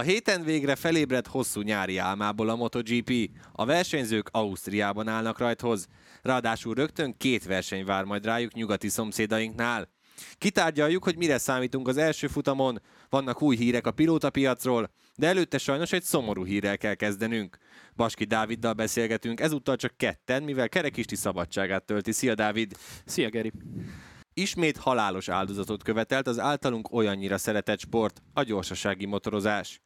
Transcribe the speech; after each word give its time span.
A 0.00 0.02
héten 0.02 0.42
végre 0.44 0.76
felébredt 0.76 1.26
hosszú 1.26 1.60
nyári 1.60 1.96
álmából 1.96 2.48
a 2.48 2.56
MotoGP. 2.56 3.30
A 3.52 3.64
versenyzők 3.64 4.28
Ausztriában 4.32 5.08
állnak 5.08 5.38
rajthoz. 5.38 5.86
Ráadásul 6.22 6.74
rögtön 6.74 7.16
két 7.16 7.44
verseny 7.44 7.84
vár 7.84 8.04
majd 8.04 8.24
rájuk 8.24 8.52
nyugati 8.52 8.88
szomszédainknál. 8.88 9.88
Kitárgyaljuk, 10.34 11.04
hogy 11.04 11.16
mire 11.16 11.38
számítunk 11.38 11.88
az 11.88 11.96
első 11.96 12.26
futamon. 12.26 12.82
Vannak 13.08 13.42
új 13.42 13.56
hírek 13.56 13.86
a 13.86 13.90
pilótapiacról, 13.90 14.90
de 15.16 15.26
előtte 15.26 15.58
sajnos 15.58 15.92
egy 15.92 16.02
szomorú 16.02 16.44
hírrel 16.44 16.78
kell 16.78 16.94
kezdenünk. 16.94 17.58
Baski 17.96 18.24
Dáviddal 18.24 18.72
beszélgetünk, 18.72 19.40
ezúttal 19.40 19.76
csak 19.76 19.96
ketten, 19.96 20.42
mivel 20.42 20.68
Kerekisti 20.68 21.16
szabadságát 21.16 21.84
tölti. 21.84 22.12
Szia 22.12 22.34
Dávid! 22.34 22.76
Szia 23.04 23.28
Geri! 23.28 23.52
Ismét 24.34 24.76
halálos 24.76 25.28
áldozatot 25.28 25.82
követelt 25.82 26.26
az 26.26 26.38
általunk 26.38 26.92
olyannyira 26.92 27.38
szeretett 27.38 27.80
sport, 27.80 28.22
a 28.32 28.42
gyorsasági 28.42 29.06
motorozás. 29.06 29.80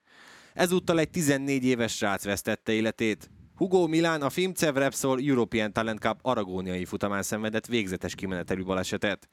Ezúttal 0.55 0.99
egy 0.99 1.11
14 1.11 1.65
éves 1.65 1.97
srác 1.97 2.25
vesztette 2.25 2.73
életét. 2.73 3.31
Hugo 3.55 3.87
Milán 3.87 4.23
a 4.23 4.31
Fimcev 4.31 4.77
Repsol 4.77 5.21
European 5.21 5.73
Talent 5.73 6.01
Cup 6.01 6.19
aragóniai 6.23 6.85
futamán 6.85 7.23
szenvedett 7.23 7.67
végzetes 7.67 8.15
kimenetelű 8.15 8.65
balesetet. 8.65 9.29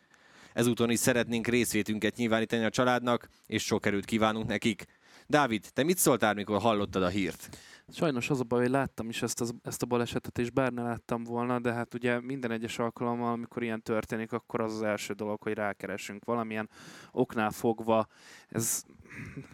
Ezúton 0.53 0.89
is 0.89 0.99
szeretnénk 0.99 1.47
részvétünket 1.47 2.15
nyilvánítani 2.15 2.63
a 2.63 2.69
családnak, 2.69 3.27
és 3.45 3.63
sok 3.63 3.85
erőt 3.85 4.05
kívánunk 4.05 4.47
nekik. 4.47 4.85
Dávid, 5.27 5.65
te 5.73 5.83
mit 5.83 5.97
szóltál, 5.97 6.33
mikor 6.33 6.61
hallottad 6.61 7.03
a 7.03 7.07
hírt? 7.07 7.57
Sajnos 7.87 8.29
az 8.29 8.39
a 8.39 8.43
baj, 8.43 8.61
hogy 8.61 8.69
láttam 8.69 9.09
is 9.09 9.21
ezt, 9.21 9.41
az, 9.41 9.53
ezt 9.63 9.81
a 9.81 9.85
balesetet, 9.85 10.39
és 10.39 10.49
bár 10.49 10.71
ne 10.71 10.81
láttam 10.81 11.23
volna, 11.23 11.59
de 11.59 11.73
hát 11.73 11.93
ugye 11.93 12.19
minden 12.21 12.51
egyes 12.51 12.79
alkalommal, 12.79 13.31
amikor 13.31 13.63
ilyen 13.63 13.81
történik, 13.81 14.31
akkor 14.31 14.61
az 14.61 14.73
az 14.73 14.81
első 14.81 15.13
dolog, 15.13 15.41
hogy 15.41 15.53
rákeresünk 15.53 16.25
valamilyen 16.25 16.69
oknál 17.11 17.51
fogva. 17.51 18.07
Ez, 18.47 18.83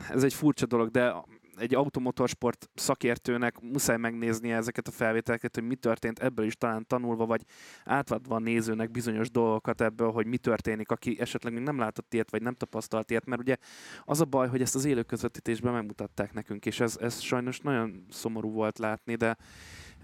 ez 0.10 0.24
egy 0.24 0.34
furcsa 0.34 0.66
dolog, 0.66 0.90
de 0.90 1.14
egy 1.58 1.76
automotorsport 1.76 2.70
szakértőnek 2.74 3.60
muszáj 3.60 3.98
megnéznie 3.98 4.56
ezeket 4.56 4.88
a 4.88 4.92
felvételeket, 4.92 5.56
hogy 5.56 5.64
mi 5.64 5.76
történt 5.76 6.20
ebből 6.20 6.46
is 6.46 6.56
talán 6.56 6.86
tanulva, 6.88 7.26
vagy 7.26 7.44
átvadva 7.86 8.36
a 8.36 8.40
nézőnek 8.40 8.92
bizonyos 8.92 9.32
dolgokat 9.32 9.82
ebből, 9.82 10.12
hogy 10.12 10.26
mi 10.26 10.38
történik, 10.38 10.92
aki 10.92 11.20
esetleg 11.20 11.54
még 11.54 11.64
nem 11.64 11.78
látott 11.78 12.14
ilyet, 12.14 12.32
vagy 12.32 12.42
nem 12.42 12.54
tapasztalt 12.54 13.10
ilyet, 13.10 13.26
mert 13.26 13.42
ugye 13.42 13.56
az 14.04 14.22
a 14.22 14.26
baj, 14.26 14.48
hogy 14.48 14.62
ezt 14.62 14.76
az 14.76 14.86
élő 14.86 15.04
közvetítésben 15.04 15.74
megmutatták 15.74 16.34
nekünk, 16.34 16.66
és 16.66 16.80
ez, 16.80 16.98
ez 17.02 17.20
sajnos 17.20 17.60
nagyon 17.60 18.06
szomorú 18.10 18.52
volt 18.52 18.78
látni, 18.78 19.16
de 19.16 19.38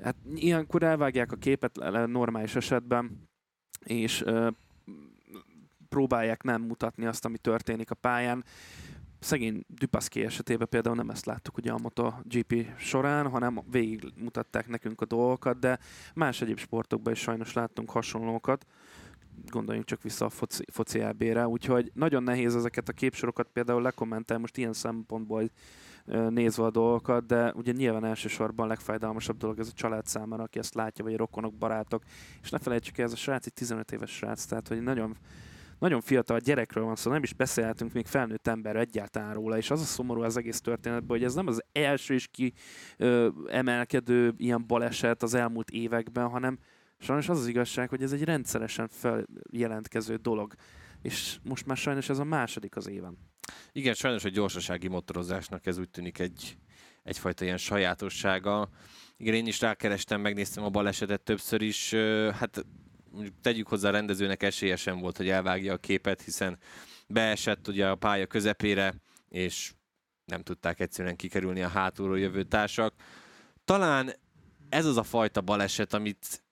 hát 0.03 0.15
ilyenkor 0.35 0.83
elvágják 0.83 1.31
a 1.31 1.35
képet 1.35 1.79
normális 2.07 2.55
esetben, 2.55 3.29
és 3.83 4.23
próbálják 5.89 6.43
nem 6.43 6.61
mutatni 6.61 7.05
azt, 7.05 7.25
ami 7.25 7.37
történik 7.37 7.91
a 7.91 7.95
pályán 7.95 8.43
szegény 9.23 9.63
Dupaszki 9.67 10.23
esetében 10.23 10.67
például 10.69 10.95
nem 10.95 11.09
ezt 11.09 11.25
láttuk 11.25 11.57
ugye 11.57 11.71
a 11.71 11.79
MotoGP 11.81 12.66
során, 12.77 13.30
hanem 13.30 13.61
végig 13.71 14.13
mutatták 14.17 14.67
nekünk 14.67 15.02
a 15.02 15.05
dolgokat, 15.05 15.59
de 15.59 15.80
más 16.13 16.41
egyéb 16.41 16.59
sportokban 16.59 17.13
is 17.13 17.19
sajnos 17.19 17.53
láttunk 17.53 17.89
hasonlókat. 17.89 18.65
Gondoljunk 19.47 19.88
csak 19.88 20.02
vissza 20.02 20.25
a 20.25 20.30
foci, 20.30 20.63
foci 20.71 20.99
EB-re, 20.99 21.47
úgyhogy 21.47 21.91
nagyon 21.93 22.23
nehéz 22.23 22.55
ezeket 22.55 22.89
a 22.89 22.93
képsorokat 22.93 23.47
például 23.53 23.81
lekommentelni 23.81 24.41
most 24.41 24.57
ilyen 24.57 24.73
szempontból 24.73 25.49
nézve 26.30 26.63
a 26.63 26.71
dolgokat, 26.71 27.25
de 27.25 27.53
ugye 27.55 27.71
nyilván 27.71 28.05
elsősorban 28.05 28.65
a 28.65 28.69
legfájdalmasabb 28.69 29.37
dolog 29.37 29.59
ez 29.59 29.67
a 29.67 29.71
család 29.75 30.05
számára, 30.05 30.43
aki 30.43 30.59
ezt 30.59 30.73
látja, 30.73 31.03
vagy 31.03 31.13
a 31.13 31.17
rokonok, 31.17 31.53
barátok, 31.53 32.03
és 32.41 32.49
ne 32.49 32.58
felejtsük 32.58 32.97
el, 32.97 33.05
ez 33.05 33.11
a 33.11 33.15
srác 33.15 33.45
egy 33.45 33.53
15 33.53 33.91
éves 33.91 34.11
srác, 34.11 34.45
tehát 34.45 34.67
hogy 34.67 34.81
nagyon 34.81 35.17
nagyon 35.80 36.02
fiatal 36.02 36.39
gyerekről 36.39 36.84
van 36.84 36.95
szó, 36.95 37.11
nem 37.11 37.23
is 37.23 37.34
beszélhetünk 37.34 37.94
még 37.94 38.06
felnőtt 38.06 38.48
ember 38.48 38.76
egyáltalán 38.76 39.34
róla, 39.34 39.58
és 39.58 39.72
az 39.72 39.82
a 39.82 39.84
szomorú 39.84 40.22
az 40.22 40.38
egész 40.38 40.61
történetben, 40.61 41.17
hogy 41.17 41.23
ez 41.23 41.34
nem 41.34 41.48
az 41.48 41.64
első 41.72 42.14
és 42.14 42.28
ki 42.28 42.54
ö, 42.98 43.30
emelkedő 43.48 44.34
ilyen 44.38 44.67
baleset 44.67 45.23
az 45.23 45.34
elmúlt 45.34 45.70
években, 45.70 46.30
hanem 46.30 46.60
sajnos 47.00 47.30
az 47.30 47.39
az 47.39 47.48
igazság, 47.48 47.89
hogy 47.89 48.04
ez 48.04 48.11
egy 48.11 48.23
rendszeresen 48.23 48.88
feljelentkező 48.88 50.16
dolog. 50.16 50.54
És 51.02 51.38
most 51.44 51.66
már 51.66 51.78
sajnos 51.78 52.10
ez 52.10 52.20
a 52.20 52.23
második 52.23 52.76
az 52.76 52.88
éven. 52.88 53.17
Igen, 53.72 53.94
sajnos 53.94 54.23
a 54.23 54.30
gyorsasági 54.30 54.88
motorozásnak 54.88 55.66
ez 55.66 55.78
úgy 55.78 55.90
tűnik 55.90 56.20
egy, 56.20 56.58
egyfajta 57.04 57.44
ilyen 57.44 57.58
sajátossága. 57.58 58.70
Igen, 59.17 59.34
én 59.34 59.48
is 59.48 59.61
rákerestem, 59.61 60.22
megnéztem 60.22 60.64
a 60.64 60.70
balesetet 60.70 61.22
többször 61.22 61.61
is. 61.61 61.94
Hát 62.34 62.66
mondjuk 63.13 63.35
tegyük 63.41 63.67
hozzá 63.67 63.87
a 63.87 63.91
rendezőnek 63.91 64.43
esélye 64.43 64.75
sem 64.75 64.99
volt, 64.99 65.17
hogy 65.17 65.29
elvágja 65.29 65.73
a 65.73 65.77
képet, 65.77 66.21
hiszen 66.21 66.57
beesett 67.07 67.67
ugye 67.67 67.87
a 67.87 67.95
pálya 67.95 68.25
közepére, 68.25 68.93
és 69.29 69.73
nem 70.25 70.41
tudták 70.41 70.79
egyszerűen 70.79 71.15
kikerülni 71.15 71.61
a 71.61 71.67
hátulról 71.67 72.19
jövő 72.19 72.43
társak. 72.43 72.93
Talán 73.65 74.13
ez 74.69 74.85
az 74.85 74.97
a 74.97 75.03
fajta 75.03 75.41
baleset, 75.41 75.93
amit, 75.93 76.43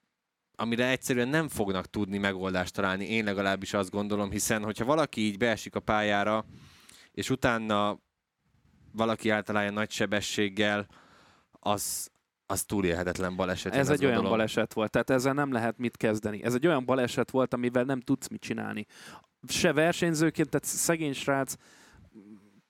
amire 0.56 0.88
egyszerűen 0.88 1.28
nem 1.28 1.48
fognak 1.48 1.86
tudni 1.86 2.18
megoldást 2.18 2.74
találni, 2.74 3.04
én 3.08 3.24
legalábbis 3.24 3.74
azt 3.74 3.90
gondolom, 3.90 4.30
hiszen 4.30 4.64
hogyha 4.64 4.84
valaki 4.84 5.20
így 5.20 5.38
beesik 5.38 5.74
a 5.74 5.80
pályára, 5.80 6.44
és 7.12 7.30
utána 7.30 7.98
valaki 8.92 9.30
általában 9.30 9.72
nagy 9.72 9.90
sebességgel, 9.90 10.86
az, 11.52 12.11
az 12.52 12.62
túlélhetetlen 12.62 13.36
baleset. 13.36 13.74
Ez 13.74 13.88
egy 13.88 13.98
gondolom. 13.98 14.24
olyan 14.24 14.30
baleset 14.30 14.72
volt, 14.72 14.90
tehát 14.90 15.10
ezzel 15.10 15.32
nem 15.32 15.52
lehet 15.52 15.78
mit 15.78 15.96
kezdeni. 15.96 16.42
Ez 16.42 16.54
egy 16.54 16.66
olyan 16.66 16.84
baleset 16.84 17.30
volt, 17.30 17.54
amivel 17.54 17.84
nem 17.84 18.00
tudsz 18.00 18.28
mit 18.28 18.40
csinálni. 18.40 18.86
Se 19.48 19.72
versenyzőként, 19.72 20.48
tehát 20.48 20.64
szegény 20.64 21.12
srác 21.12 21.54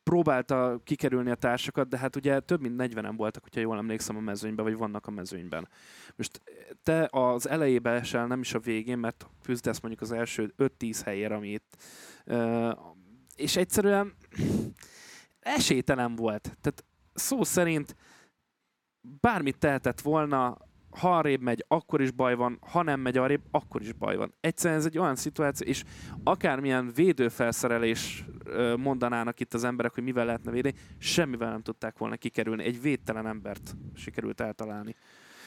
próbálta 0.03 0.81
kikerülni 0.85 1.31
a 1.31 1.35
társakat, 1.35 1.89
de 1.89 1.99
hát 1.99 2.17
ugye 2.17 2.41
több 2.41 2.61
mint 2.61 2.75
40-en 2.79 3.15
voltak, 3.17 3.43
hogyha 3.43 3.61
jól 3.61 3.77
emlékszem 3.77 4.17
a 4.17 4.21
mezőnyben, 4.21 4.65
vagy 4.65 4.77
vannak 4.77 5.07
a 5.07 5.11
mezőnyben. 5.11 5.69
Most 6.17 6.41
te 6.83 7.09
az 7.11 7.49
elejébe 7.49 7.91
esel, 7.91 8.27
nem 8.27 8.41
is 8.41 8.55
a 8.55 8.59
végén, 8.59 8.99
mert 8.99 9.27
küzdesz 9.43 9.81
mondjuk 9.81 10.03
az 10.03 10.13
első 10.13 10.55
5-10 10.59 11.01
helyért, 11.05 11.33
amit 11.33 11.65
és 13.37 13.57
egyszerűen 13.57 14.15
esélytelen 15.41 16.17
volt. 16.17 16.43
Tehát 16.43 16.85
szó 17.15 17.45
szerint 17.45 17.97
bármit 19.21 19.59
tehetett 19.59 20.01
volna, 20.01 20.59
ha 20.91 21.17
arrébb 21.17 21.41
megy, 21.41 21.65
akkor 21.69 22.01
is 22.01 22.11
baj 22.11 22.35
van, 22.35 22.59
ha 22.61 22.83
nem 22.83 23.01
megy 23.01 23.17
arrébb, 23.17 23.43
akkor 23.51 23.83
is 23.83 23.93
baj 23.93 24.17
van. 24.17 24.35
Egyszerűen 24.41 24.79
ez 24.79 24.87
egy 24.87 24.99
olyan 24.99 25.17
szituáció, 25.17 25.67
és 25.67 25.85
akármilyen 26.25 26.93
védőfelszerelés 26.95 28.25
mondanának 28.77 29.41
itt 29.41 29.55
az 29.55 29.65
emberek, 29.65 29.95
hogy 29.95 30.03
mivel 30.03 30.25
lehetne 30.25 30.51
védeni, 30.51 30.75
semmivel 30.99 31.51
nem 31.51 31.63
tudták 31.63 31.99
volna 31.99 32.17
kikerülni. 32.17 32.65
Egy 32.65 32.81
védtelen 32.81 33.27
embert 33.27 33.77
sikerült 33.95 34.41
eltalálni. 34.41 34.97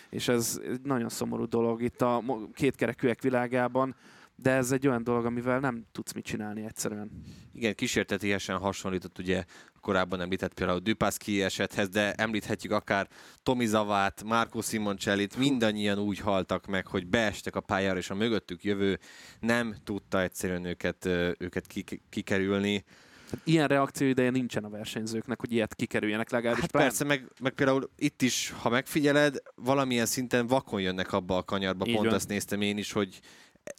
És 0.10 0.28
ez 0.28 0.62
egy 0.64 0.82
nagyon 0.82 1.10
szomorú 1.10 1.48
dolog 1.48 1.82
itt 1.82 2.02
a 2.02 2.24
kétkerekűek 2.54 3.22
világában 3.22 3.96
de 4.36 4.52
ez 4.52 4.72
egy 4.72 4.88
olyan 4.88 5.04
dolog, 5.04 5.26
amivel 5.26 5.60
nem 5.60 5.86
tudsz 5.92 6.14
mit 6.14 6.26
csinálni 6.26 6.64
egyszerűen. 6.64 7.12
Igen, 7.54 7.76
kísértetiesen 7.76 8.58
hasonlított 8.58 9.20
ugye 9.20 9.46
korábban 9.86 10.22
említett 10.22 10.54
például 10.54 10.80
Dupaszki 10.80 11.44
esethez, 11.44 11.90
de 11.90 12.14
említhetjük 12.14 12.72
akár 12.72 13.08
Tomi 13.44 13.66
Zavát, 13.66 14.24
Marco 14.24 14.62
Simoncellit, 14.62 15.38
mindannyian 15.38 16.00
úgy 16.00 16.20
haltak 16.20 16.66
meg, 16.66 16.88
hogy 16.88 17.08
beestek 17.08 17.56
a 17.56 17.60
pályára, 17.60 17.98
és 17.98 18.10
a 18.10 18.16
mögöttük 18.16 18.64
jövő 18.64 19.00
nem 19.40 19.76
tudta 19.84 20.22
egyszerűen 20.22 20.66
őket, 20.66 21.06
őket 21.38 21.68
kikerülni. 22.10 22.84
Hát 23.30 23.40
ilyen 23.44 23.68
reakció 23.68 24.08
ideje 24.08 24.30
nincsen 24.30 24.64
a 24.64 24.70
versenyzőknek, 24.70 25.40
hogy 25.40 25.52
ilyet 25.52 25.76
kikerüljenek 25.76 26.30
legalábbis. 26.30 26.62
Hát 26.62 26.72
persze, 26.72 27.04
meg, 27.04 27.28
meg 27.42 27.54
például 27.54 27.90
itt 27.98 28.22
is, 28.22 28.54
ha 28.62 28.70
megfigyeled, 28.70 29.38
valamilyen 29.56 30.06
szinten 30.06 30.48
vakon 30.48 30.82
jönnek 30.82 31.14
abba 31.14 31.38
a 31.38 31.44
kanyarba. 31.44 31.86
Így 31.86 31.94
Pont 31.94 32.06
van. 32.06 32.16
azt 32.16 32.28
néztem 32.28 32.62
én 32.62 32.78
is, 32.78 32.92
hogy 32.92 33.20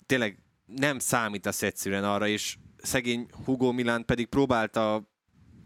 tényleg 0.06 0.38
nem 0.66 0.98
számítasz 0.98 1.62
egyszerűen 1.62 2.04
arra, 2.04 2.28
és 2.28 2.56
szegény 2.76 3.26
Hugo 3.44 3.72
Milán 3.72 4.04
pedig 4.04 4.26
próbálta 4.26 5.14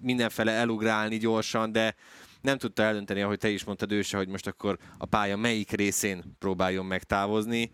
mindenfele 0.00 0.52
elugrálni 0.52 1.16
gyorsan, 1.16 1.72
de 1.72 1.94
nem 2.40 2.58
tudta 2.58 2.82
eldönteni, 2.82 3.22
ahogy 3.22 3.38
te 3.38 3.48
is 3.48 3.64
mondtad 3.64 3.92
őse, 3.92 4.16
hogy 4.16 4.28
most 4.28 4.46
akkor 4.46 4.78
a 4.98 5.06
pálya 5.06 5.36
melyik 5.36 5.70
részén 5.70 6.36
próbáljon 6.38 6.86
megtávozni. 6.86 7.70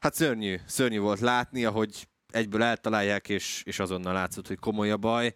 Hát 0.00 0.14
szörnyű, 0.14 0.56
szörnyű 0.66 0.98
volt 0.98 1.20
látni, 1.20 1.64
ahogy 1.64 2.08
egyből 2.30 2.62
eltalálják, 2.62 3.28
és, 3.28 3.62
és 3.64 3.78
azonnal 3.78 4.12
látszott, 4.12 4.46
hogy 4.46 4.58
komoly 4.58 4.90
a 4.90 4.96
baj. 4.96 5.34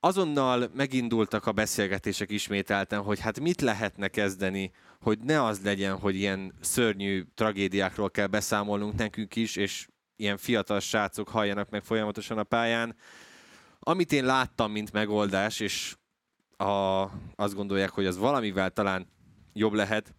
Azonnal 0.00 0.70
megindultak 0.74 1.46
a 1.46 1.52
beszélgetések 1.52 2.30
ismételten, 2.30 3.02
hogy 3.02 3.20
hát 3.20 3.40
mit 3.40 3.60
lehetne 3.60 4.08
kezdeni, 4.08 4.70
hogy 5.00 5.18
ne 5.18 5.44
az 5.44 5.60
legyen, 5.62 5.98
hogy 5.98 6.14
ilyen 6.14 6.54
szörnyű 6.60 7.24
tragédiákról 7.34 8.10
kell 8.10 8.26
beszámolnunk 8.26 8.94
nekünk 8.94 9.36
is, 9.36 9.56
és 9.56 9.86
ilyen 10.16 10.36
fiatal 10.36 10.80
srácok 10.80 11.28
halljanak 11.28 11.70
meg 11.70 11.82
folyamatosan 11.82 12.38
a 12.38 12.42
pályán. 12.42 12.96
Amit 13.86 14.12
én 14.12 14.24
láttam, 14.24 14.72
mint 14.72 14.92
megoldás, 14.92 15.60
és 15.60 15.96
a, 16.56 17.02
azt 17.34 17.54
gondolják, 17.54 17.90
hogy 17.90 18.06
az 18.06 18.16
valamivel 18.16 18.70
talán 18.70 19.06
jobb 19.52 19.72
lehet, 19.72 20.14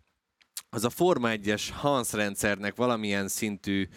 az 0.69 0.83
a 0.83 0.89
Forma 0.89 1.29
1-es 1.31 1.63
Hans 1.73 2.13
rendszernek 2.13 2.75
valamilyen 2.75 3.27
szintű 3.27 3.87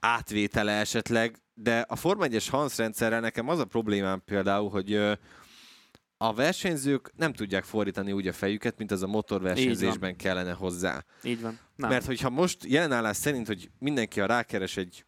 átvétele 0.00 0.72
esetleg, 0.72 1.42
de 1.54 1.80
a 1.88 1.96
Forma 1.96 2.24
1-es 2.28 2.46
Hans 2.50 2.76
rendszerrel 2.76 3.20
nekem 3.20 3.48
az 3.48 3.58
a 3.58 3.64
problémám 3.64 4.22
például, 4.24 4.70
hogy 4.70 4.94
a 6.16 6.34
versenyzők 6.34 7.12
nem 7.16 7.32
tudják 7.32 7.64
fordítani 7.64 8.12
úgy 8.12 8.26
a 8.26 8.32
fejüket, 8.32 8.78
mint 8.78 8.90
az 8.90 9.02
a 9.02 9.06
motorversenyzésben 9.06 10.16
kellene 10.16 10.52
hozzá. 10.52 11.04
Így 11.22 11.40
van. 11.40 11.58
Nem. 11.76 11.90
Mert 11.90 12.06
hogyha 12.06 12.30
most 12.30 12.64
jelenállás 12.64 13.16
szerint, 13.16 13.46
hogy 13.46 13.70
mindenki 13.78 14.20
a 14.20 14.26
rákeres 14.26 14.76
egy 14.76 15.04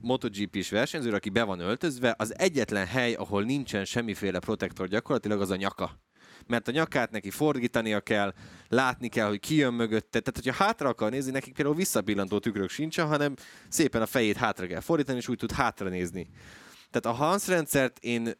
MotoGP-s 0.00 0.70
versenyzőre, 0.70 1.16
aki 1.16 1.30
be 1.30 1.42
van 1.42 1.60
öltözve, 1.60 2.14
az 2.18 2.38
egyetlen 2.38 2.86
hely, 2.86 3.14
ahol 3.14 3.42
nincsen 3.42 3.84
semmiféle 3.84 4.38
protektor 4.38 4.88
gyakorlatilag 4.88 5.40
az 5.40 5.50
a 5.50 5.56
nyaka. 5.56 6.00
Mert 6.46 6.68
a 6.68 6.72
nyakát 6.72 7.10
neki 7.10 7.30
fordítania 7.30 8.00
kell, 8.00 8.34
látni 8.68 9.08
kell, 9.08 9.28
hogy 9.28 9.40
ki 9.40 9.54
jön 9.54 9.74
mögötte. 9.74 10.20
Tehát, 10.20 10.44
hogyha 10.44 10.64
hátra 10.64 10.88
akar 10.88 11.10
nézni, 11.10 11.30
nekik 11.30 11.54
például 11.54 11.76
visszapillantó 11.76 12.38
tükrök 12.38 12.70
sincsen, 12.70 13.06
hanem 13.06 13.34
szépen 13.68 14.02
a 14.02 14.06
fejét 14.06 14.36
hátra 14.36 14.66
kell 14.66 14.80
fordítani, 14.80 15.18
és 15.18 15.28
úgy 15.28 15.38
tud 15.38 15.52
hátra 15.52 15.88
nézni. 15.88 16.28
Tehát 16.90 17.18
a 17.18 17.24
Hans 17.24 17.46
rendszert 17.46 17.98
én 17.98 18.32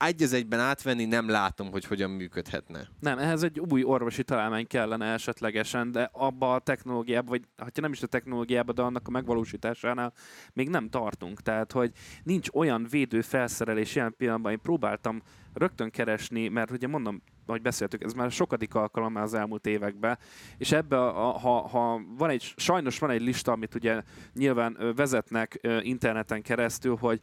egy 0.00 0.22
az 0.22 0.32
egyben 0.32 0.60
átvenni 0.60 1.04
nem 1.04 1.28
látom, 1.28 1.70
hogy 1.70 1.84
hogyan 1.84 2.10
működhetne. 2.10 2.88
Nem, 3.00 3.18
ehhez 3.18 3.42
egy 3.42 3.60
új 3.60 3.82
orvosi 3.82 4.24
találmány 4.24 4.66
kellene 4.66 5.12
esetlegesen, 5.12 5.92
de 5.92 6.10
abba 6.12 6.54
a 6.54 6.58
technológiába, 6.58 7.28
vagy 7.30 7.42
ha 7.56 7.66
nem 7.74 7.92
is 7.92 8.02
a 8.02 8.06
technológiába, 8.06 8.72
de 8.72 8.82
annak 8.82 9.08
a 9.08 9.10
megvalósításánál 9.10 10.12
még 10.52 10.68
nem 10.68 10.88
tartunk. 10.88 11.40
Tehát, 11.40 11.72
hogy 11.72 11.92
nincs 12.22 12.48
olyan 12.52 12.86
védő 12.90 13.20
felszerelés 13.20 13.94
jelen 13.94 14.14
pillanatban. 14.16 14.52
Én 14.52 14.60
próbáltam 14.60 15.22
rögtön 15.52 15.90
keresni, 15.90 16.48
mert 16.48 16.70
ugye 16.70 16.86
mondom, 16.86 17.22
ahogy 17.46 17.62
beszéltük, 17.62 18.02
ez 18.02 18.12
már 18.12 18.30
sokadik 18.30 18.74
alkalom 18.74 19.16
az 19.16 19.34
elmúlt 19.34 19.66
években, 19.66 20.18
és 20.56 20.72
ebbe, 20.72 21.06
a, 21.06 21.30
ha, 21.30 21.68
ha 21.68 22.00
van 22.18 22.30
egy, 22.30 22.52
sajnos 22.56 22.98
van 22.98 23.10
egy 23.10 23.20
lista, 23.20 23.52
amit 23.52 23.74
ugye 23.74 24.02
nyilván 24.34 24.92
vezetnek 24.96 25.60
interneten 25.80 26.42
keresztül, 26.42 26.96
hogy 26.96 27.20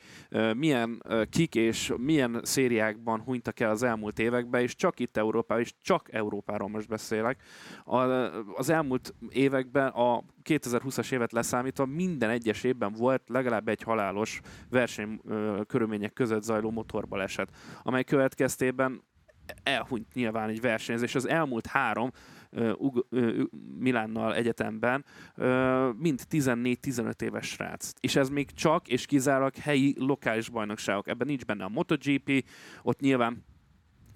milyen 0.55 1.03
kik 1.29 1.55
és 1.55 1.93
milyen 1.97 2.39
szériákban 2.43 3.21
hunytak 3.21 3.59
el 3.59 3.69
az 3.69 3.83
elmúlt 3.83 4.19
években, 4.19 4.61
és 4.61 4.75
csak 4.75 4.99
itt 4.99 5.17
Európában, 5.17 5.63
és 5.63 5.73
csak 5.81 6.13
Európáról 6.13 6.69
most 6.69 6.87
beszélek. 6.87 7.41
Az 8.55 8.69
elmúlt 8.69 9.13
években 9.29 9.87
a 9.87 10.23
2020-as 10.43 11.11
évet 11.11 11.31
leszámítva 11.31 11.85
minden 11.85 12.29
egyes 12.29 12.63
évben 12.63 12.93
volt 12.93 13.21
legalább 13.27 13.67
egy 13.67 13.81
halálos 13.81 14.41
verseny 14.69 15.21
körülmények 15.67 16.13
között 16.13 16.43
zajló 16.43 16.71
motorbaleset, 16.71 17.49
amely 17.83 18.03
következtében 18.03 19.01
elhunyt 19.63 20.13
nyilván 20.13 20.49
egy 20.49 20.61
versenyzés. 20.61 21.15
Az 21.15 21.27
elmúlt 21.27 21.65
három 21.65 22.11
uh, 22.51 23.01
Milánnal 23.79 24.35
egyetemben 24.35 25.05
mind 25.97 26.21
14-15 26.29 27.21
éves 27.21 27.47
srác. 27.47 27.91
És 27.99 28.15
ez 28.15 28.29
még 28.29 28.51
csak 28.51 28.87
és 28.87 29.05
kizárólag 29.05 29.55
helyi 29.55 29.95
lokális 29.97 30.49
bajnokságok. 30.49 31.07
Ebben 31.07 31.27
nincs 31.27 31.45
benne 31.45 31.63
a 31.63 31.69
MotoGP, 31.69 32.45
ott 32.81 32.99
nyilván 32.99 33.43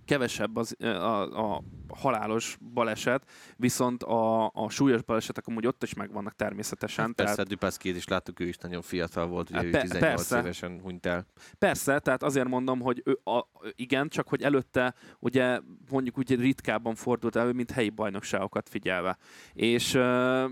kevesebb 0.05 0.55
az, 0.55 0.75
a, 0.79 1.55
a 1.55 1.63
halálos 1.93 2.57
baleset, 2.73 3.29
viszont 3.57 4.03
a, 4.03 4.51
a 4.53 4.69
súlyos 4.69 5.01
balesetek 5.01 5.47
amúgy 5.47 5.67
ott 5.67 5.83
is 5.83 5.93
megvannak 5.93 6.35
természetesen. 6.35 7.05
Hát 7.05 7.15
persze, 7.15 7.33
tehát... 7.33 7.49
Dupaszkét 7.49 7.95
is 7.95 8.07
láttuk, 8.07 8.39
ő 8.39 8.47
is 8.47 8.57
nagyon 8.57 8.81
fiatal 8.81 9.27
volt, 9.27 9.49
ugye 9.49 9.57
hát, 9.57 9.65
ő 9.65 9.71
18 9.71 9.99
persze. 9.99 10.39
évesen 10.39 10.79
hunyt 10.81 11.05
el. 11.05 11.25
Persze, 11.57 11.99
tehát 11.99 12.23
azért 12.23 12.47
mondom, 12.47 12.79
hogy 12.79 13.01
ő, 13.05 13.19
a, 13.23 13.47
igen, 13.75 14.09
csak 14.09 14.27
hogy 14.27 14.41
előtte 14.41 14.93
ugye 15.19 15.59
mondjuk 15.89 16.17
úgy 16.17 16.35
ritkábban 16.35 16.95
fordult 16.95 17.35
elő, 17.35 17.51
mint 17.51 17.71
helyi 17.71 17.89
bajnokságokat 17.89 18.69
figyelve. 18.69 19.17
És 19.53 19.93
uh, 19.93 20.49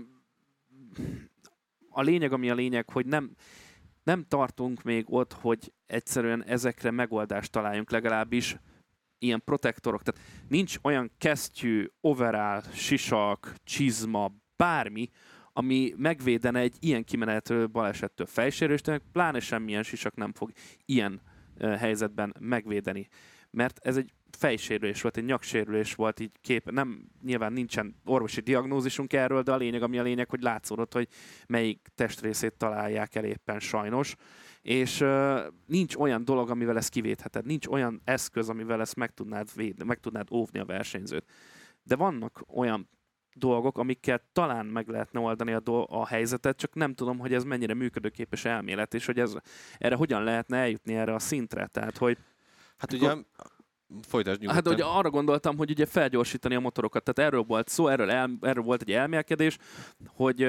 a 1.90 2.02
lényeg, 2.02 2.32
ami 2.32 2.50
a 2.50 2.54
lényeg, 2.54 2.90
hogy 2.90 3.06
nem, 3.06 3.30
nem 4.02 4.24
tartunk 4.28 4.82
még 4.82 5.04
ott, 5.08 5.32
hogy 5.32 5.72
egyszerűen 5.86 6.44
ezekre 6.44 6.90
megoldást 6.90 7.52
találjunk, 7.52 7.90
legalábbis 7.90 8.56
ilyen 9.20 9.42
protektorok, 9.44 10.02
tehát 10.02 10.20
nincs 10.48 10.76
olyan 10.82 11.10
kesztyű, 11.18 11.86
overall, 12.00 12.62
sisak, 12.72 13.54
csizma, 13.64 14.32
bármi, 14.56 15.10
ami 15.52 15.94
megvédene 15.96 16.60
egy 16.60 16.76
ilyen 16.80 17.04
kimenető 17.04 17.68
balesettől 17.68 18.26
fejsérüléstől, 18.26 19.00
pláne 19.12 19.40
semmilyen 19.40 19.82
sisak 19.82 20.14
nem 20.14 20.32
fog 20.32 20.50
ilyen 20.84 21.20
helyzetben 21.60 22.34
megvédeni. 22.40 23.08
Mert 23.50 23.78
ez 23.82 23.96
egy 23.96 24.12
fejsérülés 24.30 25.02
volt, 25.02 25.16
egy 25.16 25.24
nyaksérülés 25.24 25.94
volt, 25.94 26.20
így 26.20 26.30
kép, 26.40 26.70
nem, 26.70 27.08
nyilván 27.22 27.52
nincsen 27.52 27.96
orvosi 28.04 28.40
diagnózisunk 28.40 29.12
erről, 29.12 29.42
de 29.42 29.52
a 29.52 29.56
lényeg, 29.56 29.82
ami 29.82 29.98
a 29.98 30.02
lényeg, 30.02 30.28
hogy 30.28 30.42
látszódott, 30.42 30.92
hogy 30.92 31.08
melyik 31.46 31.88
testrészét 31.94 32.54
találják 32.54 33.14
el 33.14 33.24
éppen 33.24 33.60
sajnos 33.60 34.16
és 34.62 35.00
uh, 35.00 35.40
nincs 35.66 35.96
olyan 35.96 36.24
dolog, 36.24 36.50
amivel 36.50 36.76
ezt 36.76 36.90
kivétheted, 36.90 37.46
nincs 37.46 37.66
olyan 37.66 38.00
eszköz, 38.04 38.48
amivel 38.48 38.80
ezt 38.80 38.96
meg 38.96 39.14
tudnád, 39.14 39.48
védni, 39.54 39.84
meg 39.84 40.00
tudnád 40.00 40.32
óvni 40.32 40.58
a 40.58 40.64
versenyzőt. 40.64 41.30
De 41.82 41.96
vannak 41.96 42.44
olyan 42.54 42.88
dolgok, 43.34 43.78
amikkel 43.78 44.28
talán 44.32 44.66
meg 44.66 44.88
lehetne 44.88 45.20
oldani 45.20 45.52
a, 45.52 45.60
do- 45.60 45.90
a 45.90 46.06
helyzetet, 46.06 46.56
csak 46.56 46.74
nem 46.74 46.94
tudom, 46.94 47.18
hogy 47.18 47.34
ez 47.34 47.44
mennyire 47.44 47.74
működőképes 47.74 48.44
elmélet, 48.44 48.94
és 48.94 49.06
hogy 49.06 49.18
ez, 49.18 49.34
erre 49.78 49.94
hogyan 49.94 50.24
lehetne 50.24 50.56
eljutni 50.56 50.94
erre 50.94 51.14
a 51.14 51.18
szintre. 51.18 51.66
Tehát, 51.66 51.98
hogy 51.98 52.18
Hát 52.80 52.92
ugye 52.92 53.14
Folytasd 54.02 54.40
nyugodtan. 54.40 54.64
Hát 54.64 54.74
ugye 54.74 54.84
arra 54.84 55.10
gondoltam, 55.10 55.56
hogy 55.56 55.70
ugye 55.70 55.86
felgyorsítani 55.86 56.54
a 56.54 56.60
motorokat, 56.60 57.02
tehát 57.02 57.30
erről 57.30 57.42
volt 57.42 57.68
szó, 57.68 57.88
erről, 57.88 58.10
el, 58.10 58.30
erről 58.40 58.62
volt 58.62 58.82
egy 58.82 58.92
elmélkedés, 58.92 59.58
hogy 60.06 60.42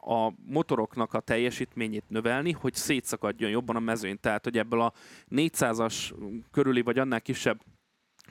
a 0.00 0.32
motoroknak 0.46 1.14
a 1.14 1.20
teljesítményét 1.20 2.04
növelni, 2.08 2.52
hogy 2.52 2.74
szétszakadjon 2.74 3.50
jobban 3.50 3.76
a 3.76 3.80
mezőny. 3.80 4.20
Tehát, 4.20 4.44
hogy 4.44 4.58
ebből 4.58 4.80
a 4.80 4.92
400-as 5.30 6.12
körüli 6.50 6.80
vagy 6.80 6.98
annál 6.98 7.20
kisebb 7.20 7.60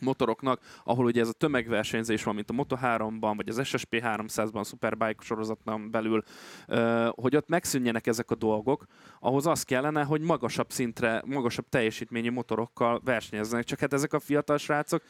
motoroknak, 0.02 0.62
ahol 0.84 1.06
ugye 1.06 1.22
ez 1.22 1.28
a 1.28 1.34
tömegversenyzés 1.34 2.24
van, 2.24 2.36
mint 2.36 2.50
a 2.50 2.54
Moto3-ban, 2.54 3.34
vagy 3.36 3.50
az 3.50 3.66
SSP 3.66 4.02
300-ban, 4.06 4.60
a 4.60 4.64
Superbike 4.64 5.24
sorozatban 5.24 5.92
belül, 5.92 6.24
hogy 7.12 7.36
ott 7.36 7.48
megszűnjenek 7.48 8.08
ezek 8.08 8.32
a 8.32 8.36
dolgok, 8.36 8.86
ahhoz 9.20 9.46
az 9.46 9.64
kellene, 9.64 10.04
hogy 10.04 10.22
magasabb 10.22 10.72
szintre, 10.72 11.22
magasabb 11.26 11.70
teljesítményű 11.70 12.32
motorokkal 12.32 13.02
versenyezzenek. 13.04 13.66
Csak 13.66 13.80
hát 13.80 13.94
ezek 13.94 14.14
a 14.14 14.20
fiatal 14.20 14.58
srácok 14.58 15.04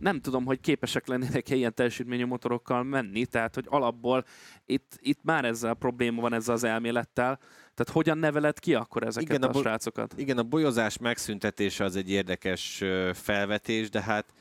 nem 0.00 0.20
tudom, 0.20 0.44
hogy 0.44 0.60
képesek 0.60 1.06
lennének 1.06 1.50
-e 1.50 1.54
ilyen 1.54 1.74
teljesítményű 1.74 2.26
motorokkal 2.26 2.82
menni, 2.82 3.26
tehát 3.26 3.54
hogy 3.54 3.64
alapból 3.68 4.24
itt, 4.66 4.98
itt 5.00 5.20
már 5.22 5.44
ezzel 5.44 5.70
a 5.70 5.74
probléma 5.74 6.20
van 6.20 6.32
ezzel 6.32 6.54
az 6.54 6.64
elmélettel, 6.64 7.38
tehát 7.74 7.92
hogyan 7.92 8.18
neveled 8.18 8.58
ki 8.58 8.74
akkor 8.74 9.02
ezeket 9.02 9.28
igen, 9.28 9.42
a, 9.42 9.58
a 9.58 9.60
srácokat? 9.62 10.14
Igen, 10.16 10.38
a 10.38 10.42
bolyozás 10.42 10.98
megszüntetése 10.98 11.84
az 11.84 11.96
egy 11.96 12.10
érdekes 12.10 12.84
felvetés, 13.12 13.90
de 13.90 14.02
hát 14.02 14.34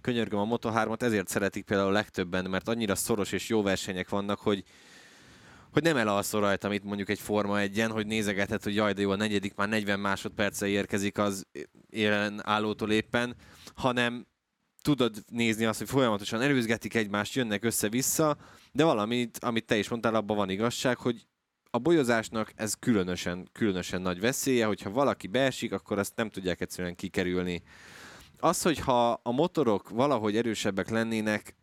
könyörgöm 0.00 0.38
a 0.38 0.56
Moto3-at, 0.56 1.02
ezért 1.02 1.28
szeretik 1.28 1.64
például 1.64 1.88
a 1.88 1.92
legtöbben, 1.92 2.50
mert 2.50 2.68
annyira 2.68 2.94
szoros 2.94 3.32
és 3.32 3.48
jó 3.48 3.62
versenyek 3.62 4.08
vannak, 4.08 4.38
hogy 4.38 4.64
hogy 5.72 5.84
nem 5.84 5.96
elalszol 5.96 6.40
rajta, 6.40 6.66
amit 6.66 6.84
mondjuk 6.84 7.08
egy 7.08 7.18
Forma 7.18 7.60
egyen, 7.60 7.90
hogy 7.90 8.06
nézegeted, 8.06 8.62
hogy 8.62 8.74
jaj, 8.74 8.92
de 8.92 9.00
jó, 9.00 9.10
a 9.10 9.16
negyedik 9.16 9.54
már 9.54 9.68
40 9.68 10.00
másodperce 10.00 10.66
érkezik 10.66 11.18
az 11.18 11.46
élen 11.90 12.40
állótól 12.44 12.90
éppen, 12.90 13.36
hanem 13.74 14.26
tudod 14.86 15.24
nézni 15.30 15.64
azt, 15.64 15.78
hogy 15.78 15.88
folyamatosan 15.88 16.42
előzgetik 16.42 16.94
egymást, 16.94 17.34
jönnek 17.34 17.64
össze-vissza, 17.64 18.36
de 18.72 18.84
valamit, 18.84 19.38
amit 19.38 19.64
te 19.64 19.76
is 19.76 19.88
mondtál, 19.88 20.14
abban 20.14 20.36
van 20.36 20.50
igazság, 20.50 20.96
hogy 20.96 21.26
a 21.70 21.78
bolyozásnak 21.78 22.52
ez 22.54 22.74
különösen, 22.74 23.48
különösen 23.52 24.02
nagy 24.02 24.20
veszélye, 24.20 24.66
hogyha 24.66 24.90
valaki 24.90 25.26
beesik, 25.26 25.72
akkor 25.72 25.98
azt 25.98 26.16
nem 26.16 26.30
tudják 26.30 26.60
egyszerűen 26.60 26.94
kikerülni. 26.94 27.62
Az, 28.38 28.62
hogyha 28.62 29.20
a 29.22 29.30
motorok 29.30 29.88
valahogy 29.88 30.36
erősebbek 30.36 30.88
lennének, 30.90 31.56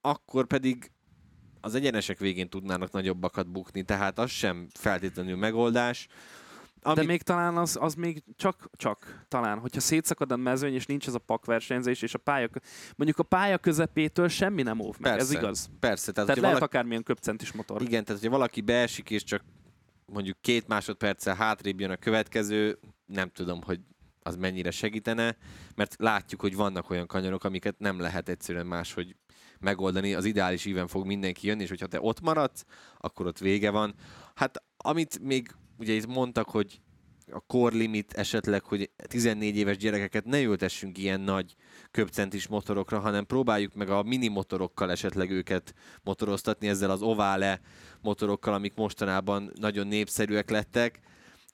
akkor 0.00 0.46
pedig 0.46 0.90
az 1.60 1.74
egyenesek 1.74 2.18
végén 2.18 2.48
tudnának 2.48 2.92
nagyobbakat 2.92 3.48
bukni, 3.48 3.82
tehát 3.82 4.18
az 4.18 4.30
sem 4.30 4.66
feltétlenül 4.72 5.36
megoldás. 5.36 6.06
Ami... 6.86 6.94
De 6.94 7.06
még 7.06 7.22
talán 7.22 7.56
az, 7.56 7.78
az 7.80 7.94
még 7.94 8.22
csak, 8.36 8.70
csak 8.76 9.24
talán, 9.28 9.58
hogyha 9.58 9.80
szétszakad 9.80 10.32
a 10.32 10.36
mezőny, 10.36 10.74
és 10.74 10.86
nincs 10.86 11.06
ez 11.06 11.14
a 11.14 11.18
pakversenyzés, 11.18 12.02
és 12.02 12.14
a 12.14 12.18
pálya, 12.18 12.48
mondjuk 12.96 13.18
a 13.18 13.22
pálya 13.22 13.58
közepétől 13.58 14.28
semmi 14.28 14.62
nem 14.62 14.80
óv 14.80 14.96
meg, 14.98 15.12
persze, 15.12 15.26
ez 15.26 15.42
igaz? 15.42 15.70
Persze. 15.80 16.12
Tehát, 16.12 16.28
tehát 16.28 16.42
lehet 16.42 16.58
valaki... 16.58 16.74
akármilyen 16.74 17.02
köpcentis 17.02 17.52
motor. 17.52 17.82
Igen, 17.82 18.04
tehát 18.04 18.20
hogyha 18.20 18.36
valaki 18.36 18.60
beesik, 18.60 19.10
és 19.10 19.24
csak 19.24 19.44
mondjuk 20.06 20.36
két 20.40 20.68
másodperccel 20.68 21.34
hátrébb 21.34 21.80
jön 21.80 21.90
a 21.90 21.96
következő, 21.96 22.78
nem 23.06 23.30
tudom, 23.30 23.62
hogy 23.62 23.80
az 24.20 24.36
mennyire 24.36 24.70
segítene, 24.70 25.36
mert 25.74 25.94
látjuk, 25.98 26.40
hogy 26.40 26.54
vannak 26.56 26.90
olyan 26.90 27.06
kanyarok, 27.06 27.44
amiket 27.44 27.78
nem 27.78 28.00
lehet 28.00 28.28
egyszerűen 28.28 28.66
máshogy 28.66 29.16
megoldani. 29.60 30.14
Az 30.14 30.24
ideális 30.24 30.64
íven 30.64 30.86
fog 30.86 31.06
mindenki 31.06 31.46
jönni, 31.46 31.62
és 31.62 31.68
hogyha 31.68 31.86
te 31.86 32.00
ott 32.00 32.20
maradsz, 32.20 32.64
akkor 32.98 33.26
ott 33.26 33.38
vége 33.38 33.70
van. 33.70 33.94
Hát 34.34 34.62
amit 34.76 35.18
még 35.20 35.54
ugye 35.78 35.92
itt 35.92 36.06
mondtak, 36.06 36.48
hogy 36.48 36.80
a 37.32 37.40
korlimit 37.40 38.12
esetleg, 38.12 38.64
hogy 38.64 38.90
14 39.08 39.56
éves 39.56 39.76
gyerekeket 39.76 40.24
ne 40.24 40.40
ültessünk 40.40 40.98
ilyen 40.98 41.20
nagy 41.20 41.54
köpcentis 41.90 42.46
motorokra, 42.46 42.98
hanem 42.98 43.26
próbáljuk 43.26 43.74
meg 43.74 43.88
a 43.88 44.02
mini 44.02 44.28
motorokkal 44.28 44.90
esetleg 44.90 45.30
őket 45.30 45.74
motoroztatni, 46.02 46.68
ezzel 46.68 46.90
az 46.90 47.02
ovále 47.02 47.60
motorokkal, 48.00 48.54
amik 48.54 48.74
mostanában 48.74 49.52
nagyon 49.60 49.86
népszerűek 49.86 50.50
lettek. 50.50 51.00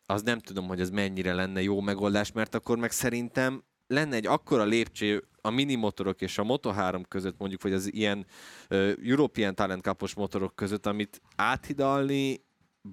Az 0.06 0.22
nem 0.22 0.38
tudom, 0.38 0.66
hogy 0.66 0.80
ez 0.80 0.90
mennyire 0.90 1.34
lenne 1.34 1.62
jó 1.62 1.80
megoldás, 1.80 2.32
mert 2.32 2.54
akkor 2.54 2.78
meg 2.78 2.90
szerintem 2.90 3.62
lenne 3.86 4.16
egy 4.16 4.26
akkora 4.26 4.64
lépcső 4.64 5.28
a 5.40 5.50
mini 5.50 5.74
motorok 5.74 6.20
és 6.20 6.38
a 6.38 6.42
Moto3 6.42 7.02
között 7.08 7.38
mondjuk, 7.38 7.62
vagy 7.62 7.72
az 7.72 7.92
ilyen 7.92 8.26
uh, 8.70 8.92
European 9.04 9.54
Talent 9.54 9.82
Cup-os 9.82 10.14
motorok 10.14 10.54
között, 10.54 10.86
amit 10.86 11.20
áthidalni 11.36 12.44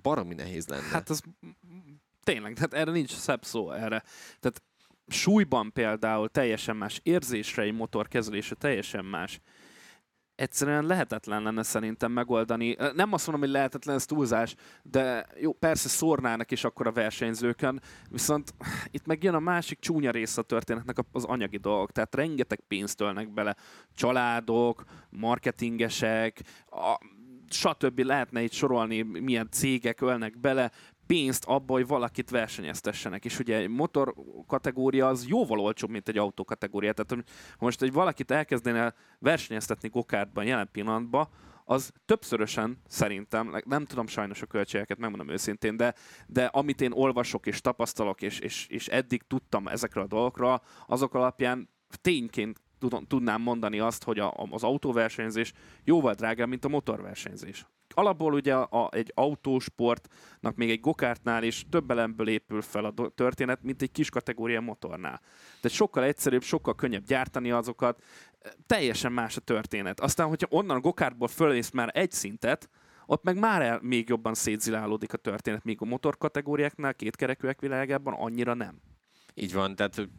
baromi 0.01 0.34
nehéz 0.34 0.67
lenne. 0.67 0.84
Hát 0.84 1.10
az 1.10 1.22
tényleg, 2.24 2.53
tehát 2.53 2.74
erre 2.74 2.91
nincs 2.91 3.12
szebb 3.15 3.44
szó 3.44 3.72
erre. 3.72 4.03
Tehát 4.39 4.63
súlyban 5.08 5.74
például 5.74 6.29
teljesen 6.29 6.75
más, 6.75 7.00
érzésre 7.03 7.63
egy 7.63 7.74
motor 7.74 8.08
kezelése 8.08 8.56
teljesen 8.56 9.06
más 9.06 9.41
egyszerűen 10.38 10.86
lehetetlen 10.86 11.41
lenne 11.41 11.63
szerintem 11.63 12.12
megoldani. 12.12 12.75
Nem 12.94 13.13
azt 13.13 13.27
mondom, 13.27 13.46
hogy 13.46 13.56
lehetetlen, 13.56 13.96
ez 13.96 14.06
túlzás, 14.06 14.56
de 14.84 15.25
jó, 15.39 15.53
persze 15.53 15.89
szórnának 15.89 16.51
is 16.51 16.63
akkor 16.63 16.88
a 16.88 16.91
versenyzőkön, 16.91 17.82
viszont 18.10 18.53
itt 18.91 19.06
meg 19.06 19.24
jön 19.24 19.34
a 19.34 19.39
másik 19.39 19.79
csúnya 19.79 20.12
része 20.12 20.41
a 20.41 20.44
történetnek 20.44 20.98
az 21.12 21.24
anyagi 21.24 21.58
dolgok, 21.58 21.91
tehát 21.91 22.15
rengeteg 22.15 22.60
pénzt 22.67 23.01
ölnek 23.01 23.34
bele. 23.34 23.56
Családok, 23.96 24.84
marketingesek, 25.10 26.41
a, 26.65 26.98
stb. 27.50 28.00
lehetne 28.00 28.42
itt 28.42 28.51
sorolni, 28.51 29.01
milyen 29.01 29.48
cégek 29.51 30.01
ölnek 30.01 30.39
bele, 30.39 30.72
pénzt 31.08 31.46
abba, 31.46 31.74
hogy 31.74 31.88
valakit 31.88 32.30
versenyeztessenek. 32.30 33.25
És 33.25 33.39
ugye 33.39 33.58
egy 33.58 33.70
motor 33.70 34.13
kategória 34.48 35.08
az 35.08 35.27
jóval 35.27 35.60
olcsóbb, 35.60 35.89
mint 35.89 36.08
egy 36.08 36.18
autó 36.18 36.44
kategória. 36.44 36.94
Tehát 36.94 37.25
most 37.60 37.82
egy 37.82 37.92
valakit 37.92 38.32
elkezdene 38.32 38.94
versenyeztetni 39.20 39.89
gokártban 39.89 40.46
jelen 40.46 40.70
pillanatban, 40.72 41.27
az 41.70 41.92
többszörösen 42.06 42.82
szerintem, 42.88 43.62
nem 43.66 43.86
tudom 43.86 44.08
sajnos 44.08 44.42
a 44.42 44.46
költségeket, 44.46 44.98
megmondom 44.98 45.30
őszintén, 45.30 45.77
de, 45.77 45.94
de 46.27 46.46
amit 46.46 46.82
én 46.82 46.92
olvasok 46.92 47.46
és 47.46 47.62
tapasztalok, 47.62 48.22
és, 48.22 48.39
és, 48.39 48.68
és 48.68 48.88
eddig 48.88 49.22
tudtam 49.27 49.68
ezekről 49.68 50.04
a 50.04 50.08
dolgokról, 50.08 50.62
azok 50.88 51.13
alapján 51.13 51.70
tényként 52.01 52.62
tudnám 53.07 53.41
mondani 53.41 53.79
azt, 53.79 54.03
hogy 54.03 54.19
a, 54.19 54.34
az 54.51 54.63
autóversenyzés 54.63 55.53
jóval 55.84 56.13
drágább, 56.13 56.48
mint 56.48 56.65
a 56.65 56.69
motorversenyzés 56.69 57.65
alapból 57.98 58.34
ugye 58.34 58.53
a, 58.55 58.89
egy 58.91 59.12
autósportnak 59.15 60.55
még 60.55 60.69
egy 60.69 60.79
gokártnál 60.79 61.43
is 61.43 61.65
több 61.69 61.91
elemből 61.91 62.29
épül 62.29 62.62
fel 62.62 62.86
a 62.86 62.93
történet, 63.15 63.63
mint 63.63 63.81
egy 63.81 63.91
kis 63.91 64.10
kategória 64.10 64.62
motornál. 64.62 65.22
Tehát 65.62 65.77
sokkal 65.77 66.03
egyszerűbb, 66.03 66.41
sokkal 66.41 66.75
könnyebb 66.75 67.05
gyártani 67.05 67.51
azokat, 67.51 68.03
teljesen 68.65 69.12
más 69.12 69.38
a 69.38 69.41
történet. 69.41 70.00
Aztán, 70.00 70.27
hogyha 70.27 70.48
onnan 70.50 70.77
a 70.77 70.79
gokártból 70.79 71.27
fölmész 71.27 71.69
már 71.69 71.91
egy 71.93 72.12
szintet, 72.12 72.69
ott 73.05 73.24
meg 73.24 73.39
már 73.39 73.62
el, 73.62 73.79
még 73.81 74.10
jobban 74.10 74.34
szétzilálódik 74.34 75.13
a 75.13 75.17
történet, 75.17 75.63
míg 75.63 75.77
a 75.81 75.86
motor 75.86 76.17
kategóriáknál, 76.17 76.93
kétkerekűek 76.93 77.62
világában 77.62 78.13
annyira 78.13 78.53
nem. 78.53 78.81
Így 79.34 79.53
van, 79.53 79.75
tehát 79.75 80.10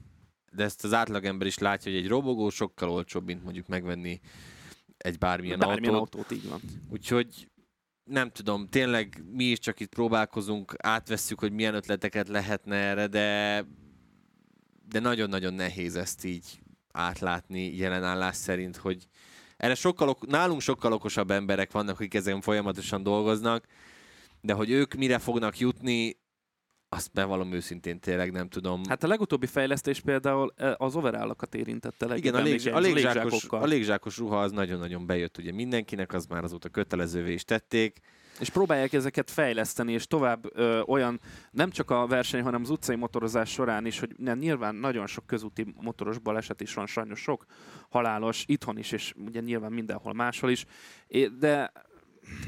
de 0.53 0.65
ezt 0.65 0.85
az 0.85 0.93
átlagember 0.93 1.47
is 1.47 1.59
látja, 1.59 1.93
hogy 1.93 2.01
egy 2.01 2.09
robogó 2.09 2.51
sokkal 2.51 2.91
olcsóbb, 2.91 3.25
mint 3.25 3.45
mondjuk 3.45 3.67
megvenni 3.67 4.21
egy 4.99 5.19
bármilyen, 5.19 5.59
bármilyen 5.59 5.95
autót. 5.95 6.15
autót. 6.15 6.39
így 6.39 6.49
van. 6.49 6.61
Úgyhogy 6.91 7.49
nem 8.05 8.31
tudom, 8.31 8.67
tényleg 8.67 9.23
mi 9.33 9.45
is 9.45 9.59
csak 9.59 9.81
itt 9.81 9.95
próbálkozunk, 9.95 10.75
átvesszük, 10.79 11.41
hogy 11.41 11.53
milyen 11.53 11.75
ötleteket 11.75 12.29
lehetne 12.29 12.77
erre, 12.77 13.07
de 13.07 13.65
de 14.89 15.01
nagyon-nagyon 15.01 15.55
nehéz 15.55 15.97
ezt 15.97 16.25
így 16.25 16.61
átlátni 16.93 17.77
jelenállás 17.77 18.37
szerint, 18.37 18.77
hogy 18.77 19.09
erre 19.57 19.75
sokkal, 19.75 20.17
nálunk 20.27 20.61
sokkal 20.61 20.93
okosabb 20.93 21.31
emberek 21.31 21.73
vannak, 21.73 21.95
akik 21.95 22.15
ezen 22.15 22.41
folyamatosan 22.41 23.03
dolgoznak, 23.03 23.67
de 24.41 24.53
hogy 24.53 24.71
ők 24.71 24.95
mire 24.95 25.19
fognak 25.19 25.59
jutni, 25.59 26.17
azt 26.89 27.13
bevallom 27.13 27.53
őszintén 27.53 28.01
tényleg 28.01 28.33
nem 28.33 28.49
tudom. 28.49 28.81
Hát 28.89 29.05
a 29.05 29.07
legutóbbi 29.07 29.47
fejlesztés 29.47 30.01
például 30.01 30.53
e, 30.57 30.75
az 30.79 30.97
overállakat 30.97 31.55
érintette 31.55 32.17
Igen, 32.17 32.35
a, 32.35 32.41
légzs- 32.41 32.73
a, 32.73 32.79
légzsákos, 32.79 33.47
a 33.49 33.65
légzsákos 33.65 34.19
ruha 34.19 34.41
az 34.41 34.53
nagyon-nagyon 34.53 35.07
bejött 35.07 35.39
ugye 35.39 35.53
mindenkinek, 35.53 36.13
az 36.13 36.27
már 36.27 36.45
azóta 36.45 36.69
kötelezővé 36.69 37.33
is 37.33 37.45
tették. 37.45 38.01
És 38.41 38.51
próbálják 38.51 38.93
ezeket 38.93 39.31
fejleszteni, 39.31 39.93
és 39.93 40.07
tovább 40.07 40.57
ö, 40.57 40.81
olyan, 40.81 41.21
nem 41.51 41.71
csak 41.71 41.91
a 41.91 42.07
verseny, 42.07 42.43
hanem 42.43 42.63
az 42.63 42.71
utcai 42.71 42.97
motorozás 42.97 43.51
során 43.51 43.87
is, 43.87 43.99
hogy 43.99 44.15
nem, 44.17 44.39
nyilván 44.39 44.75
nagyon 44.75 45.07
sok 45.07 45.27
közúti 45.27 45.75
motoros 45.81 46.19
baleset 46.19 46.61
is 46.61 46.75
van, 46.75 46.87
sajnos 46.87 47.21
sok 47.21 47.45
halálos, 47.89 48.45
itthon 48.47 48.79
is, 48.79 48.93
és 48.93 49.15
ugye 49.27 49.41
nyilván 49.41 49.73
mindenhol 49.73 50.13
máshol 50.13 50.51
is, 50.51 50.65
de 51.39 51.73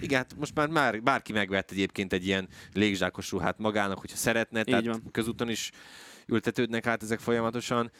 igen, 0.01 0.19
hát 0.19 0.35
most 0.39 0.55
már, 0.55 0.69
már 0.69 1.03
bárki 1.03 1.33
megvett 1.33 1.71
egyébként 1.71 2.13
egy 2.13 2.27
ilyen 2.27 2.49
légzsákos 2.73 3.31
ruhát 3.31 3.59
magának, 3.59 3.99
hogyha 3.99 4.17
szeretne, 4.17 4.63
tehát 4.63 4.87
van. 4.87 5.03
közúton 5.13 5.49
is 5.49 5.71
ültetődnek 6.27 6.87
át 6.87 7.03
ezek 7.03 7.19
folyamatosan 7.19 7.91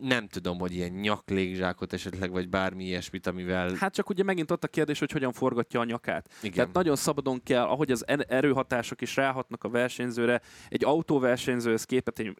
nem 0.00 0.28
tudom, 0.28 0.58
hogy 0.58 0.74
ilyen 0.74 0.90
nyaklégzsákot 0.90 1.92
esetleg, 1.92 2.30
vagy 2.30 2.48
bármi 2.48 2.84
ilyesmit, 2.84 3.26
amivel... 3.26 3.74
Hát 3.74 3.94
csak 3.94 4.08
ugye 4.08 4.22
megint 4.22 4.50
ott 4.50 4.64
a 4.64 4.68
kérdés, 4.68 4.98
hogy 4.98 5.10
hogyan 5.10 5.32
forgatja 5.32 5.80
a 5.80 5.84
nyakát. 5.84 6.30
Igen. 6.42 6.54
Tehát 6.54 6.72
nagyon 6.72 6.96
szabadon 6.96 7.42
kell, 7.42 7.62
ahogy 7.62 7.90
az 7.90 8.04
erőhatások 8.28 9.00
is 9.00 9.16
ráhatnak 9.16 9.64
a 9.64 9.68
versenyzőre, 9.68 10.40
egy 10.68 10.84
autóversenyzőhöz 10.84 11.86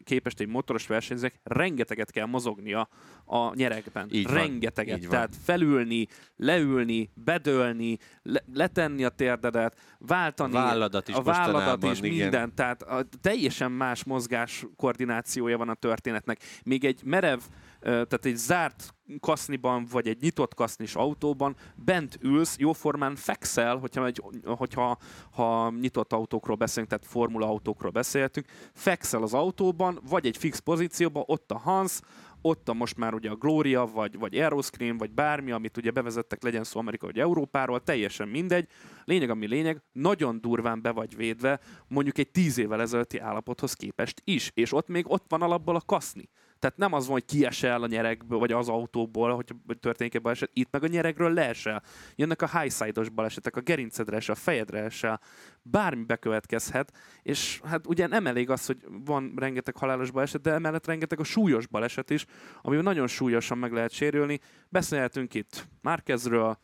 képest 0.03 0.39
egy 0.39 0.47
motoros 0.47 0.87
versenyzőnek 0.87 1.39
rengeteget 1.43 2.11
kell 2.11 2.25
mozognia 2.25 2.89
a 3.25 3.55
nyerekben. 3.55 4.07
Így 4.11 4.27
rengeteget. 4.27 4.97
Így 4.97 5.07
Tehát 5.07 5.35
felülni, 5.43 6.07
leülni, 6.37 7.09
bedölni, 7.13 7.97
le- 8.23 8.43
letenni 8.53 9.03
a 9.03 9.09
térdedet, 9.09 9.79
váltani 9.99 10.55
a 10.55 10.59
válladat 10.59 11.07
is, 11.07 11.15
a 11.15 11.21
válladat 11.21 11.83
is 11.83 11.99
minden. 11.99 12.55
Tehát 12.55 12.81
a, 12.81 13.05
teljesen 13.21 13.71
más 13.71 14.03
mozgás 14.03 14.65
koordinációja 14.75 15.57
van 15.57 15.69
a 15.69 15.73
történetnek. 15.73 16.39
Még 16.63 16.85
egy 16.85 17.01
merev 17.03 17.39
tehát 17.85 18.25
egy 18.25 18.35
zárt 18.35 18.93
kaszniban, 19.19 19.85
vagy 19.91 20.07
egy 20.07 20.21
nyitott 20.21 20.53
kasznis 20.53 20.95
autóban 20.95 21.55
bent 21.75 22.17
ülsz, 22.21 22.57
jóformán 22.57 23.15
fekszel, 23.15 23.77
hogyha, 23.77 24.05
egy, 24.05 24.21
hogyha 24.43 24.97
ha 25.31 25.73
nyitott 25.79 26.13
autókról 26.13 26.55
beszélünk, 26.55 26.89
tehát 26.89 27.05
formula 27.05 27.47
autókról 27.47 27.91
beszéltünk, 27.91 28.47
fekszel 28.73 29.21
az 29.21 29.33
autóban, 29.33 29.99
vagy 30.09 30.25
egy 30.25 30.37
fix 30.37 30.59
pozícióban, 30.59 31.23
ott 31.25 31.51
a 31.51 31.57
Hans, 31.57 31.99
ott 32.41 32.69
a 32.69 32.73
most 32.73 32.97
már 32.97 33.13
ugye 33.13 33.29
a 33.29 33.35
Gloria, 33.35 33.85
vagy, 33.85 34.19
vagy 34.19 34.37
Aeroscreen, 34.37 34.97
vagy 34.97 35.11
bármi, 35.11 35.51
amit 35.51 35.77
ugye 35.77 35.91
bevezettek, 35.91 36.43
legyen 36.43 36.63
szó 36.63 36.79
Amerika 36.79 37.05
vagy 37.05 37.19
Európáról, 37.19 37.83
teljesen 37.83 38.27
mindegy. 38.27 38.67
Lényeg, 39.03 39.29
ami 39.29 39.47
lényeg, 39.47 39.81
nagyon 39.91 40.41
durván 40.41 40.81
be 40.81 40.91
vagy 40.91 41.15
védve, 41.15 41.59
mondjuk 41.87 42.17
egy 42.17 42.31
tíz 42.31 42.57
évvel 42.57 42.81
ezelőtti 42.81 43.17
állapothoz 43.17 43.73
képest 43.73 44.21
is, 44.23 44.51
és 44.53 44.73
ott 44.73 44.87
még 44.87 45.11
ott 45.11 45.25
van 45.27 45.41
alapból 45.41 45.75
a 45.75 45.81
kaszni. 45.85 46.29
Tehát 46.59 46.77
nem 46.77 46.93
az 46.93 47.05
van, 47.05 47.13
hogy 47.13 47.25
kiesel 47.25 47.83
a 47.83 47.87
nyerekből, 47.87 48.39
vagy 48.39 48.51
az 48.51 48.69
autóból, 48.69 49.33
hogy 49.33 49.55
történik 49.79 50.15
egy 50.15 50.21
baleset, 50.21 50.49
itt 50.53 50.71
meg 50.71 50.83
a 50.83 50.87
nyerekről 50.87 51.33
leesel. 51.33 51.83
Jönnek 52.15 52.41
a 52.41 52.59
high-side-os 52.59 53.09
balesetek, 53.09 53.55
a 53.55 53.61
gerincedre 53.61 54.15
esel, 54.15 54.35
a 54.35 54.37
fejedre 54.37 54.79
esel, 54.79 55.19
bármi 55.61 56.03
bekövetkezhet, 56.03 56.91
és 57.21 57.61
hát 57.63 57.87
ugye 57.87 58.07
nem 58.07 58.27
elég 58.27 58.49
az, 58.49 58.65
hogy 58.65 58.77
van 59.05 59.33
rengeteg 59.35 59.77
halálos 59.77 60.11
baleset, 60.11 60.41
de 60.41 60.51
emellett 60.51 60.85
rengeteg 60.85 61.19
a 61.19 61.23
súlyos 61.23 61.67
baleset 61.67 62.09
is, 62.09 62.25
amiben 62.61 62.83
nagyon 62.83 63.07
súlyosan 63.07 63.57
meg 63.57 63.71
lehet 63.71 63.91
sérülni. 63.91 64.39
Beszélhetünk 64.69 65.33
itt 65.33 65.67
Márkezről, 65.81 66.59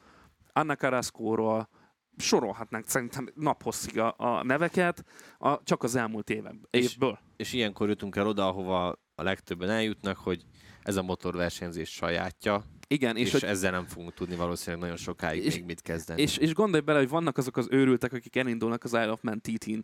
Anna 0.54 0.76
Carrasco-ról, 0.76 1.70
sorolhatnánk 2.18 2.88
szerintem 2.88 3.30
naphosszig 3.36 4.00
a, 4.00 4.14
a 4.18 4.44
neveket, 4.44 5.06
a, 5.38 5.64
csak 5.64 5.84
az 5.84 5.96
elmúlt 5.96 6.30
évem, 6.30 6.62
évből. 6.70 7.20
És, 7.36 7.48
és 7.48 7.54
ilyenkor 7.54 7.90
jutunk 7.90 8.16
el 8.16 8.28
oda, 8.28 8.48
ahova 8.48 9.00
a 9.22 9.24
legtöbben 9.24 9.70
eljutnak, 9.70 10.18
hogy 10.18 10.44
ez 10.84 10.96
a 10.96 11.02
motorversenyzés 11.02 11.90
sajátja, 11.90 12.64
igen, 12.88 13.18
és, 13.18 13.26
és 13.26 13.32
hogy... 13.32 13.44
ezzel 13.44 13.72
nem 13.72 13.86
fogunk 13.86 14.14
tudni 14.14 14.36
valószínűleg 14.36 14.82
nagyon 14.82 14.98
sokáig 14.98 15.46
és, 15.46 15.56
még 15.56 15.64
mit 15.64 15.82
kezdeni. 15.82 16.22
És, 16.22 16.38
és 16.38 16.54
gondolj 16.54 16.84
bele, 16.84 17.00
hogy 17.00 17.10
vannak 17.10 17.38
azok 17.38 17.58
az 17.58 17.68
őrültek, 17.70 18.14
akik 18.14 18.36
elindulnak 18.36 18.84
az 18.84 18.94
Isle 18.94 19.12
of 19.12 19.22
Man 19.22 19.42
TT-n. 19.42 19.80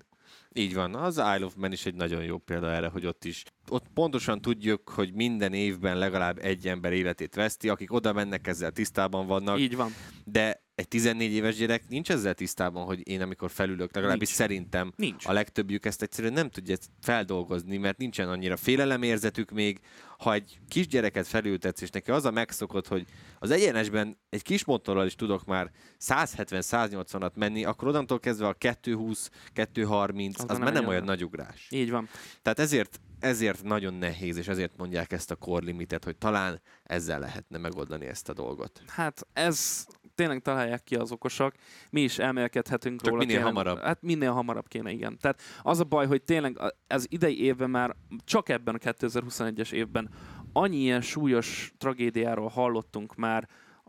Így 0.53 0.73
van, 0.73 0.95
az 0.95 1.17
Isle 1.17 1.45
of 1.45 1.53
Man 1.55 1.71
is 1.71 1.85
egy 1.85 1.95
nagyon 1.95 2.23
jó 2.23 2.37
példa 2.37 2.71
erre, 2.71 2.87
hogy 2.87 3.05
ott 3.05 3.25
is. 3.25 3.43
Ott 3.67 3.85
pontosan 3.93 4.41
tudjuk, 4.41 4.89
hogy 4.89 5.13
minden 5.13 5.53
évben 5.53 5.97
legalább 5.97 6.37
egy 6.37 6.67
ember 6.67 6.93
életét 6.93 7.35
veszti, 7.35 7.69
akik 7.69 7.93
oda 7.93 8.13
mennek 8.13 8.47
ezzel 8.47 8.71
tisztában 8.71 9.27
vannak. 9.27 9.59
Így 9.59 9.75
van. 9.75 9.91
De 10.23 10.66
egy 10.77 10.87
14 10.87 11.31
éves 11.31 11.55
gyerek 11.55 11.87
nincs 11.87 12.11
ezzel 12.11 12.33
tisztában, 12.33 12.85
hogy 12.85 13.07
én 13.07 13.21
amikor 13.21 13.51
felülök, 13.51 13.95
legalábbis 13.95 14.27
nincs. 14.27 14.39
szerintem 14.39 14.93
nincs. 14.95 15.25
a 15.25 15.31
legtöbbjük 15.31 15.85
ezt 15.85 16.01
egyszerűen 16.01 16.33
nem 16.33 16.49
tudja 16.49 16.75
feldolgozni, 17.01 17.77
mert 17.77 17.97
nincsen 17.97 18.29
annyira 18.29 18.57
félelemérzetük 18.57 19.51
még. 19.51 19.79
Ha 20.17 20.33
egy 20.33 20.59
kisgyereket 20.67 21.27
felültetsz, 21.27 21.81
és 21.81 21.89
neki 21.89 22.11
az 22.11 22.25
a 22.25 22.31
megszokott, 22.31 22.87
hogy 22.87 23.05
az 23.39 23.51
egyenesben 23.51 24.17
egy 24.29 24.41
kis 24.41 24.65
motorral 24.65 25.05
is 25.05 25.15
tudok 25.15 25.45
már 25.45 25.71
170-180-at 25.99 27.33
menni, 27.33 27.65
akkor 27.65 27.87
onnantól 27.87 28.19
kezdve 28.19 28.47
a 28.47 28.53
220, 28.53 29.29
230, 29.53 30.39
az, 30.39 30.45
az 30.49 30.57
már 30.57 30.73
nem 30.73 30.87
olyan 30.87 31.03
nagy 31.03 31.23
ugrás. 31.23 31.67
Így 31.71 31.91
van. 31.91 32.09
Tehát 32.41 32.59
ezért 32.59 32.99
ezért 33.19 33.63
nagyon 33.63 33.93
nehéz, 33.93 34.37
és 34.37 34.47
ezért 34.47 34.77
mondják 34.77 35.11
ezt 35.11 35.31
a 35.31 35.35
core 35.35 35.65
limitet, 35.65 36.03
hogy 36.03 36.17
talán 36.17 36.61
ezzel 36.83 37.19
lehetne 37.19 37.57
megoldani 37.57 38.05
ezt 38.05 38.29
a 38.29 38.33
dolgot. 38.33 38.81
Hát 38.87 39.27
ez 39.33 39.85
tényleg 40.17 40.41
találják 40.41 40.83
ki 40.83 40.95
az 40.95 41.11
okosak, 41.11 41.55
mi 41.89 42.01
is 42.01 42.19
elmélkedhetünk 42.19 43.01
Csak 43.01 43.09
róla. 43.09 43.19
minél 43.19 43.35
kéne, 43.35 43.47
hamarabb. 43.47 43.79
Hát 43.79 44.01
minél 44.01 44.31
hamarabb 44.31 44.67
kéne, 44.67 44.91
igen. 44.91 45.17
Tehát 45.17 45.41
az 45.61 45.79
a 45.79 45.83
baj, 45.83 46.07
hogy 46.07 46.23
tényleg 46.23 46.59
az 46.87 47.07
idei 47.09 47.43
évben 47.43 47.69
már 47.69 47.95
csak 48.23 48.49
ebben 48.49 48.75
a 48.75 48.77
2021-es 48.77 49.71
évben 49.71 50.09
annyi 50.53 50.77
ilyen 50.77 51.01
súlyos 51.01 51.73
tragédiáról 51.77 52.47
hallottunk 52.47 53.15
már 53.15 53.47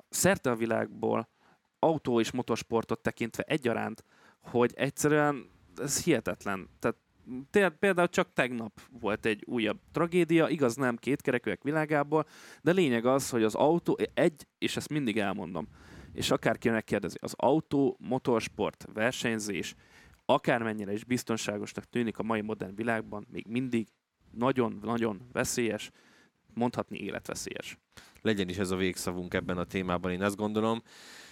szerte 0.08 0.50
a 0.50 0.56
világból, 0.56 1.28
autó 1.78 2.20
és 2.20 2.30
motorsportot 2.30 3.00
tekintve 3.00 3.42
egyaránt, 3.42 4.04
hogy 4.40 4.72
egyszerűen 4.74 5.50
ez 5.76 6.04
hihetetlen. 6.04 6.68
Tehát 7.50 7.74
például 7.78 8.08
csak 8.08 8.32
tegnap 8.32 8.80
volt 9.00 9.26
egy 9.26 9.44
újabb 9.46 9.78
tragédia, 9.92 10.48
igaz 10.48 10.74
nem 10.74 10.96
kétkerekűek 10.96 11.62
világából, 11.62 12.26
de 12.62 12.72
lényeg 12.72 13.06
az, 13.06 13.30
hogy 13.30 13.42
az 13.42 13.54
autó 13.54 13.98
egy, 14.14 14.46
és 14.58 14.76
ezt 14.76 14.88
mindig 14.88 15.18
elmondom, 15.18 15.68
és 16.18 16.30
akárki 16.30 16.68
megkérdezi, 16.68 17.16
az 17.20 17.34
autó, 17.36 17.96
motorsport, 18.00 18.86
versenyzés, 18.92 19.74
akármennyire 20.24 20.92
is 20.92 21.04
biztonságosnak 21.04 21.84
tűnik 21.84 22.18
a 22.18 22.22
mai 22.22 22.40
modern 22.40 22.74
világban, 22.74 23.26
még 23.30 23.46
mindig 23.48 23.88
nagyon-nagyon 24.30 25.28
veszélyes, 25.32 25.90
mondhatni 26.54 26.98
életveszélyes. 26.98 27.78
Legyen 28.22 28.48
is 28.48 28.58
ez 28.58 28.70
a 28.70 28.76
végszavunk 28.76 29.34
ebben 29.34 29.58
a 29.58 29.64
témában, 29.64 30.12
én 30.12 30.22
azt 30.22 30.36
gondolom. 30.36 30.82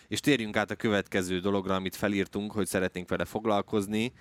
És 0.08 0.20
térjünk 0.20 0.56
át 0.56 0.70
a 0.70 0.76
következő 0.76 1.40
dologra, 1.40 1.74
amit 1.74 1.96
felírtunk, 1.96 2.52
hogy 2.52 2.66
szeretnénk 2.66 3.08
vele 3.08 3.24
foglalkozni. 3.24 4.12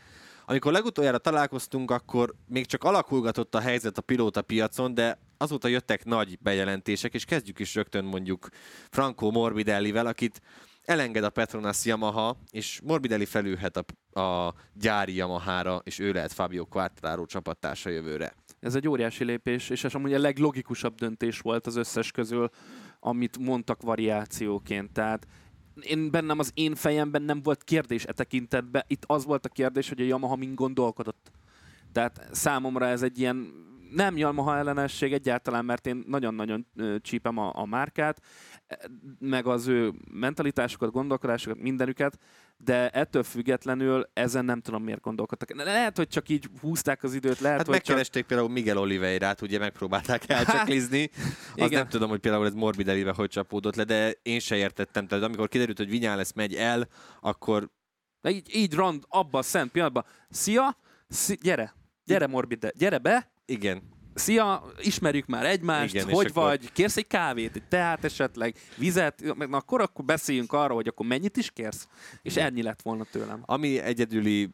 Amikor 0.46 0.72
legutoljára 0.72 1.18
találkoztunk, 1.18 1.92
akkor 1.92 2.36
még 2.48 2.66
csak 2.66 2.84
alakulgatott 2.84 3.56
a 3.56 3.60
helyzet 3.60 3.98
a 3.98 4.02
pilóta 4.02 4.42
piacon, 4.42 4.94
de 4.94 5.20
azóta 5.38 5.68
jöttek 5.68 6.06
nagy 6.06 6.38
bejelentések, 6.42 7.14
és 7.14 7.26
kezdjük 7.26 7.60
is 7.60 7.76
rögtön 7.76 8.06
mondjuk 8.06 8.48
Franco 8.90 9.32
Morbidellivel, 9.32 10.06
akit 10.06 10.42
elenged 10.86 11.24
a 11.24 11.30
Petronas 11.30 11.86
Yamaha, 11.86 12.38
és 12.52 12.80
Morbidelli 12.84 13.26
felülhet 13.26 13.78
a, 13.78 14.20
a 14.22 14.54
gyári 14.74 15.16
Yamahára, 15.16 15.82
és 15.84 16.00
ő 16.00 16.12
lehet 16.12 16.34
Fabio 16.34 16.66
Quartararo 16.66 17.26
csapattársa 17.26 17.90
jövőre. 17.90 18.34
Ez 18.60 18.76
egy 18.76 18.88
óriási 18.88 19.24
lépés, 19.24 19.70
és 19.70 19.84
ez 19.84 19.94
amúgy 19.94 20.14
a 20.14 20.20
leglogikusabb 20.20 20.96
döntés 20.96 21.40
volt 21.40 21.68
az 21.68 21.76
összes 21.76 22.12
közül, 22.12 22.50
amit 23.00 23.38
mondtak 23.38 23.82
variációként. 23.82 24.92
Tehát 24.92 25.28
én 25.82 26.12
bennem 26.12 26.40
az 26.40 26.52
én 26.54 26.76
fejemben 26.76 27.22
nem 27.22 27.42
volt 27.42 27.64
kérdés 27.64 28.06
e 28.06 28.12
tekintetben. 28.12 28.84
Itt 28.88 29.04
az 29.08 29.26
volt 29.26 29.46
a 29.46 29.50
kérdés, 29.50 29.90
hogy 29.90 30.02
a 30.02 30.06
Yamaha 30.06 30.36
mind 30.36 30.56
gondolkodott. 30.56 31.32
Tehát 31.92 32.28
számomra 32.32 32.86
ez 32.88 33.02
egy 33.02 33.20
ilyen 33.20 33.54
nem 33.92 34.18
Yamaha 34.18 34.58
ellenesség 34.58 35.14
egyáltalán, 35.14 35.66
mert 35.66 35.88
én 35.88 36.04
nagyon-nagyon 36.08 36.68
csípem 37.02 37.38
a, 37.38 37.52
a 37.56 37.66
márkát, 37.66 38.22
meg 39.20 39.48
az 39.48 39.68
ő 39.68 39.94
mentalitásukat, 40.12 40.92
gondolkodásukat, 40.92 41.60
mindenüket, 41.60 42.18
de 42.58 42.90
ettől 42.90 43.24
függetlenül 43.24 44.10
ezen 44.14 44.46
nem 44.46 44.62
tudom 44.62 44.84
miért 44.84 45.02
gondolkodtak. 45.02 45.56
Lehet, 45.56 45.98
hogy 45.98 46.08
csak 46.08 46.30
így 46.30 46.50
húzták 46.62 47.04
az 47.04 47.14
időt, 47.14 47.40
lehet, 47.40 47.58
hát 47.58 47.66
hogy 47.66 47.76
megkeresték 47.76 48.22
csak... 48.22 48.28
például 48.28 48.50
Miguel 48.50 48.78
Oliveirát, 48.78 49.42
ugye 49.42 49.60
megpróbálták 49.60 50.30
elcsaklizni. 50.30 51.10
Hát, 51.58 51.68
igen. 51.68 51.80
nem 51.80 51.90
tudom, 51.90 52.10
hogy 52.10 52.20
például 52.20 52.46
ez 52.46 52.54
Morbidellivel 52.54 53.14
hogy 53.14 53.30
csapódott 53.30 53.76
le, 53.76 53.84
de 53.84 54.12
én 54.22 54.40
se 54.40 54.56
értettem. 54.56 55.08
Tehát 55.08 55.24
amikor 55.24 55.48
kiderült, 55.48 55.78
hogy 55.78 56.02
lesz 56.02 56.34
megy 56.34 56.56
el, 56.56 56.88
akkor... 57.22 57.70
De 58.22 58.30
így, 58.30 58.56
így 58.56 58.74
rand, 58.74 59.04
abban 59.08 59.42
a 59.42 59.44
szent 59.44 59.72
pillanatban. 59.72 60.06
Szia, 60.30 60.78
szia 61.08 61.36
gyere, 61.42 61.76
gyere 62.04 62.28
Morbide, 62.28 62.72
gyere 62.76 62.98
be, 62.98 63.32
igen. 63.46 63.94
Szia, 64.14 64.64
ismerjük 64.82 65.26
már 65.26 65.46
egymást, 65.46 65.94
Igen, 65.94 66.10
hogy 66.10 66.34
vagy, 66.34 66.60
akkor... 66.60 66.72
kérsz 66.74 66.98
egy 66.98 67.08
kávét, 67.08 67.56
egy 67.56 67.68
teát 67.68 68.04
esetleg, 68.04 68.56
vizet, 68.78 69.22
na 69.36 69.58
akkor, 69.58 69.82
akkor 69.82 70.06
beszéljünk 70.06 70.54
arról, 70.54 70.76
hogy 70.76 70.88
akkor 70.88 71.06
mennyit 71.06 71.38
is 71.38 71.52
kérsz, 71.52 71.88
és 72.22 72.36
ennyi 72.36 72.62
lett 72.62 72.82
volna 72.82 73.04
tőlem. 73.04 73.42
Ami 73.46 73.80
egyedüli 73.80 74.50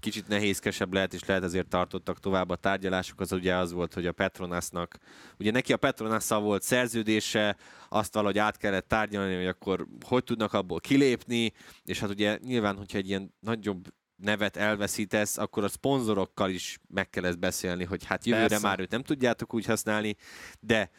kicsit 0.00 0.28
nehézkesebb 0.28 0.92
lehet, 0.92 1.14
és 1.14 1.24
lehet 1.24 1.42
azért 1.42 1.68
tartottak 1.68 2.20
tovább 2.20 2.50
a 2.50 2.56
tárgyalások, 2.56 3.20
az 3.20 3.32
ugye 3.32 3.54
az 3.54 3.72
volt, 3.72 3.94
hogy 3.94 4.06
a 4.06 4.12
Petronasnak, 4.12 4.98
ugye 5.38 5.50
neki 5.50 5.72
a 5.72 5.76
Petronasszal 5.76 6.40
volt 6.40 6.62
szerződése, 6.62 7.56
azt 7.88 8.14
valahogy 8.14 8.38
át 8.38 8.56
kellett 8.56 8.88
tárgyalni, 8.88 9.34
hogy 9.34 9.46
akkor 9.46 9.86
hogy 10.06 10.24
tudnak 10.24 10.52
abból 10.52 10.80
kilépni, 10.80 11.52
és 11.84 12.00
hát 12.00 12.10
ugye 12.10 12.38
nyilván, 12.42 12.76
hogyha 12.76 12.98
egy 12.98 13.08
ilyen 13.08 13.34
nagyobb 13.40 13.88
nevet 14.20 14.56
elveszítesz, 14.56 15.38
akkor 15.38 15.64
a 15.64 15.68
szponzorokkal 15.68 16.50
is 16.50 16.78
meg 16.88 17.10
kell 17.10 17.24
ezt 17.24 17.38
beszélni, 17.38 17.84
hogy 17.84 18.04
hát 18.04 18.26
jövőre 18.26 18.48
Persze. 18.48 18.66
már 18.66 18.80
őt 18.80 18.90
nem 18.90 19.02
tudjátok 19.02 19.54
úgy 19.54 19.64
használni, 19.64 20.16
de 20.60 20.90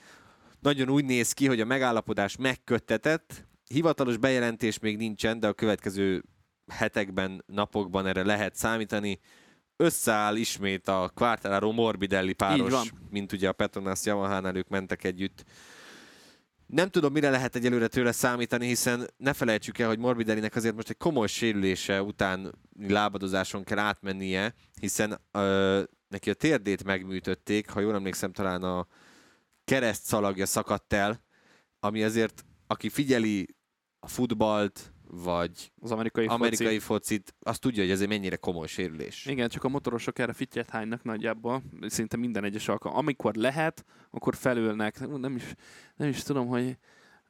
nagyon 0.60 0.90
úgy 0.90 1.06
néz 1.06 1.34
ki, 1.34 1.48
hogy 1.48 1.62
a 1.62 1.66
megállapodás 1.66 2.36
megköttetett, 2.36 3.46
hivatalos 3.68 4.18
bejelentés 4.18 4.80
még 4.80 4.98
nincsen, 4.98 5.40
de 5.40 5.48
a 5.48 5.54
következő 5.54 6.24
hetekben, 6.68 7.44
napokban 7.46 8.06
erre 8.06 8.24
lehet 8.24 8.56
számítani. 8.56 9.20
Összeáll 9.76 10.36
ismét 10.36 10.88
a 10.88 11.12
Quartararo 11.14 11.72
Morbidelli 11.72 12.34
páros, 12.34 12.92
mint 13.10 13.32
ugye 13.32 13.48
a 13.48 13.54
Petronas 13.54 14.06
Yamaha-nál 14.06 14.56
ők 14.56 14.68
mentek 14.68 15.04
együtt 15.04 15.46
nem 16.72 16.90
tudom, 16.90 17.12
mire 17.12 17.30
lehet 17.30 17.56
egyelőre 17.56 17.88
tőle 17.88 18.12
számítani, 18.12 18.68
hiszen 18.68 19.10
ne 19.18 19.34
felejtsük 19.34 19.78
el, 19.78 19.88
hogy 19.88 20.00
Morbidellinek 20.00 20.56
azért 20.56 20.76
most 20.76 20.90
egy 20.90 20.98
komoly 20.98 21.28
sérülése 21.28 22.02
után 22.02 22.56
lábadozáson 22.80 23.64
kell 23.64 23.80
átmennie, 23.80 24.54
hiszen 24.80 25.22
ö, 25.32 25.82
neki 26.08 26.30
a 26.30 26.34
térdét 26.34 26.84
megműtötték, 26.84 27.70
ha 27.70 27.80
jól 27.80 27.94
emlékszem, 27.94 28.32
talán 28.32 28.64
a 28.64 28.88
kereszt 29.64 30.04
szalagja 30.04 30.46
szakadt 30.46 30.94
el, 30.94 31.24
ami 31.80 32.04
azért, 32.04 32.46
aki 32.68 32.90
figyeli 32.90 33.56
a 34.00 34.08
futballt, 34.08 34.94
vagy 35.14 35.72
az 35.82 35.92
amerikai, 35.92 36.26
amerikai 36.26 36.80
foci. 36.80 36.80
focit, 36.80 37.36
azt 37.40 37.62
tudja, 37.62 37.84
hogy 37.84 37.92
ez 37.92 38.02
egy 38.02 38.08
mennyire 38.08 38.36
komoly 38.36 38.68
sérülés. 38.68 39.26
Igen, 39.26 39.50
csak 39.50 39.64
a 39.64 39.70
motorosok 39.70 40.20
erre 40.20 40.34
fittyet 40.34 40.70
hánynak 40.70 41.04
nagyjából, 41.04 41.64
szinte 41.88 42.18
minden 42.18 42.44
egyes 42.44 42.68
alkalom. 42.68 42.98
Amikor 42.98 43.36
lehet, 43.36 43.86
akkor 44.12 44.36
felülnek. 44.36 45.08
Nem 45.18 45.36
is, 45.36 45.54
nem 45.96 46.10
is 46.10 46.24
tudom, 46.24 46.48
hogy 46.48 46.78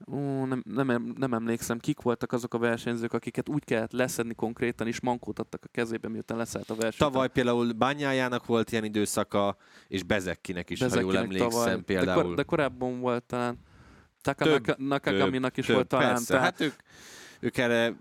Ó, 0.07 0.45
nem, 0.45 0.63
nem, 0.65 1.13
nem 1.17 1.33
emlékszem, 1.33 1.79
kik 1.79 2.01
voltak 2.01 2.31
azok 2.31 2.53
a 2.53 2.57
versenyzők, 2.57 3.13
akiket 3.13 3.49
úgy 3.49 3.63
kellett 3.63 3.91
leszedni 3.91 4.33
konkrétan, 4.33 4.87
és 4.87 4.99
mankót 4.99 5.39
adtak 5.39 5.61
a 5.63 5.67
kezébe, 5.71 6.09
miután 6.09 6.37
leszállt 6.37 6.69
a 6.69 6.75
verseny. 6.75 7.07
Tavaly 7.07 7.27
például 7.27 7.71
Bányájának 7.71 8.45
volt 8.45 8.71
ilyen 8.71 8.83
időszaka, 8.83 9.57
és 9.87 10.03
Bezekkinek 10.03 10.69
is, 10.69 10.79
Bezekkinek 10.79 11.13
ha 11.13 11.13
jól 11.13 11.23
emlékszem 11.23 11.49
tavaly. 11.49 11.81
például. 11.81 12.21
De, 12.21 12.27
kor, 12.27 12.35
de 12.35 12.43
korábban 12.43 12.99
volt 12.99 13.23
talán 13.23 13.59
Nakagaminak 14.77 15.57
is 15.57 15.65
több, 15.65 15.75
volt 15.75 15.87
talán. 15.87 16.07
Persze, 16.07 16.33
tehát... 16.33 16.43
hát 16.43 16.61
ők 16.61 16.73
ők 17.41 17.57
erre 17.57 17.93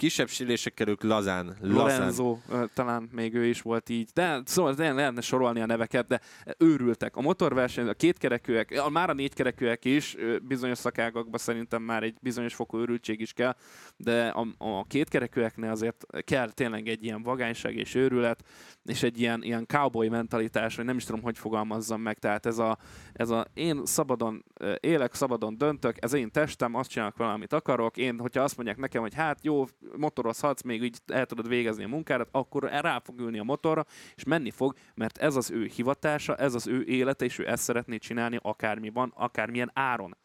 kisebb 0.00 0.28
sérülésekkel 0.28 0.88
ők 0.88 1.02
lazán. 1.02 1.56
Lorenzo, 1.60 2.38
talán 2.74 3.08
még 3.12 3.34
ő 3.34 3.44
is 3.44 3.62
volt 3.62 3.88
így. 3.88 4.08
De 4.14 4.42
szóval 4.44 4.74
lehetne 4.76 5.20
sorolni 5.20 5.60
a 5.60 5.66
neveket, 5.66 6.06
de 6.06 6.20
őrültek. 6.58 7.16
A 7.16 7.20
motorverseny, 7.20 7.88
a 7.88 7.92
kétkerekűek, 7.92 8.88
már 8.90 9.10
a 9.10 9.12
négykerekűek 9.12 9.84
is, 9.84 10.16
bizonyos 10.42 10.78
szakágakban 10.78 11.38
szerintem 11.38 11.82
már 11.82 12.02
egy 12.02 12.16
bizonyos 12.20 12.54
fokú 12.54 12.78
őrültség 12.78 13.20
is 13.20 13.32
kell, 13.32 13.56
de 13.96 14.28
a, 14.28 14.46
a 14.58 14.84
kétkerekűeknél 14.84 15.70
azért 15.70 16.06
kell 16.24 16.50
tényleg 16.50 16.88
egy 16.88 17.04
ilyen 17.04 17.22
vagányság 17.22 17.76
és 17.76 17.94
őrület, 17.94 18.44
és 18.84 19.02
egy 19.02 19.20
ilyen, 19.20 19.42
ilyen 19.42 19.66
cowboy 19.66 20.08
mentalitás, 20.08 20.76
hogy 20.76 20.84
nem 20.84 20.96
is 20.96 21.04
tudom, 21.04 21.22
hogy 21.22 21.38
fogalmazzam 21.38 22.00
meg. 22.00 22.18
Tehát 22.18 22.46
ez 22.46 22.58
a, 22.58 22.78
ez 23.12 23.30
a 23.30 23.46
én 23.54 23.80
szabadon 23.84 24.44
élek, 24.80 25.14
szabadon 25.14 25.58
döntök, 25.58 25.96
ez 26.04 26.12
én 26.12 26.30
testem, 26.30 26.74
azt 26.74 26.90
csinálok 26.90 27.16
valamit 27.16 27.52
akarok. 27.52 27.96
Én, 27.96 28.18
hogyha 28.18 28.42
azt 28.42 28.56
mondják 28.56 28.78
nekem, 28.78 29.02
hogy 29.02 29.14
hát 29.14 29.38
jó, 29.44 29.64
motorozhatsz, 29.96 30.62
még 30.62 30.82
így 30.82 30.98
el 31.06 31.26
tudod 31.26 31.48
végezni 31.48 31.84
a 31.84 31.88
munkádat, 31.88 32.28
akkor 32.30 32.62
rá 32.62 32.98
fog 32.98 33.18
ülni 33.18 33.38
a 33.38 33.42
motorra, 33.42 33.86
és 34.14 34.24
menni 34.24 34.50
fog, 34.50 34.74
mert 34.94 35.18
ez 35.18 35.36
az 35.36 35.50
ő 35.50 35.64
hivatása, 35.64 36.36
ez 36.36 36.54
az 36.54 36.66
ő 36.66 36.84
élete, 36.84 37.24
és 37.24 37.38
ő 37.38 37.48
ezt 37.48 37.62
szeretné 37.62 37.96
csinálni 37.96 38.38
akármi 38.42 38.90
van, 38.90 39.12
akármilyen 39.16 39.70
áron. 39.74 40.16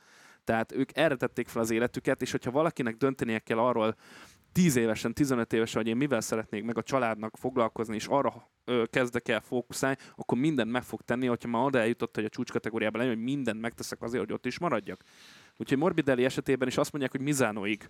Tehát 0.43 0.71
ők 0.71 0.97
erre 0.97 1.15
tették 1.15 1.47
fel 1.47 1.61
az 1.61 1.69
életüket, 1.69 2.21
és 2.21 2.31
hogyha 2.31 2.51
valakinek 2.51 2.95
döntenie 2.95 3.39
kell 3.39 3.57
arról, 3.57 3.95
10 4.55 4.75
évesen, 4.75 5.13
15 5.13 5.53
évesen, 5.53 5.81
hogy 5.81 5.91
én 5.91 5.97
mivel 5.97 6.21
szeretnék 6.21 6.63
meg 6.63 6.77
a 6.77 6.83
családnak 6.83 7.37
foglalkozni, 7.37 7.95
és 7.95 8.07
arra 8.07 8.51
ö, 8.65 8.83
kezdek 8.89 9.27
el 9.27 9.41
fókuszálni, 9.41 9.97
akkor 10.15 10.37
mindent 10.37 10.71
meg 10.71 10.83
fog 10.83 11.01
tenni, 11.01 11.25
hogyha 11.27 11.49
már 11.49 11.65
oda 11.65 11.79
eljutott, 11.79 12.15
hogy 12.15 12.25
a 12.25 12.29
csúcskategóriában 12.29 12.99
legyen, 13.01 13.15
hogy 13.15 13.23
mindent 13.23 13.61
megteszek 13.61 14.01
azért, 14.01 14.23
hogy 14.23 14.33
ott 14.33 14.45
is 14.45 14.59
maradjak. 14.59 15.03
Úgyhogy 15.57 15.77
Morbidelli 15.77 16.25
esetében 16.25 16.67
is 16.67 16.77
azt 16.77 16.91
mondják, 16.91 17.11
hogy 17.11 17.21
Mizánóig 17.21 17.89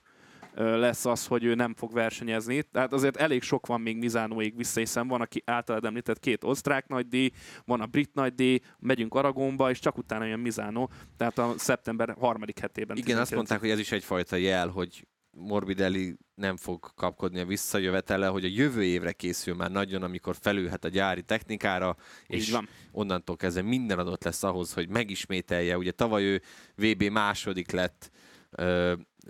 lesz 0.55 1.05
az, 1.05 1.25
hogy 1.25 1.43
ő 1.43 1.55
nem 1.55 1.73
fog 1.73 1.93
versenyezni. 1.93 2.63
Tehát 2.63 2.93
azért 2.93 3.17
elég 3.17 3.41
sok 3.41 3.67
van 3.67 3.81
még 3.81 3.97
Mizánóig 3.97 4.57
vissza, 4.57 4.79
hiszen 4.79 5.07
van, 5.07 5.21
aki 5.21 5.41
általad 5.45 5.85
említett 5.85 6.19
két 6.19 6.43
osztrák 6.43 6.87
nagydíj, 6.87 7.29
van 7.65 7.81
a 7.81 7.85
brit 7.85 8.13
nagydíj, 8.13 8.59
megyünk 8.79 9.13
Aragonba, 9.13 9.69
és 9.69 9.79
csak 9.79 9.97
utána 9.97 10.25
jön 10.25 10.39
Mizánó, 10.39 10.89
tehát 11.17 11.37
a 11.37 11.53
szeptember 11.57 12.15
harmadik 12.19 12.59
hetében. 12.59 12.97
Igen, 12.97 13.17
azt 13.17 13.35
mondták, 13.35 13.59
hogy 13.59 13.69
ez 13.69 13.79
is 13.79 13.91
egyfajta 13.91 14.35
jel, 14.35 14.67
hogy 14.67 15.07
Morbidelli 15.37 16.17
nem 16.35 16.57
fog 16.57 16.93
kapkodni 16.95 17.39
a 17.39 17.45
visszajövetele, 17.45 18.27
hogy 18.27 18.43
a 18.43 18.47
jövő 18.51 18.83
évre 18.83 19.11
készül 19.11 19.55
már 19.55 19.71
nagyon, 19.71 20.03
amikor 20.03 20.35
felülhet 20.41 20.85
a 20.85 20.87
gyári 20.87 21.21
technikára, 21.21 21.95
és 22.27 22.51
van. 22.51 22.69
onnantól 22.91 23.35
kezdve 23.35 23.61
minden 23.61 23.99
adott 23.99 24.23
lesz 24.23 24.43
ahhoz, 24.43 24.73
hogy 24.73 24.89
megismételje. 24.89 25.77
Ugye 25.77 25.91
tavaly 25.91 26.23
ő 26.23 26.41
VB 26.75 27.03
második 27.03 27.71
lett 27.71 28.11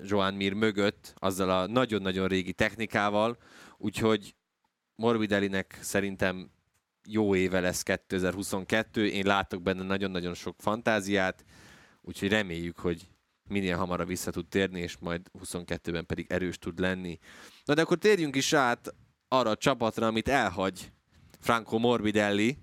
Joan 0.04 0.34
Mir 0.34 0.54
mögött, 0.54 1.14
azzal 1.16 1.50
a 1.50 1.68
nagyon-nagyon 1.68 2.28
régi 2.28 2.54
technikával, 2.54 3.38
úgyhogy 3.78 4.36
Morbidellinek 4.96 5.80
szerintem 5.82 6.50
jó 7.08 7.36
éve 7.36 7.60
lesz 7.60 7.84
2022, 7.84 9.08
én 9.08 9.26
látok 9.26 9.62
benne 9.62 9.84
nagyon-nagyon 9.84 10.34
sok 10.34 10.56
fantáziát, 10.60 11.46
úgyhogy 12.02 12.30
reméljük, 12.30 12.80
hogy 12.80 13.10
minél 13.50 13.78
hamarabb 13.78 14.08
vissza 14.08 14.32
tud 14.32 14.48
térni, 14.48 14.80
és 14.80 14.98
majd 14.98 15.22
22-ben 15.44 16.06
pedig 16.06 16.26
erős 16.30 16.58
tud 16.58 16.80
lenni. 16.80 17.20
Na 17.66 17.74
de 17.74 17.82
akkor 17.82 17.98
térjünk 17.98 18.36
is 18.36 18.54
át 18.54 18.96
arra 19.28 19.50
a 19.50 19.56
csapatra, 19.56 20.08
amit 20.08 20.28
elhagy 20.28 20.92
Franco 21.40 21.78
Morbidelli, 21.78 22.58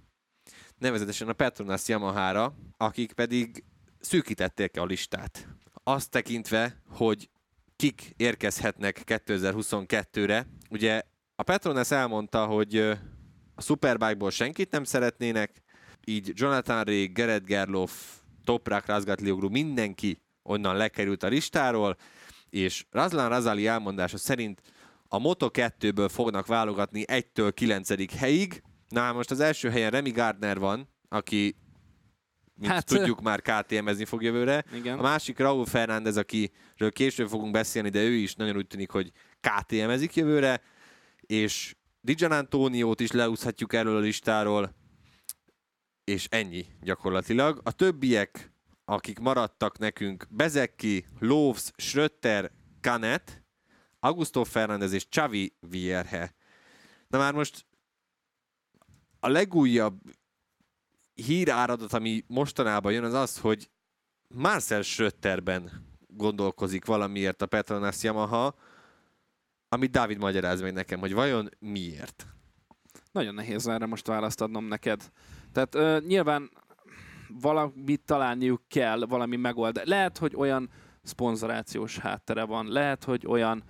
nevezetesen 0.79 1.29
a 1.29 1.33
Petronas 1.33 1.89
Yamaha-ra, 1.89 2.55
akik 2.77 3.13
pedig 3.13 3.65
szűkítették 4.01 4.79
a 4.79 4.85
listát. 4.85 5.47
Azt 5.85 6.11
tekintve, 6.11 6.83
hogy 6.89 7.31
kik 7.77 8.15
érkezhetnek 8.17 9.03
2022-re. 9.07 10.47
Ugye 10.71 11.03
a 11.37 11.43
Petronas 11.43 11.91
elmondta, 11.91 12.47
hogy 12.47 12.77
a 13.55 13.63
Superbike-ból 13.63 14.31
senkit 14.31 14.71
nem 14.71 14.85
szeretnének, 14.85 15.63
így 16.05 16.33
Jonathan 16.35 16.85
Ray, 16.85 17.07
Gerett 17.07 17.45
Gerloff, 17.45 17.93
Toprak, 18.45 18.87
Razgatlioglu, 18.87 19.49
mindenki 19.49 20.23
onnan 20.43 20.77
lekerült 20.77 21.23
a 21.23 21.29
listáról, 21.29 21.97
és 22.51 22.87
Razlan 22.91 23.29
Razali 23.29 23.67
elmondása 23.67 24.19
szerint 24.19 24.63
a 25.09 25.19
Moto2-ből 25.19 26.09
fognak 26.13 26.47
válogatni 26.47 27.05
1-től 27.07 27.53
9. 27.55 28.17
helyig. 28.19 28.63
Na 28.89 29.13
most 29.13 29.31
az 29.31 29.41
első 29.41 29.71
helyen 29.71 29.91
Remy 29.91 30.11
Gardner 30.11 30.59
van, 30.59 30.89
aki 31.09 31.57
mint 32.55 32.73
hát, 32.73 32.87
tudjuk 32.87 33.21
már 33.21 33.41
KTM-ezni 33.41 34.05
fog 34.05 34.23
jövőre. 34.23 34.65
Igen. 34.75 34.99
A 34.99 35.03
másik 35.03 35.39
Raúl 35.39 35.67
Fernández, 35.67 36.17
akiről 36.17 36.91
később 36.91 37.29
fogunk 37.29 37.53
beszélni, 37.53 37.89
de 37.89 38.03
ő 38.03 38.13
is 38.13 38.35
nagyon 38.35 38.57
úgy 38.57 38.67
tűnik, 38.67 38.91
hogy 38.91 39.13
KTM-ezik 39.41 40.15
jövőre, 40.15 40.63
és 41.21 41.77
Dijan 42.01 42.33
Antoniót 42.33 43.01
is 43.01 43.11
leúszhatjuk 43.11 43.73
erről 43.73 43.97
a 43.97 44.01
listáról, 44.01 44.75
és 46.05 46.27
ennyi 46.31 46.67
gyakorlatilag. 46.81 47.61
A 47.65 47.73
többiek, 47.73 48.53
akik 48.85 49.19
maradtak 49.19 49.79
nekünk, 49.79 50.27
Bezeki, 50.31 51.07
Loves, 51.19 51.71
Schröter, 51.77 52.51
Canet, 52.81 53.43
Augusto 54.01 54.45
Fernández 54.45 54.93
és 54.93 55.07
Xavi 55.09 55.57
Vierhe. 55.61 56.35
Na 57.09 57.19
már 57.19 57.33
most 57.33 57.67
a 59.21 59.29
legújabb 59.29 60.01
híráradat, 61.15 61.93
ami 61.93 62.25
mostanában 62.27 62.93
jön, 62.93 63.05
az 63.05 63.15
az, 63.15 63.39
hogy 63.39 63.71
Marcel 64.29 64.83
Schröterben 64.83 65.87
gondolkozik 66.07 66.85
valamiért 66.85 67.43
a 67.43 67.47
Petronas 67.47 68.03
Yamaha, 68.03 68.55
amit 69.69 69.91
Dávid 69.91 70.19
magyaráz 70.19 70.61
meg 70.61 70.73
nekem, 70.73 71.01
hogy 71.01 71.13
vajon 71.13 71.49
miért? 71.59 72.27
Nagyon 73.13 73.35
nehéz 73.35 73.69
erre 73.69 73.87
most 73.87 74.07
választ 74.07 74.41
adnom 74.41 74.65
neked. 74.65 75.11
Tehát 75.53 75.75
uh, 75.75 76.07
nyilván 76.07 76.51
valamit 77.41 78.01
találniuk 78.05 78.63
kell, 78.69 79.05
valami 79.05 79.37
megoldás. 79.37 79.87
Lehet, 79.87 80.19
hogy 80.19 80.35
olyan 80.37 80.71
szponzorációs 81.03 81.99
háttere 81.99 82.45
van, 82.45 82.69
lehet, 82.69 83.05
hogy 83.05 83.27
olyan 83.27 83.63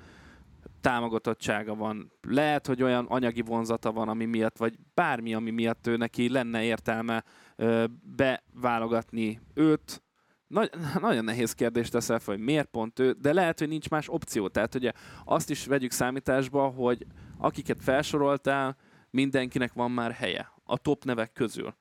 támogatottsága 0.82 1.74
van, 1.74 2.12
lehet, 2.20 2.66
hogy 2.66 2.82
olyan 2.82 3.06
anyagi 3.08 3.40
vonzata 3.40 3.92
van, 3.92 4.08
ami 4.08 4.24
miatt, 4.24 4.56
vagy 4.56 4.78
bármi, 4.94 5.34
ami 5.34 5.50
miatt 5.50 5.86
ő 5.86 5.96
neki 5.96 6.28
lenne 6.28 6.62
értelme 6.62 7.24
ö, 7.56 7.84
beválogatni 8.16 9.40
őt. 9.54 10.02
Nagy, 10.46 10.70
nagyon 11.00 11.24
nehéz 11.24 11.52
kérdést 11.52 11.92
teszel 11.92 12.18
fel, 12.18 12.34
hogy 12.34 12.44
miért 12.44 12.68
pont 12.68 12.98
ő, 12.98 13.12
de 13.12 13.32
lehet, 13.32 13.58
hogy 13.58 13.68
nincs 13.68 13.88
más 13.88 14.08
opció. 14.08 14.48
Tehát 14.48 14.74
ugye 14.74 14.92
azt 15.24 15.50
is 15.50 15.66
vegyük 15.66 15.90
számításba, 15.90 16.68
hogy 16.68 17.06
akiket 17.38 17.82
felsoroltál, 17.82 18.76
mindenkinek 19.10 19.72
van 19.72 19.90
már 19.90 20.12
helye 20.12 20.52
a 20.64 20.78
top 20.78 21.04
nevek 21.04 21.32
közül. 21.32 21.74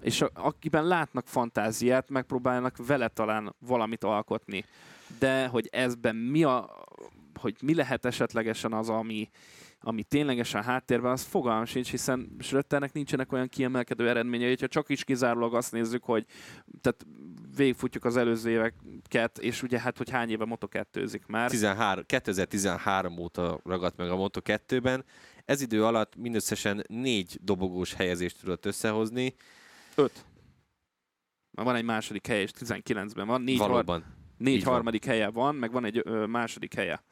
És 0.00 0.20
a, 0.20 0.30
akiben 0.34 0.86
látnak 0.86 1.26
fantáziát, 1.26 2.10
megpróbálnak 2.10 2.86
vele 2.86 3.08
talán 3.08 3.54
valamit 3.58 4.04
alkotni. 4.04 4.64
De 5.18 5.46
hogy 5.46 5.68
ezben 5.72 6.16
mi 6.16 6.44
a, 6.44 6.84
hogy 7.40 7.56
mi 7.62 7.74
lehet 7.74 8.04
esetlegesen 8.04 8.72
az, 8.72 8.88
ami, 8.88 9.30
ami 9.80 10.02
ténylegesen 10.02 10.62
háttérben, 10.62 11.12
az 11.12 11.22
fogalmam 11.22 11.64
sincs, 11.64 11.90
hiszen 11.90 12.36
Schröternek 12.38 12.92
nincsenek 12.92 13.32
olyan 13.32 13.48
kiemelkedő 13.48 14.08
eredményei, 14.08 14.48
hogyha 14.48 14.66
csak 14.66 14.88
is 14.88 15.04
kizárólag 15.04 15.54
azt 15.54 15.72
nézzük, 15.72 16.04
hogy 16.04 16.26
tehát 16.80 17.06
végigfutjuk 17.56 18.04
az 18.04 18.16
előző 18.16 18.50
éveket, 18.50 19.38
és 19.38 19.62
ugye 19.62 19.80
hát, 19.80 19.96
hogy 19.96 20.10
hány 20.10 20.30
éve 20.30 20.44
Moto2-zik 20.48 21.26
már. 21.26 21.50
13, 21.50 22.04
2013 22.06 23.18
óta 23.18 23.60
ragadt 23.64 23.96
meg 23.96 24.10
a 24.10 24.16
Moto2-ben. 24.16 25.04
Ez 25.44 25.60
idő 25.60 25.84
alatt 25.84 26.16
mindösszesen 26.16 26.84
négy 26.88 27.38
dobogós 27.42 27.94
helyezést 27.94 28.40
tudott 28.40 28.66
összehozni. 28.66 29.34
Öt. 29.94 30.24
Van 31.50 31.74
egy 31.76 31.84
második 31.84 32.26
hely, 32.26 32.42
és 32.42 32.50
19-ben 32.58 33.26
van. 33.26 33.42
Négy, 33.42 33.58
Valóban. 33.58 34.02
Har- 34.02 34.16
négy 34.36 34.62
harmadik 34.62 35.04
van. 35.04 35.14
helye 35.14 35.28
van, 35.28 35.54
meg 35.54 35.72
van 35.72 35.84
egy 35.84 36.00
ö, 36.04 36.26
második 36.26 36.74
helye. 36.74 37.02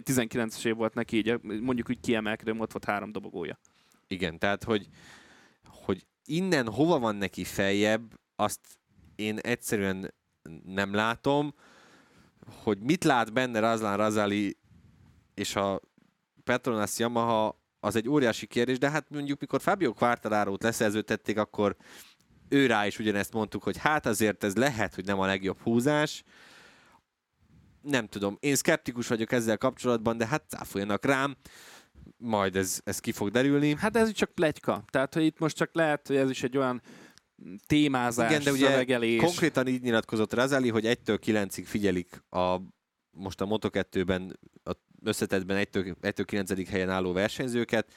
19-es 0.00 0.64
év 0.64 0.74
volt 0.74 0.94
neki, 0.94 1.16
így 1.16 1.40
mondjuk 1.42 1.88
úgy 1.88 2.00
kiemelkedő, 2.00 2.50
ott 2.50 2.72
volt 2.72 2.84
három 2.84 3.12
dobogója. 3.12 3.58
Igen, 4.06 4.38
tehát 4.38 4.64
hogy, 4.64 4.88
hogy 5.64 6.06
innen 6.24 6.68
hova 6.68 6.98
van 6.98 7.16
neki 7.16 7.44
feljebb, 7.44 8.20
azt 8.36 8.60
én 9.14 9.38
egyszerűen 9.38 10.14
nem 10.64 10.94
látom, 10.94 11.54
hogy 12.62 12.78
mit 12.78 13.04
lát 13.04 13.32
benne 13.32 13.58
Razlan 13.60 13.96
Razali 13.96 14.56
és 15.34 15.56
a 15.56 15.80
Petronas 16.44 16.98
Yamaha, 16.98 17.60
az 17.80 17.96
egy 17.96 18.08
óriási 18.08 18.46
kérdés, 18.46 18.78
de 18.78 18.90
hát 18.90 19.10
mondjuk 19.10 19.40
mikor 19.40 19.60
Fabio 19.60 19.92
Quartararo-t 19.92 20.62
leszerződtették, 20.62 21.38
akkor 21.38 21.76
ő 22.48 22.66
rá 22.66 22.86
is 22.86 22.98
ugyanezt 22.98 23.32
mondtuk, 23.32 23.62
hogy 23.62 23.76
hát 23.76 24.06
azért 24.06 24.44
ez 24.44 24.56
lehet, 24.56 24.94
hogy 24.94 25.04
nem 25.04 25.20
a 25.20 25.26
legjobb 25.26 25.60
húzás, 25.60 26.22
nem 27.82 28.06
tudom, 28.06 28.36
én 28.40 28.54
szkeptikus 28.54 29.08
vagyok 29.08 29.32
ezzel 29.32 29.58
kapcsolatban, 29.58 30.16
de 30.16 30.26
hát 30.26 30.44
cáfoljanak 30.48 31.04
rám, 31.04 31.36
majd 32.16 32.56
ez, 32.56 32.80
ez 32.84 32.98
ki 32.98 33.12
fog 33.12 33.30
derülni. 33.30 33.76
Hát 33.78 33.96
ez 33.96 34.12
csak 34.12 34.30
plegyka, 34.30 34.84
tehát 34.90 35.14
hogy 35.14 35.24
itt 35.24 35.38
most 35.38 35.56
csak 35.56 35.74
lehet, 35.74 36.06
hogy 36.06 36.16
ez 36.16 36.30
is 36.30 36.42
egy 36.42 36.56
olyan 36.56 36.82
témázás, 37.66 38.30
Igen, 38.30 38.42
de 38.42 38.50
ugye 38.50 38.70
szövegelés. 38.70 39.20
konkrétan 39.20 39.66
így 39.66 39.82
nyilatkozott 39.82 40.34
Razali, 40.34 40.68
hogy 40.68 40.84
1-től 40.86 41.18
9-ig 41.26 41.64
figyelik 41.66 42.22
a, 42.30 42.56
most 43.10 43.40
a 43.40 43.46
Moto2-ben, 43.46 44.38
a 44.64 44.72
összetettben 45.04 45.66
1-től, 45.72 45.94
1-től 46.02 46.24
9. 46.26 46.68
helyen 46.68 46.90
álló 46.90 47.12
versenyzőket, 47.12 47.92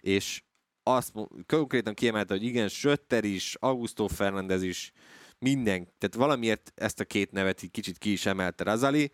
és 0.00 0.42
azt 0.82 1.12
konkrétan 1.46 1.94
kiemelte, 1.94 2.34
hogy 2.34 2.42
igen, 2.44 2.68
Sötter 2.68 3.24
is, 3.24 3.54
Augusto 3.60 4.06
Fernandez 4.06 4.62
is, 4.62 4.92
minden, 5.38 5.88
tehát 5.98 6.14
valamiért 6.14 6.72
ezt 6.74 7.00
a 7.00 7.04
két 7.04 7.32
nevet 7.32 7.62
így 7.62 7.70
kicsit 7.70 7.98
ki 7.98 8.12
is 8.12 8.26
emelte 8.26 8.64
Razali. 8.64 9.10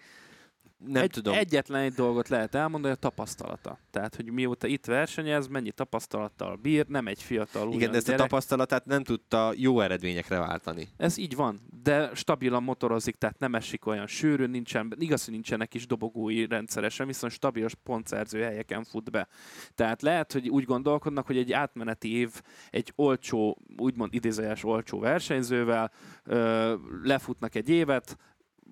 Nem 0.78 1.02
egy, 1.02 1.10
tudom. 1.10 1.34
Egyetlen 1.34 1.82
egy 1.82 1.92
dolgot 1.92 2.28
lehet 2.28 2.54
elmondani, 2.54 2.94
a 2.94 2.96
tapasztalata. 2.96 3.78
Tehát, 3.90 4.16
hogy 4.16 4.30
mióta 4.30 4.66
itt 4.66 4.87
versenyez, 4.87 5.46
mennyi 5.46 5.70
tapasztalattal 5.70 6.56
bír, 6.56 6.87
nem 6.87 7.06
egy 7.06 7.22
fiatal 7.22 7.72
Igen, 7.72 7.90
de 7.90 7.96
ezt 7.96 8.06
gyerek. 8.06 8.20
a 8.20 8.22
tapasztalatát 8.22 8.84
nem 8.84 9.04
tudta 9.04 9.52
jó 9.56 9.80
eredményekre 9.80 10.38
váltani. 10.38 10.88
Ez 10.96 11.16
így 11.16 11.34
van, 11.34 11.60
de 11.82 12.10
stabilan 12.14 12.62
motorozik, 12.62 13.14
tehát 13.14 13.38
nem 13.38 13.54
esik 13.54 13.87
olyan 13.87 14.06
sűrűn, 14.06 14.50
nincsen, 14.50 14.94
igaz, 14.98 15.24
hogy 15.24 15.32
nincsenek 15.34 15.74
is 15.74 15.87
dobogói 15.87 16.46
rendszeresen, 16.46 17.06
viszont 17.06 17.32
stabil 17.32 17.68
pontszerző 17.82 18.42
helyeken 18.42 18.84
fut 18.84 19.10
be. 19.10 19.28
Tehát 19.74 20.02
lehet, 20.02 20.32
hogy 20.32 20.48
úgy 20.48 20.64
gondolkodnak, 20.64 21.26
hogy 21.26 21.37
egy 21.37 21.52
átmeneti 21.52 22.16
év 22.16 22.40
egy 22.70 22.92
olcsó, 22.96 23.58
úgymond 23.76 24.14
idézőjes 24.14 24.64
olcsó 24.64 24.98
versenyzővel 24.98 25.90
ö, 26.24 26.74
lefutnak 27.02 27.54
egy 27.54 27.68
évet, 27.68 28.16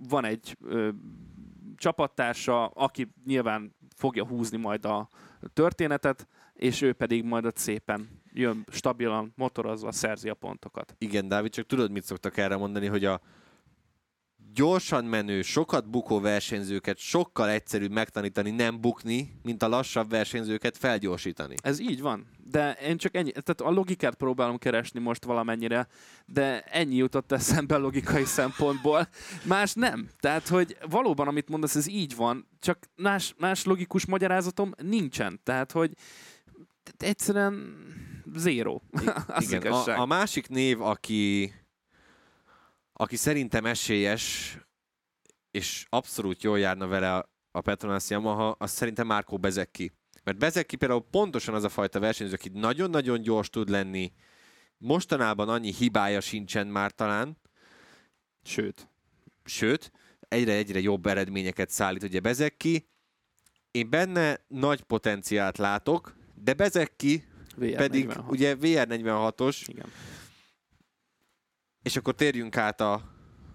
van 0.08 0.24
egy 0.24 0.56
ö, 0.64 0.88
csapattársa, 1.82 2.66
aki 2.66 3.12
nyilván 3.24 3.74
fogja 3.96 4.26
húzni 4.26 4.58
majd 4.58 4.84
a 4.84 5.08
történetet, 5.52 6.28
és 6.54 6.82
ő 6.82 6.92
pedig 6.92 7.24
majd 7.24 7.44
ott 7.44 7.56
szépen 7.56 8.08
jön 8.32 8.64
stabilan, 8.68 9.32
motorozva, 9.36 9.92
szerzi 9.92 10.28
a 10.28 10.34
pontokat. 10.34 10.94
Igen, 10.98 11.28
Dávid, 11.28 11.50
csak 11.50 11.66
tudod, 11.66 11.90
mit 11.90 12.04
szoktak 12.04 12.36
erre 12.36 12.56
mondani, 12.56 12.86
hogy 12.86 13.04
a 13.04 13.20
gyorsan 14.54 15.04
menő, 15.04 15.42
sokat 15.42 15.90
bukó 15.90 16.20
versenyzőket 16.20 16.98
sokkal 16.98 17.48
egyszerűbb 17.48 17.90
megtanítani 17.90 18.50
nem 18.50 18.80
bukni, 18.80 19.40
mint 19.42 19.62
a 19.62 19.68
lassabb 19.68 20.10
versenyzőket 20.10 20.76
felgyorsítani. 20.76 21.54
Ez 21.62 21.80
így 21.80 22.00
van, 22.00 22.26
de 22.50 22.72
én 22.72 22.96
csak 22.96 23.14
ennyi, 23.14 23.30
tehát 23.30 23.60
a 23.60 23.70
logikát 23.70 24.14
próbálom 24.14 24.58
keresni 24.58 25.00
most 25.00 25.24
valamennyire, 25.24 25.86
de 26.26 26.60
ennyi 26.60 26.96
jutott 26.96 27.32
eszembe 27.32 27.74
a 27.74 27.78
logikai 27.78 28.24
szempontból, 28.24 29.08
más 29.44 29.72
nem. 29.72 30.08
Tehát, 30.20 30.48
hogy 30.48 30.76
valóban, 30.90 31.28
amit 31.28 31.48
mondasz, 31.48 31.76
ez 31.76 31.86
így 31.88 32.16
van, 32.16 32.48
csak 32.60 32.78
más, 32.96 33.34
más 33.38 33.64
logikus 33.64 34.06
magyarázatom 34.06 34.72
nincsen. 34.76 35.40
Tehát, 35.44 35.72
hogy 35.72 35.92
egyszerűen 36.98 37.76
zéro. 38.34 38.80
Igen, 39.38 39.72
a, 39.72 40.00
a 40.00 40.06
másik 40.06 40.48
név, 40.48 40.80
aki 40.80 41.52
aki 43.02 43.16
szerintem 43.16 43.66
esélyes, 43.66 44.56
és 45.50 45.86
abszolút 45.88 46.42
jól 46.42 46.58
járna 46.58 46.86
vele 46.86 47.14
a, 47.14 47.30
a 47.50 47.60
Petronas 47.60 48.10
Yamaha, 48.10 48.48
az 48.48 48.70
szerintem 48.70 49.06
Márkó 49.06 49.38
Bezeki. 49.38 49.92
Mert 50.24 50.38
Bezeki 50.38 50.76
például 50.76 51.06
pontosan 51.10 51.54
az 51.54 51.64
a 51.64 51.68
fajta 51.68 52.00
versenyző, 52.00 52.34
aki 52.34 52.50
nagyon-nagyon 52.54 53.20
gyors 53.20 53.50
tud 53.50 53.68
lenni, 53.68 54.12
mostanában 54.78 55.48
annyi 55.48 55.72
hibája 55.72 56.20
sincsen 56.20 56.66
már 56.66 56.90
talán. 56.90 57.36
Sőt. 58.42 58.88
sőt, 59.44 59.92
egyre-egyre 60.20 60.80
jobb 60.80 61.06
eredményeket 61.06 61.70
szállít 61.70 62.02
ugye 62.02 62.20
Bezeki. 62.20 62.88
Én 63.70 63.90
benne 63.90 64.40
nagy 64.48 64.82
potenciált 64.82 65.58
látok, 65.58 66.16
de 66.34 66.54
Bezeki 66.54 67.24
VR 67.56 67.74
pedig 67.74 68.06
46. 68.06 68.30
ugye 68.30 68.56
VR46-os, 68.60 69.62
Igen. 69.66 69.86
És 71.82 71.96
akkor 71.96 72.14
térjünk 72.14 72.56
át 72.56 72.80
a, 72.80 73.02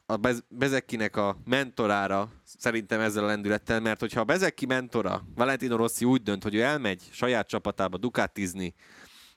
a 0.06 0.16
Bezekinek 0.50 1.16
a 1.16 1.38
mentorára, 1.46 2.32
szerintem 2.44 3.00
ezzel 3.00 3.24
a 3.24 3.28
lendülettel, 3.28 3.80
mert 3.80 4.00
hogyha 4.00 4.20
a 4.20 4.24
Bezeki 4.24 4.66
mentora, 4.66 5.24
Valentino 5.36 5.76
Rossi 5.76 6.06
úgy 6.06 6.22
dönt, 6.22 6.44
hogy 6.44 6.56
ő 6.56 6.62
elmegy 6.62 7.10
saját 7.12 7.48
csapatába 7.48 7.98
dukátizni, 7.98 8.74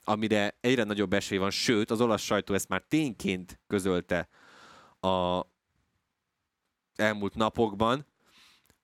amire 0.03 0.57
egyre 0.61 0.83
nagyobb 0.83 1.13
esély 1.13 1.37
van, 1.37 1.49
sőt, 1.49 1.91
az 1.91 2.01
olasz 2.01 2.21
sajtó 2.21 2.53
ezt 2.53 2.67
már 2.69 2.83
tényként 2.87 3.59
közölte 3.67 4.29
a 4.99 5.45
elmúlt 6.95 7.35
napokban, 7.35 8.05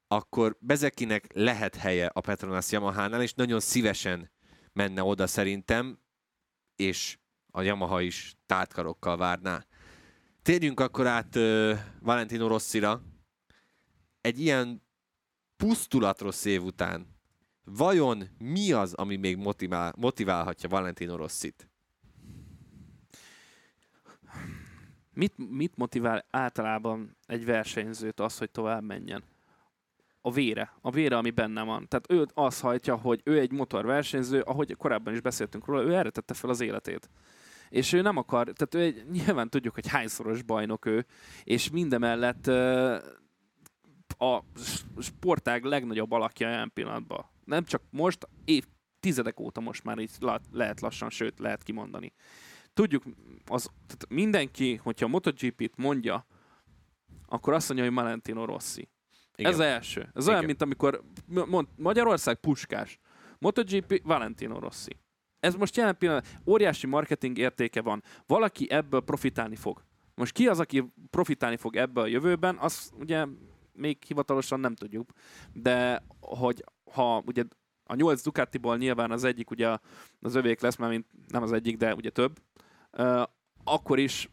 akkor 0.08 0.58
Bezekinek 0.60 1.28
lehet 1.34 1.76
helye 1.76 2.06
a 2.06 2.22
Petronas 2.22 2.72
Yamaha-nál, 2.72 3.22
és 3.22 3.34
nagyon 3.34 3.60
szívesen 3.60 4.32
menne 4.74 5.04
oda 5.04 5.28
szerintem, 5.28 6.00
és 6.76 7.17
a 7.52 7.62
Yamaha 7.62 8.02
is 8.02 8.36
tártkarokkal 8.46 9.17
várná. 9.17 9.65
Térjünk 10.48 10.80
akkor 10.80 11.08
át 11.08 11.36
uh, 11.36 11.78
Valentino 12.02 12.48
Rossira. 12.48 13.02
Egy 14.22 14.40
ilyen 14.40 14.82
pusztulatrossz 15.58 16.46
év 16.46 16.64
után 16.64 17.08
vajon 17.64 18.24
mi 18.38 18.72
az, 18.72 18.94
ami 18.94 19.16
még 19.16 19.38
motivál, 19.38 19.94
motiválhatja 19.98 20.70
Valentino 20.70 21.16
Rossit? 21.16 21.70
Mit, 25.14 25.34
mit 25.50 25.76
motivál 25.76 26.26
általában 26.30 27.18
egy 27.26 27.46
versenyzőt 27.46 28.20
az, 28.20 28.38
hogy 28.38 28.52
tovább 28.52 28.84
menjen? 28.84 29.24
A 30.22 30.32
vére. 30.32 30.74
A 30.82 30.92
vére, 30.92 31.18
ami 31.18 31.32
benne 31.32 31.64
van. 31.64 31.88
Tehát 31.88 32.12
ő 32.12 32.26
azt 32.34 32.62
hajtja, 32.62 32.96
hogy 32.96 33.22
ő 33.24 33.40
egy 33.40 33.52
motorversenyző, 33.52 34.42
ahogy 34.42 34.76
korábban 34.78 35.14
is 35.14 35.22
beszéltünk 35.22 35.66
róla, 35.66 35.84
ő 35.84 35.96
erre 35.96 36.10
tette 36.10 36.34
fel 36.34 36.50
az 36.50 36.62
életét. 36.62 37.10
És 37.70 37.94
ő 37.94 38.02
nem 38.02 38.18
akar, 38.18 38.44
tehát 38.54 38.76
ő 38.76 38.80
egy, 38.80 39.06
nyilván 39.12 39.50
tudjuk, 39.50 39.74
hogy 39.74 39.88
hányszoros 39.88 40.42
bajnok 40.42 40.86
ő, 40.86 41.06
és 41.44 41.70
mindemellett 41.70 42.48
a 44.18 44.44
sportág 45.00 45.64
legnagyobb 45.64 46.12
alakja 46.12 46.50
ilyen 46.50 46.72
pillanatban. 46.74 47.26
Nem 47.46 47.64
csak 47.64 47.82
most, 47.90 48.28
év, 48.46 48.66
tizedek 49.00 49.40
óta 49.40 49.62
most 49.62 49.84
már 49.84 49.98
így 49.98 50.12
lehet 50.52 50.82
lassan, 50.82 51.10
sőt 51.10 51.40
lehet 51.40 51.64
kimondani 51.64 52.14
tudjuk, 52.78 53.04
az, 53.46 53.64
tehát 53.64 54.06
mindenki, 54.10 54.76
hogyha 54.76 55.06
a 55.06 55.10
MotoGP-t 55.10 55.78
mondja, 55.78 56.26
akkor 57.26 57.54
azt 57.54 57.68
mondja, 57.68 57.86
hogy 57.86 57.96
Valentino 57.96 58.46
Rossi. 58.46 58.90
Igen. 59.36 59.52
Ez 59.52 59.60
első. 59.60 60.02
Ez 60.14 60.24
Igen. 60.24 60.34
olyan, 60.34 60.46
mint 60.46 60.62
amikor 60.62 61.04
mond, 61.26 61.68
Magyarország 61.76 62.36
puskás. 62.36 63.00
MotoGP 63.40 64.02
Valentino 64.04 64.60
Rossi. 64.60 64.98
Ez 65.39 65.56
most 65.56 65.76
jelen 65.76 65.97
pillanat 65.97 66.28
óriási 66.45 66.88
marketing 66.88 67.38
értéke 67.38 67.82
van. 67.82 68.04
Valaki 68.26 68.71
ebből 68.71 69.02
profitálni 69.02 69.56
fog. 69.56 69.84
Most 70.15 70.34
ki 70.34 70.47
az, 70.47 70.60
aki 70.60 70.93
profitálni 71.10 71.58
fog 71.58 71.76
ebből 71.76 72.04
a 72.04 72.08
jövőben, 72.08 72.58
azt 72.58 72.93
ugye 73.00 73.26
még 73.73 73.97
hivatalosan 74.08 74.60
nem 74.60 74.76
tudjuk. 74.76 75.12
De 75.54 76.04
hogy 76.19 76.63
ha 76.91 77.23
ugye 77.26 77.43
a 77.84 77.95
8 77.95 78.23
Ducatiból 78.23 78.78
nyilván 78.78 79.12
az 79.12 79.23
egyik 79.23 79.50
ugye 79.52 79.78
az 80.19 80.36
övék 80.36 80.62
lesz, 80.62 80.76
mert 80.76 81.06
nem 81.28 81.43
az 81.43 81.52
egyik, 81.52 81.78
de 81.78 81.95
ugye 81.95 82.10
több, 82.10 82.39
akkor 83.63 84.00
is 84.00 84.30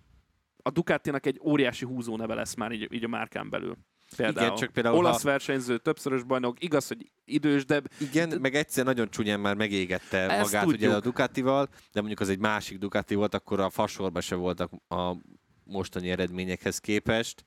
a 0.62 0.70
Ducatinak 0.70 1.26
egy 1.26 1.40
óriási 1.42 1.84
húzóneve 1.84 2.34
lesz 2.34 2.54
már 2.54 2.72
így, 2.72 2.92
így 2.92 3.04
a 3.04 3.08
márkán 3.08 3.50
belül. 3.50 3.76
Például. 4.16 4.46
Igen, 4.46 4.56
csak 4.56 4.72
például 4.72 4.96
Olasz 4.96 5.22
ha... 5.22 5.28
versenyző, 5.28 5.78
többszörös 5.78 6.22
bajnok, 6.22 6.62
igaz, 6.62 6.88
hogy 6.88 7.10
idős, 7.24 7.64
de... 7.64 7.82
Igen, 7.98 8.40
meg 8.40 8.54
egyszer 8.54 8.84
nagyon 8.84 9.10
csúnyán 9.10 9.40
már 9.40 9.54
megégette 9.54 10.18
Ezt 10.18 10.52
magát 10.52 10.62
tudjuk. 10.62 10.80
ugye 10.80 10.96
a 10.96 11.00
Ducatival, 11.00 11.68
de 11.92 12.00
mondjuk 12.00 12.20
az 12.20 12.28
egy 12.28 12.38
másik 12.38 12.78
Ducati 12.78 13.14
volt, 13.14 13.34
akkor 13.34 13.60
a 13.60 13.70
fasorba 13.70 14.20
se 14.20 14.34
voltak 14.34 14.72
a 14.88 15.16
mostani 15.64 16.10
eredményekhez 16.10 16.78
képest. 16.78 17.44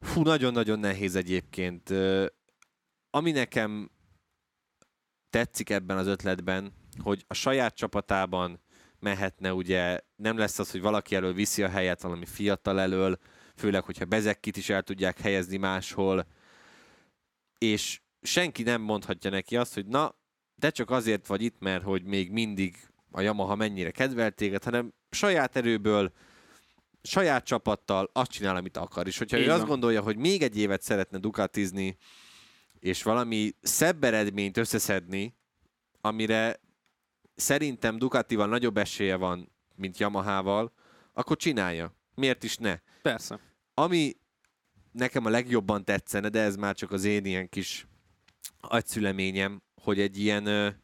Fú, 0.00 0.22
nagyon-nagyon 0.22 0.78
nehéz 0.78 1.16
egyébként. 1.16 1.94
Ami 3.10 3.30
nekem 3.30 3.90
tetszik 5.30 5.70
ebben 5.70 5.96
az 5.96 6.06
ötletben, 6.06 6.72
hogy 6.98 7.24
a 7.26 7.34
saját 7.34 7.74
csapatában 7.74 8.60
mehetne, 9.00 9.52
ugye 9.52 10.00
nem 10.16 10.38
lesz 10.38 10.58
az, 10.58 10.70
hogy 10.70 10.80
valaki 10.80 11.14
elől 11.14 11.32
viszi 11.32 11.62
a 11.62 11.68
helyet 11.68 12.02
valami 12.02 12.26
fiatal 12.26 12.80
elől, 12.80 13.18
főleg, 13.58 13.84
hogyha 13.84 14.04
Bezekkit 14.04 14.56
is 14.56 14.68
el 14.68 14.82
tudják 14.82 15.20
helyezni 15.20 15.56
máshol, 15.56 16.26
és 17.58 18.00
senki 18.22 18.62
nem 18.62 18.80
mondhatja 18.80 19.30
neki 19.30 19.56
azt, 19.56 19.74
hogy 19.74 19.86
na, 19.86 20.14
te 20.58 20.70
csak 20.70 20.90
azért 20.90 21.26
vagy 21.26 21.42
itt, 21.42 21.56
mert 21.58 21.82
hogy 21.82 22.04
még 22.04 22.30
mindig 22.30 22.76
a 23.10 23.20
Yamaha 23.20 23.54
mennyire 23.54 23.90
kedvelt 23.90 24.34
téged, 24.34 24.64
hanem 24.64 24.94
saját 25.10 25.56
erőből, 25.56 26.12
saját 27.02 27.44
csapattal 27.44 28.10
azt 28.12 28.30
csinál, 28.30 28.56
amit 28.56 28.76
akar. 28.76 29.06
És 29.06 29.18
hogyha 29.18 29.36
Így 29.36 29.42
ő 29.42 29.46
van. 29.46 29.56
azt 29.56 29.66
gondolja, 29.66 30.02
hogy 30.02 30.16
még 30.16 30.42
egy 30.42 30.58
évet 30.58 30.82
szeretne 30.82 31.18
dukatizni, 31.18 31.96
és 32.78 33.02
valami 33.02 33.52
szebb 33.62 34.04
eredményt 34.04 34.56
összeszedni, 34.56 35.36
amire 36.00 36.60
szerintem 37.34 37.98
Ducatival 37.98 38.46
nagyobb 38.46 38.76
esélye 38.76 39.16
van, 39.16 39.52
mint 39.74 39.98
Yamahával, 39.98 40.72
akkor 41.12 41.36
csinálja. 41.36 41.94
Miért 42.14 42.44
is 42.44 42.56
ne? 42.56 42.78
Persze. 43.02 43.40
Ami 43.78 44.16
nekem 44.92 45.26
a 45.26 45.28
legjobban 45.28 45.84
tetszene, 45.84 46.28
de 46.28 46.40
ez 46.40 46.56
már 46.56 46.74
csak 46.74 46.92
az 46.92 47.04
én 47.04 47.24
ilyen 47.24 47.48
kis 47.48 47.86
agyszüleményem, 48.60 49.62
hogy 49.82 50.00
egy 50.00 50.18
ilyen 50.18 50.46
uh, 50.46 50.74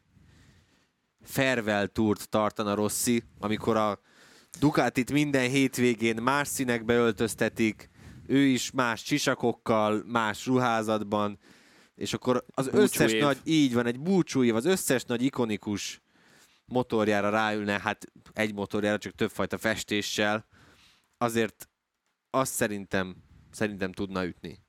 farewell 1.21 1.87
túrt 1.87 2.29
tartana 2.29 2.73
Rossi, 2.73 3.23
amikor 3.39 3.77
a 3.77 3.99
Ducatit 4.59 5.11
minden 5.11 5.49
hétvégén 5.49 6.21
más 6.21 6.47
színekbe 6.47 6.93
öltöztetik, 6.93 7.89
ő 8.27 8.39
is 8.39 8.71
más 8.71 9.03
csisakokkal, 9.03 10.03
más 10.05 10.45
ruházatban, 10.45 11.39
és 11.95 12.13
akkor 12.13 12.45
az 12.47 12.65
búcsú 12.65 12.81
összes 12.81 13.11
év. 13.11 13.21
nagy, 13.21 13.37
így 13.43 13.73
van, 13.73 13.85
egy 13.85 13.99
búcsú 13.99 14.43
év, 14.43 14.55
az 14.55 14.65
összes 14.65 15.03
nagy 15.03 15.21
ikonikus 15.21 16.01
motorjára 16.65 17.29
ráülne, 17.29 17.79
hát 17.79 18.05
egy 18.33 18.53
motorjára, 18.53 18.97
csak 18.97 19.13
többfajta 19.13 19.57
festéssel, 19.57 20.45
azért 21.17 21.69
azt 22.35 22.53
szerintem, 22.53 23.15
szerintem 23.51 23.91
tudna 23.91 24.25
ütni. 24.25 24.63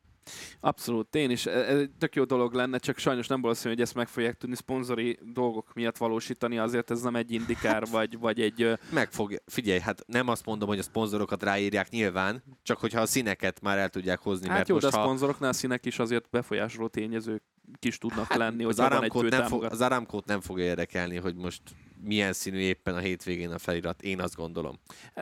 Abszolút, 0.60 1.14
én 1.14 1.30
is. 1.30 1.46
Ez 1.46 1.78
egy 1.78 1.90
tök 1.98 2.14
jó 2.14 2.24
dolog 2.24 2.54
lenne, 2.54 2.78
csak 2.78 2.98
sajnos 2.98 3.26
nem 3.26 3.40
valószínű, 3.40 3.74
hogy 3.74 3.82
ezt 3.82 3.94
meg 3.94 4.08
fogják 4.08 4.36
tudni 4.36 4.56
szponzori 4.56 5.18
dolgok 5.32 5.74
miatt 5.74 5.96
valósítani, 5.96 6.58
azért 6.58 6.90
ez 6.90 7.02
nem 7.02 7.16
egy 7.16 7.32
indikár, 7.32 7.86
vagy, 7.90 8.18
vagy 8.18 8.40
egy... 8.40 8.78
Meg 8.90 9.10
fog, 9.10 9.42
figyelj, 9.46 9.80
hát 9.80 10.04
nem 10.06 10.28
azt 10.28 10.46
mondom, 10.46 10.68
hogy 10.68 10.78
a 10.78 10.82
szponzorokat 10.82 11.42
ráírják 11.42 11.88
nyilván, 11.88 12.42
csak 12.62 12.78
hogyha 12.78 13.00
a 13.00 13.06
színeket 13.06 13.60
már 13.60 13.78
el 13.78 13.88
tudják 13.88 14.20
hozni. 14.20 14.46
Hát 14.46 14.56
mert 14.56 14.68
jó, 14.68 14.74
most, 14.74 14.90
de 14.90 14.96
a 14.96 15.00
szponzoroknál 15.00 15.50
a 15.50 15.52
színek 15.52 15.86
is 15.86 15.98
azért 15.98 16.30
befolyásoló 16.30 16.88
tényezők 16.88 17.42
kis 17.78 17.98
tudnak 17.98 18.26
hát 18.26 18.38
lenni, 18.38 18.62
hogy 18.62 18.72
az 18.72 18.78
Aramkót 18.78 19.30
nem, 19.30 19.46
fog, 19.46 19.64
az 19.64 19.80
Aramkót 19.80 20.26
nem 20.26 20.40
fogja 20.40 20.64
érdekelni, 20.64 21.16
hogy 21.16 21.34
most 21.34 21.62
milyen 22.02 22.32
színű 22.32 22.58
éppen 22.58 22.94
a 22.94 22.98
hétvégén 22.98 23.50
a 23.50 23.58
felirat, 23.58 24.02
én 24.02 24.20
azt 24.20 24.34
gondolom. 24.34 24.78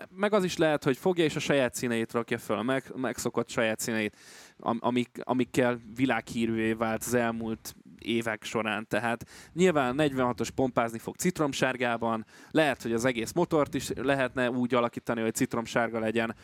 Meg 0.08 0.32
az 0.32 0.44
is 0.44 0.56
lehet, 0.56 0.84
hogy 0.84 0.96
fogja 0.96 1.24
és 1.24 1.36
a 1.36 1.40
saját 1.40 1.74
színeit 1.74 2.12
rakja 2.12 2.38
fel, 2.38 2.58
a 2.58 2.62
meg, 2.62 2.92
megszokott 2.96 3.48
saját 3.48 3.80
színeit, 3.80 4.16
amik, 4.58 5.18
amikkel 5.22 5.80
világhírűvé 5.94 6.72
vált 6.72 7.02
az 7.04 7.14
elmúlt 7.14 7.74
évek 7.98 8.44
során. 8.44 8.86
Tehát 8.88 9.26
nyilván 9.52 9.94
46-os 9.98 10.48
pompázni 10.54 10.98
fog 10.98 11.16
citromsárgában, 11.16 12.26
lehet, 12.50 12.82
hogy 12.82 12.92
az 12.92 13.04
egész 13.04 13.32
motort 13.32 13.74
is 13.74 13.88
lehetne 13.94 14.50
úgy 14.50 14.74
alakítani, 14.74 15.20
hogy 15.20 15.34
citromsárga 15.34 15.98
legyen. 15.98 16.34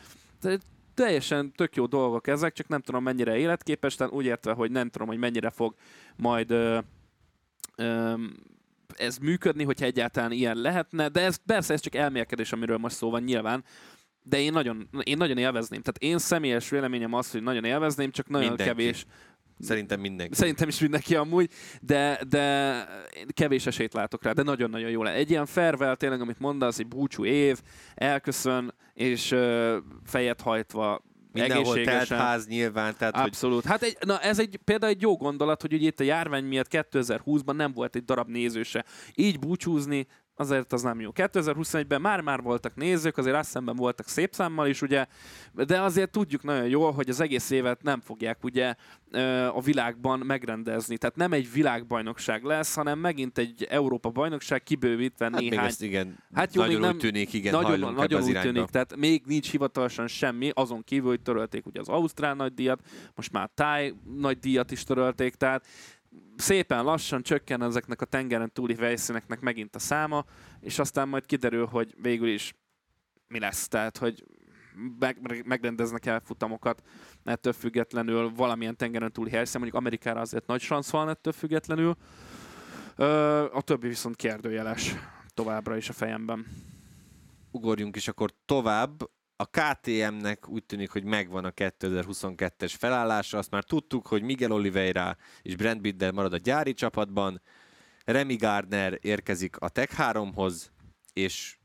Teljesen 0.93 1.51
tök 1.51 1.75
jó 1.75 1.85
dolgok 1.85 2.27
ezek, 2.27 2.53
csak 2.53 2.67
nem 2.67 2.81
tudom 2.81 3.03
mennyire 3.03 3.37
életképes, 3.37 3.95
tehát 3.95 4.13
úgy 4.13 4.25
értve, 4.25 4.51
hogy 4.51 4.71
nem 4.71 4.89
tudom, 4.89 5.07
hogy 5.07 5.17
mennyire 5.17 5.49
fog 5.49 5.75
majd 6.15 6.51
ö, 6.51 6.79
ö, 7.75 8.13
ez 8.95 9.17
működni, 9.17 9.63
hogyha 9.63 9.85
egyáltalán 9.85 10.31
ilyen 10.31 10.57
lehetne, 10.57 11.09
de 11.09 11.21
ez 11.21 11.35
persze 11.45 11.73
ez 11.73 11.81
csak 11.81 11.95
elmélkedés, 11.95 12.51
amiről 12.51 12.77
most 12.77 12.95
szó 12.95 13.09
van 13.09 13.23
nyilván, 13.23 13.63
de 14.23 14.39
én 14.39 14.51
nagyon, 14.51 14.89
én 15.03 15.17
nagyon 15.17 15.37
élvezném. 15.37 15.81
Tehát 15.81 16.13
én 16.13 16.17
személyes 16.17 16.69
véleményem 16.69 17.13
az, 17.13 17.31
hogy 17.31 17.43
nagyon 17.43 17.63
élvezném, 17.63 18.11
csak 18.11 18.27
nagyon 18.27 18.47
mindenki. 18.47 18.71
kevés. 18.71 19.05
Szerintem 19.61 19.99
mindenki. 19.99 20.35
Szerintem 20.35 20.67
is 20.67 20.79
mindenki 20.79 21.15
amúgy, 21.15 21.49
de, 21.81 22.19
de 22.29 22.85
kevés 23.33 23.65
esélyt 23.65 23.93
látok 23.93 24.23
rá, 24.23 24.31
de 24.31 24.43
nagyon-nagyon 24.43 24.89
jó 24.89 25.03
lenne. 25.03 25.15
Egy 25.15 25.29
ilyen 25.29 25.45
farewell 25.45 25.95
tényleg, 25.95 26.21
amit 26.21 26.39
mondasz, 26.39 26.79
egy 26.79 26.87
búcsú 26.87 27.25
év, 27.25 27.61
elköszön, 27.95 28.73
és 28.93 29.31
uh, 29.31 29.75
fejet 30.05 30.41
hajtva 30.41 31.01
Mindenhol 31.31 31.83
telt 31.83 32.07
ház 32.07 32.47
nyilván. 32.47 32.95
Tehát, 32.97 33.15
Abszolút. 33.15 33.61
Hogy... 33.61 33.71
Hát 33.71 33.81
egy, 33.81 33.97
na 34.05 34.19
ez 34.19 34.39
egy, 34.39 34.59
például 34.63 34.91
egy 34.91 35.01
jó 35.01 35.17
gondolat, 35.17 35.61
hogy 35.61 35.73
ugye 35.73 35.87
itt 35.87 35.99
a 35.99 36.03
járvány 36.03 36.43
miatt 36.43 36.67
2020-ban 36.69 37.55
nem 37.55 37.73
volt 37.73 37.95
egy 37.95 38.05
darab 38.05 38.29
nézőse. 38.29 38.85
Így 39.15 39.39
búcsúzni 39.39 40.07
azért 40.35 40.73
az 40.73 40.81
nem 40.81 40.99
jó. 40.99 41.09
2021-ben 41.13 42.01
már-már 42.01 42.41
voltak 42.41 42.75
nézők, 42.75 43.17
azért 43.17 43.35
azt 43.35 43.49
szemben 43.49 43.75
voltak 43.75 44.07
szép 44.07 44.33
számmal 44.33 44.67
is, 44.67 44.81
ugye, 44.81 45.05
de 45.53 45.81
azért 45.81 46.11
tudjuk 46.11 46.43
nagyon 46.43 46.67
jól, 46.67 46.91
hogy 46.91 47.09
az 47.09 47.19
egész 47.19 47.49
évet 47.49 47.81
nem 47.81 47.99
fogják 47.99 48.43
ugye 48.43 48.75
a 49.53 49.61
világban 49.61 50.19
megrendezni. 50.19 50.97
Tehát 50.97 51.15
nem 51.15 51.33
egy 51.33 51.51
világbajnokság 51.51 52.43
lesz, 52.43 52.75
hanem 52.75 52.99
megint 52.99 53.37
egy 53.37 53.67
Európa 53.69 54.09
bajnokság 54.09 54.63
kibővítve 54.63 55.29
hát 55.31 55.39
néhány... 55.39 55.71
Még 55.79 55.89
igen, 55.89 56.17
hát 56.33 56.55
jó, 56.55 56.61
nagyon 56.61 56.79
még 56.79 56.85
nem, 56.85 56.95
úgy 56.95 57.01
tűnik, 57.01 57.33
igen, 57.33 57.53
nagyon, 57.61 57.93
nagyon 57.93 58.23
úgy 58.23 58.39
tűnik, 58.41 58.65
tehát 58.65 58.95
még 58.95 59.23
nincs 59.25 59.51
hivatalosan 59.51 60.07
semmi, 60.07 60.49
azon 60.53 60.83
kívül, 60.83 61.09
hogy 61.09 61.21
törölték 61.21 61.65
ugye 61.65 61.79
az 61.79 61.89
Ausztrál 61.89 62.33
nagy 62.33 62.53
díjat, 62.53 62.79
most 63.15 63.31
már 63.31 63.49
Táj 63.53 63.93
nagy 64.17 64.39
díjat 64.39 64.71
is 64.71 64.83
törölték, 64.83 65.35
tehát 65.35 65.65
szépen 66.35 66.83
lassan 66.83 67.21
csökken 67.21 67.61
ezeknek 67.61 68.01
a 68.01 68.05
tengeren 68.05 68.51
túli 68.51 68.75
helyszíneknek 68.75 69.39
megint 69.39 69.75
a 69.75 69.79
száma, 69.79 70.25
és 70.59 70.79
aztán 70.79 71.07
majd 71.07 71.25
kiderül, 71.25 71.65
hogy 71.65 71.95
végül 72.01 72.27
is 72.27 72.53
mi 73.27 73.39
lesz. 73.39 73.67
Tehát, 73.67 73.97
hogy 73.97 74.23
meg, 74.99 75.43
megrendeznek 75.45 76.05
el 76.05 76.19
futamokat, 76.19 76.81
ettől 77.23 77.53
függetlenül 77.53 78.31
valamilyen 78.35 78.75
tengeren 78.75 79.11
túli 79.11 79.29
helyszín, 79.29 79.59
mondjuk 79.59 79.81
Amerikára 79.81 80.19
azért 80.19 80.45
nagy 80.47 80.61
szansz 80.61 80.89
van 80.89 81.09
ettől 81.09 81.33
függetlenül. 81.33 81.95
A 83.51 83.61
többi 83.61 83.87
viszont 83.87 84.15
kérdőjeles 84.15 84.95
továbbra 85.33 85.75
is 85.77 85.89
a 85.89 85.93
fejemben. 85.93 86.45
Ugorjunk 87.51 87.95
is 87.95 88.07
akkor 88.07 88.31
tovább. 88.45 89.09
A 89.41 89.45
KTM-nek 89.45 90.49
úgy 90.49 90.63
tűnik, 90.63 90.89
hogy 90.89 91.03
megvan 91.03 91.45
a 91.45 91.49
2022-es 91.49 92.73
felállása, 92.77 93.37
azt 93.37 93.51
már 93.51 93.63
tudtuk, 93.63 94.07
hogy 94.07 94.21
Miguel 94.21 94.51
Oliveira 94.51 95.17
és 95.41 95.55
Brent 95.55 95.81
Biddle 95.81 96.11
marad 96.11 96.33
a 96.33 96.37
gyári 96.37 96.73
csapatban, 96.73 97.41
Remy 98.05 98.35
Gardner 98.35 98.97
érkezik 99.01 99.57
a 99.57 99.69
Tech 99.69 99.95
3-hoz, 99.97 100.71
és 101.13 101.57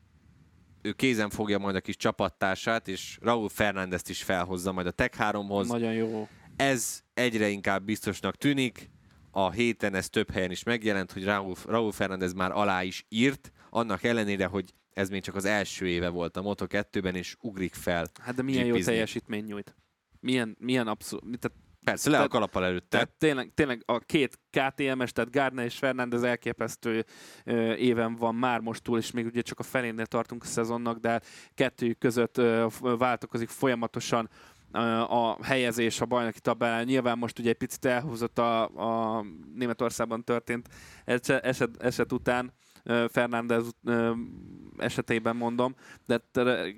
ő 0.81 0.91
kézen 0.91 1.29
fogja 1.29 1.57
majd 1.57 1.75
a 1.75 1.81
kis 1.81 1.95
csapattársát, 1.95 2.87
és 2.87 3.17
Raúl 3.21 3.49
Fernándezt 3.49 4.09
is 4.09 4.23
felhozza 4.23 4.71
majd 4.71 4.87
a 4.87 4.91
Tech 4.91 5.17
3-hoz. 5.19 5.67
Nagyon 5.67 5.93
jó. 5.93 6.27
Ez 6.55 7.03
egyre 7.13 7.47
inkább 7.47 7.83
biztosnak 7.83 8.35
tűnik. 8.35 8.89
A 9.31 9.51
héten 9.51 9.95
ez 9.95 10.09
több 10.09 10.31
helyen 10.31 10.51
is 10.51 10.63
megjelent, 10.63 11.11
hogy 11.11 11.23
Raúl, 11.23 11.55
Raúl 11.65 11.91
Fernández 11.91 12.33
már 12.33 12.51
alá 12.51 12.83
is 12.83 13.05
írt, 13.09 13.51
annak 13.69 14.03
ellenére, 14.03 14.45
hogy 14.45 14.73
ez 14.97 15.09
még 15.09 15.21
csak 15.21 15.35
az 15.35 15.45
első 15.45 15.87
éve 15.87 16.09
volt 16.09 16.37
a 16.37 16.41
Moto2-ben, 16.41 17.15
és 17.15 17.35
ugrik 17.39 17.73
fel. 17.73 18.05
Hát 18.21 18.35
de 18.35 18.41
milyen 18.41 18.63
GP-zni. 18.63 18.79
jó 18.79 18.85
teljesítmény 18.85 19.43
nyújt. 19.43 19.75
Milyen, 20.19 20.55
milyen 20.59 20.87
abszolút... 20.87 21.39
Tehát, 21.39 21.57
Persze, 21.83 22.09
le 22.09 22.19
a 22.19 22.27
kalappal 22.27 22.65
előtte. 22.65 22.87
Tehát 22.87 23.09
tényleg, 23.17 23.51
tényleg 23.53 23.83
a 23.85 23.99
két 23.99 24.39
KTM-es, 24.49 25.11
tehát 25.11 25.31
Gardner 25.31 25.65
és 25.65 25.77
Fernández 25.77 26.23
elképesztő 26.23 27.05
ö, 27.43 27.73
éven 27.73 28.15
van 28.15 28.35
már 28.35 28.59
most 28.59 28.83
túl, 28.83 28.97
és 28.97 29.11
még 29.11 29.25
ugye 29.25 29.41
csak 29.41 29.59
a 29.59 29.63
felénél 29.63 30.05
tartunk 30.05 30.43
a 30.43 30.45
szezonnak, 30.45 30.97
de 30.97 31.21
kettőjük 31.53 31.97
között 31.97 32.37
ö, 32.37 32.67
változik 32.81 33.49
folyamatosan 33.49 34.29
a 35.07 35.45
helyezés 35.45 36.01
a 36.01 36.05
bajnoki 36.05 36.39
tabellán. 36.39 36.85
Nyilván 36.85 37.17
most 37.17 37.39
ugye 37.39 37.49
egy 37.49 37.57
picit 37.57 37.85
elhúzott 37.85 38.39
a, 38.39 38.63
a 39.17 39.25
Németországban 39.55 40.23
történt 40.23 40.69
eset, 41.05 41.83
eset 41.83 42.11
után, 42.11 42.53
Fernández 43.07 43.75
esetében 44.77 45.35
mondom, 45.35 45.75
de 46.05 46.21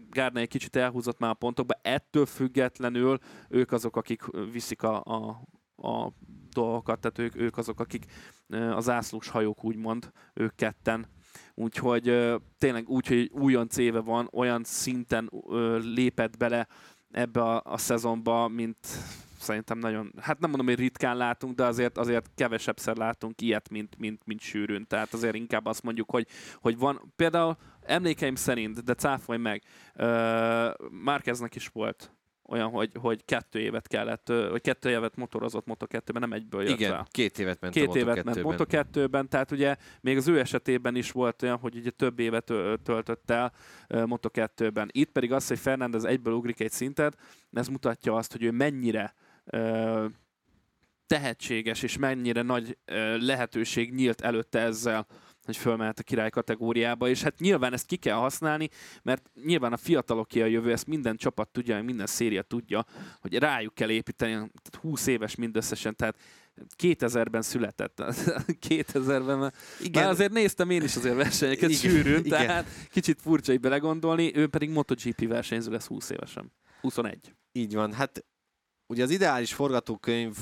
Gárney 0.09 0.41
egy 0.41 0.47
kicsit 0.47 0.75
elhúzott 0.75 1.19
már 1.19 1.29
a 1.29 1.33
pontokba, 1.33 1.79
ettől 1.81 2.25
függetlenül 2.25 3.17
ők 3.49 3.71
azok, 3.71 3.95
akik 3.95 4.21
viszik 4.51 4.83
a, 4.83 5.03
a, 5.03 5.41
a 5.87 6.11
dolgokat, 6.53 6.99
tehát 6.99 7.19
ők, 7.19 7.41
ők 7.41 7.57
azok, 7.57 7.79
akik 7.79 8.05
az 8.49 8.89
ászlós 8.89 9.27
hajók 9.29 9.63
úgymond, 9.63 10.11
ők 10.33 10.55
ketten. 10.55 11.07
Úgyhogy 11.55 12.35
tényleg 12.57 12.89
úgy, 12.89 13.07
hogy 13.07 13.29
újonc 13.33 13.77
éve 13.77 13.99
van, 13.99 14.29
olyan 14.31 14.63
szinten 14.63 15.31
lépett 15.79 16.37
bele 16.37 16.67
ebbe 17.11 17.41
a, 17.41 17.61
a 17.65 17.77
szezonba, 17.77 18.47
mint 18.47 18.77
szerintem 19.39 19.77
nagyon, 19.77 20.13
hát 20.21 20.39
nem 20.39 20.49
mondom, 20.49 20.67
hogy 20.67 20.79
ritkán 20.79 21.17
látunk, 21.17 21.55
de 21.55 21.65
azért, 21.65 21.97
azért 21.97 22.31
kevesebbszer 22.35 22.95
látunk 22.95 23.41
ilyet, 23.41 23.69
mint, 23.69 23.97
mint, 23.97 24.21
mint 24.25 24.39
sűrűn. 24.39 24.87
Tehát 24.87 25.13
azért 25.13 25.35
inkább 25.35 25.65
azt 25.65 25.83
mondjuk, 25.83 26.09
hogy, 26.09 26.27
hogy 26.55 26.77
van, 26.77 27.13
például 27.15 27.57
emlékeim 27.81 28.35
szerint, 28.35 28.83
de 28.83 28.93
cáfolj 28.93 29.39
meg, 29.39 29.63
uh, 29.95 30.05
Márkeznek 30.91 31.55
is 31.55 31.67
volt 31.67 32.11
olyan, 32.49 32.69
hogy, 32.69 32.91
hogy 32.99 33.25
kettő 33.25 33.59
évet 33.59 33.87
kellett, 33.87 34.27
vagy 34.27 34.61
kettő 34.61 34.89
évet 34.89 35.15
motorozott 35.15 35.65
Moto2-ben, 35.67 36.21
nem 36.21 36.33
egyből 36.33 36.61
jött 36.61 36.79
Igen, 36.79 36.91
rá. 36.91 37.05
két 37.11 37.39
évet 37.39 37.61
ment 37.61 37.73
két 37.73 37.87
a 37.87 37.97
évet 37.97 38.23
ment 38.23 38.39
Moto2-ben, 38.41 39.29
tehát 39.29 39.51
ugye 39.51 39.75
még 40.01 40.17
az 40.17 40.27
ő 40.27 40.39
esetében 40.39 40.95
is 40.95 41.11
volt 41.11 41.43
olyan, 41.43 41.57
hogy 41.57 41.75
ugye 41.75 41.89
több 41.89 42.19
évet 42.19 42.53
töltött 42.83 43.29
el 43.29 43.53
Moto2-ben. 43.87 44.89
Itt 44.91 45.11
pedig 45.11 45.31
az, 45.31 45.47
hogy 45.47 45.59
Fernandez 45.59 46.03
egyből 46.03 46.33
ugrik 46.33 46.59
egy 46.59 46.71
szintet, 46.71 47.17
ez 47.51 47.67
mutatja 47.67 48.15
azt, 48.15 48.31
hogy 48.31 48.43
ő 48.43 48.51
mennyire 48.51 49.13
tehetséges, 51.07 51.83
és 51.83 51.97
mennyire 51.97 52.41
nagy 52.41 52.77
lehetőség 53.19 53.93
nyílt 53.93 54.21
előtte 54.21 54.59
ezzel, 54.59 55.07
hogy 55.43 55.57
fölmehet 55.57 55.99
a 55.99 56.03
király 56.03 56.29
kategóriába, 56.29 57.09
és 57.09 57.23
hát 57.23 57.39
nyilván 57.39 57.73
ezt 57.73 57.85
ki 57.85 57.95
kell 57.95 58.15
használni, 58.15 58.69
mert 59.01 59.29
nyilván 59.45 59.73
a 59.73 59.77
fiataloké 59.77 60.41
a 60.41 60.45
jövő, 60.45 60.71
ezt 60.71 60.87
minden 60.87 61.17
csapat 61.17 61.49
tudja, 61.49 61.83
minden 61.83 62.05
széria 62.05 62.41
tudja, 62.41 62.85
hogy 63.19 63.37
rájuk 63.37 63.73
kell 63.73 63.89
építeni, 63.89 64.31
tehát 64.31 64.75
20 64.81 65.07
éves 65.07 65.35
mindösszesen, 65.35 65.95
tehát 65.95 66.17
2000-ben 66.77 67.41
született. 67.41 68.03
2000-ben, 68.69 69.53
igen. 69.81 70.03
Már 70.03 70.11
azért 70.11 70.31
néztem 70.31 70.69
én 70.69 70.81
is 70.81 70.95
azért 70.95 71.15
versenyeket 71.15 71.69
igen. 71.69 71.91
sűrűn, 71.91 72.25
igen. 72.25 72.45
tehát 72.45 72.65
kicsit 72.91 73.21
furcsa 73.21 73.51
így 73.51 73.59
belegondolni, 73.59 74.35
ő 74.35 74.47
pedig 74.47 74.69
MotoGP 74.69 75.27
versenyző 75.27 75.71
lesz 75.71 75.87
20 75.87 76.09
évesen. 76.09 76.51
21. 76.81 77.35
Így 77.51 77.73
van, 77.73 77.93
hát 77.93 78.25
ugye 78.89 79.03
az 79.03 79.09
ideális 79.09 79.53
forgatókönyv 79.53 80.35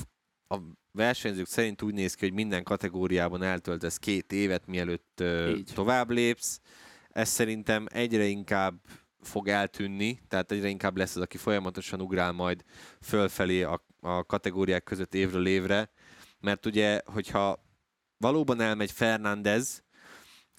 a 0.48 0.58
versenyzők 0.92 1.46
szerint 1.46 1.82
úgy 1.82 1.94
néz 1.94 2.14
ki, 2.14 2.24
hogy 2.24 2.34
minden 2.34 2.62
kategóriában 2.62 3.42
eltöltesz 3.42 3.98
két 3.98 4.32
évet, 4.32 4.66
mielőtt 4.66 5.22
Így. 5.48 5.70
tovább 5.74 6.10
lépsz. 6.10 6.60
Ez 7.08 7.28
szerintem 7.28 7.86
egyre 7.90 8.24
inkább 8.24 8.80
fog 9.20 9.48
eltűnni, 9.48 10.20
tehát 10.28 10.52
egyre 10.52 10.68
inkább 10.68 10.96
lesz 10.96 11.16
az, 11.16 11.22
aki 11.22 11.36
folyamatosan 11.36 12.00
ugrál 12.00 12.32
majd 12.32 12.64
fölfelé 13.00 13.62
a, 13.62 13.84
a 14.00 14.24
kategóriák 14.24 14.84
között 14.84 15.14
évről 15.14 15.46
évre, 15.46 15.90
mert 16.40 16.66
ugye, 16.66 17.00
hogyha 17.04 17.64
valóban 18.16 18.60
elmegy 18.60 18.90
Fernández 18.90 19.82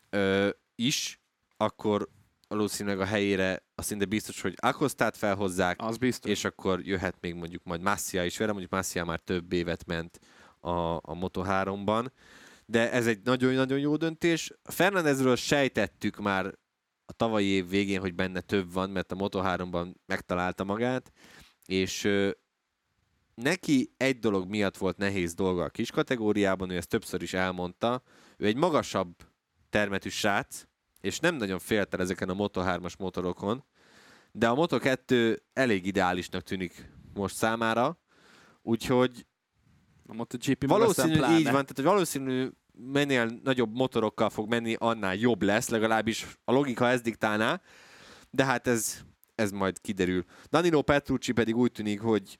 ö, 0.09 0.49
is, 0.75 1.21
akkor 1.57 2.09
valószínűleg 2.49 2.99
a 2.99 3.05
helyére 3.05 3.63
azt 3.75 3.87
szinte 3.87 4.05
biztos, 4.05 4.41
hogy 4.41 4.53
Akosztát 4.57 5.17
felhozzák, 5.17 5.81
az 5.81 5.97
biztos. 5.97 6.31
és 6.31 6.43
akkor 6.45 6.81
jöhet 6.81 7.15
még 7.21 7.33
mondjuk 7.33 7.63
majd 7.63 7.81
Massia 7.81 8.25
is 8.25 8.37
vele, 8.37 8.51
mondjuk 8.51 8.71
Massia 8.71 9.05
már 9.05 9.19
több 9.19 9.53
évet 9.53 9.85
ment 9.85 10.19
a, 10.59 10.95
a 10.95 11.13
Moto3-ban, 11.21 12.07
de 12.65 12.91
ez 12.91 13.07
egy 13.07 13.19
nagyon-nagyon 13.23 13.79
jó 13.79 13.95
döntés. 13.95 14.53
Fernandezről 14.63 15.35
sejtettük 15.35 16.17
már 16.17 16.45
a 17.05 17.13
tavalyi 17.13 17.47
év 17.47 17.69
végén, 17.69 17.99
hogy 17.99 18.15
benne 18.15 18.41
több 18.41 18.73
van, 18.73 18.89
mert 18.89 19.11
a 19.11 19.15
Moto3-ban 19.15 19.93
megtalálta 20.05 20.63
magát, 20.63 21.11
és 21.65 22.03
ö, 22.03 22.29
neki 23.33 23.93
egy 23.97 24.19
dolog 24.19 24.49
miatt 24.49 24.77
volt 24.77 24.97
nehéz 24.97 25.33
dolga 25.33 25.63
a 25.63 25.69
kis 25.69 25.91
kategóriában, 25.91 26.69
ő 26.69 26.75
ezt 26.75 26.89
többször 26.89 27.21
is 27.21 27.33
elmondta, 27.33 28.03
ő 28.37 28.45
egy 28.45 28.55
magasabb 28.55 29.15
termetű 29.69 30.09
srác, 30.09 30.63
és 31.01 31.19
nem 31.19 31.35
nagyon 31.35 31.59
félt 31.59 31.93
el 31.93 31.99
ezeken 31.99 32.29
a 32.29 32.33
Moto3-as 32.33 32.97
motorokon, 32.97 33.63
de 34.31 34.47
a 34.47 34.55
Moto2 34.55 35.37
elég 35.53 35.85
ideálisnak 35.85 36.41
tűnik 36.41 36.91
most 37.13 37.35
számára, 37.35 37.99
úgyhogy 38.61 39.25
a 40.07 40.13
MotoGP 40.13 40.67
valószínű 40.67 41.13
így 41.13 41.43
van, 41.43 41.51
tehát 41.51 41.71
hogy 41.75 41.83
valószínű 41.83 42.49
minél 42.71 43.39
nagyobb 43.43 43.75
motorokkal 43.75 44.29
fog 44.29 44.49
menni, 44.49 44.75
annál 44.79 45.15
jobb 45.15 45.41
lesz, 45.41 45.69
legalábbis 45.69 46.27
a 46.43 46.51
logika 46.51 46.87
ezt 46.89 47.03
diktálná, 47.03 47.61
de 48.29 48.45
hát 48.45 48.67
ez, 48.67 49.01
ez 49.35 49.51
majd 49.51 49.81
kiderül. 49.81 50.25
Danilo 50.49 50.81
Petrucci 50.81 51.31
pedig 51.31 51.55
úgy 51.55 51.71
tűnik, 51.71 52.01
hogy 52.01 52.39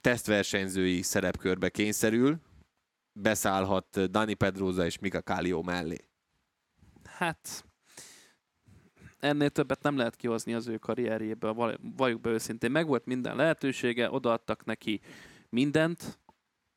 tesztversenyzői 0.00 1.02
szerepkörbe 1.02 1.68
kényszerül, 1.68 2.40
beszállhat 3.12 4.10
Dani 4.10 4.34
Pedroza 4.34 4.84
és 4.84 4.98
Mika 4.98 5.20
Kálio 5.20 5.62
mellé 5.62 6.08
hát 7.18 7.64
ennél 9.20 9.50
többet 9.50 9.82
nem 9.82 9.96
lehet 9.96 10.16
kihozni 10.16 10.54
az 10.54 10.66
ő 10.66 10.78
karrierjéből, 10.78 11.78
valljuk 11.96 12.20
be 12.20 12.30
őszintén. 12.30 12.70
Megvolt 12.70 13.06
minden 13.06 13.36
lehetősége, 13.36 14.10
odaadtak 14.10 14.64
neki 14.64 15.00
mindent, 15.48 16.18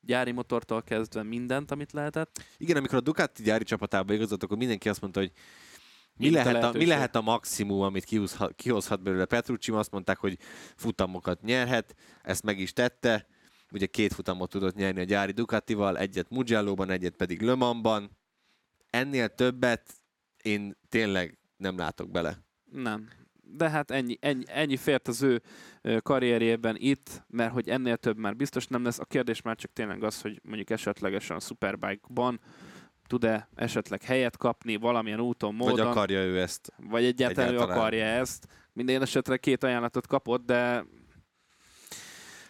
gyári 0.00 0.32
motortól 0.32 0.82
kezdve 0.82 1.22
mindent, 1.22 1.70
amit 1.70 1.92
lehetett. 1.92 2.42
Igen, 2.56 2.76
amikor 2.76 2.94
a 2.94 3.00
Ducati 3.00 3.42
gyári 3.42 3.64
csapatába 3.64 4.12
igazolt, 4.12 4.42
akkor 4.42 4.56
mindenki 4.56 4.88
azt 4.88 5.00
mondta, 5.00 5.20
hogy 5.20 5.32
mi 6.16 6.30
lehet, 6.30 6.64
a, 6.64 6.72
mi 6.72 6.86
lehet 6.86 7.16
a 7.16 7.20
maximum, 7.20 7.80
amit 7.80 8.04
kihozhat, 8.04 8.54
kihozhat 8.54 9.02
belőle 9.02 9.24
Petrucci? 9.24 9.72
Azt 9.72 9.90
mondták, 9.90 10.18
hogy 10.18 10.38
futamokat 10.76 11.42
nyerhet, 11.42 11.94
ezt 12.22 12.42
meg 12.42 12.58
is 12.58 12.72
tette. 12.72 13.26
Ugye 13.72 13.86
két 13.86 14.12
futamot 14.12 14.50
tudott 14.50 14.74
nyerni 14.74 15.00
a 15.00 15.04
gyári 15.04 15.32
Ducatival, 15.32 15.98
egyet 15.98 16.30
Mugello-ban, 16.30 16.90
egyet 16.90 17.14
pedig 17.14 17.42
Le 17.42 17.54
Mans-ban. 17.54 18.16
Ennél 18.90 19.28
többet 19.28 19.97
én 20.42 20.76
tényleg 20.88 21.38
nem 21.56 21.76
látok 21.76 22.10
bele. 22.10 22.38
Nem. 22.72 23.08
De 23.42 23.70
hát 23.70 23.90
ennyi, 23.90 24.16
ennyi, 24.20 24.44
ennyi 24.46 24.76
fért 24.76 25.08
az 25.08 25.22
ő 25.22 25.42
karrierjében 26.02 26.76
itt, 26.78 27.24
mert 27.26 27.52
hogy 27.52 27.68
ennél 27.68 27.96
több 27.96 28.16
már 28.16 28.36
biztos 28.36 28.66
nem 28.66 28.84
lesz. 28.84 28.98
A 28.98 29.04
kérdés 29.04 29.42
már 29.42 29.56
csak 29.56 29.72
tényleg 29.72 30.02
az, 30.02 30.20
hogy 30.20 30.40
mondjuk 30.42 30.70
esetlegesen 30.70 31.36
a 31.36 31.40
Superbike-ban 31.40 32.40
tud-e 33.06 33.48
esetleg 33.54 34.02
helyet 34.02 34.36
kapni 34.36 34.76
valamilyen 34.76 35.20
úton, 35.20 35.54
módon. 35.54 35.76
Vagy 35.76 35.86
akarja 35.86 36.24
ő 36.24 36.40
ezt. 36.40 36.72
Vagy 36.76 37.04
egyáltalán, 37.04 37.48
egyáltalán. 37.48 37.76
ő 37.76 37.80
akarja 37.80 38.04
ezt. 38.04 38.46
Minden 38.72 39.02
esetre 39.02 39.36
két 39.36 39.64
ajánlatot 39.64 40.06
kapott, 40.06 40.46
de 40.46 40.84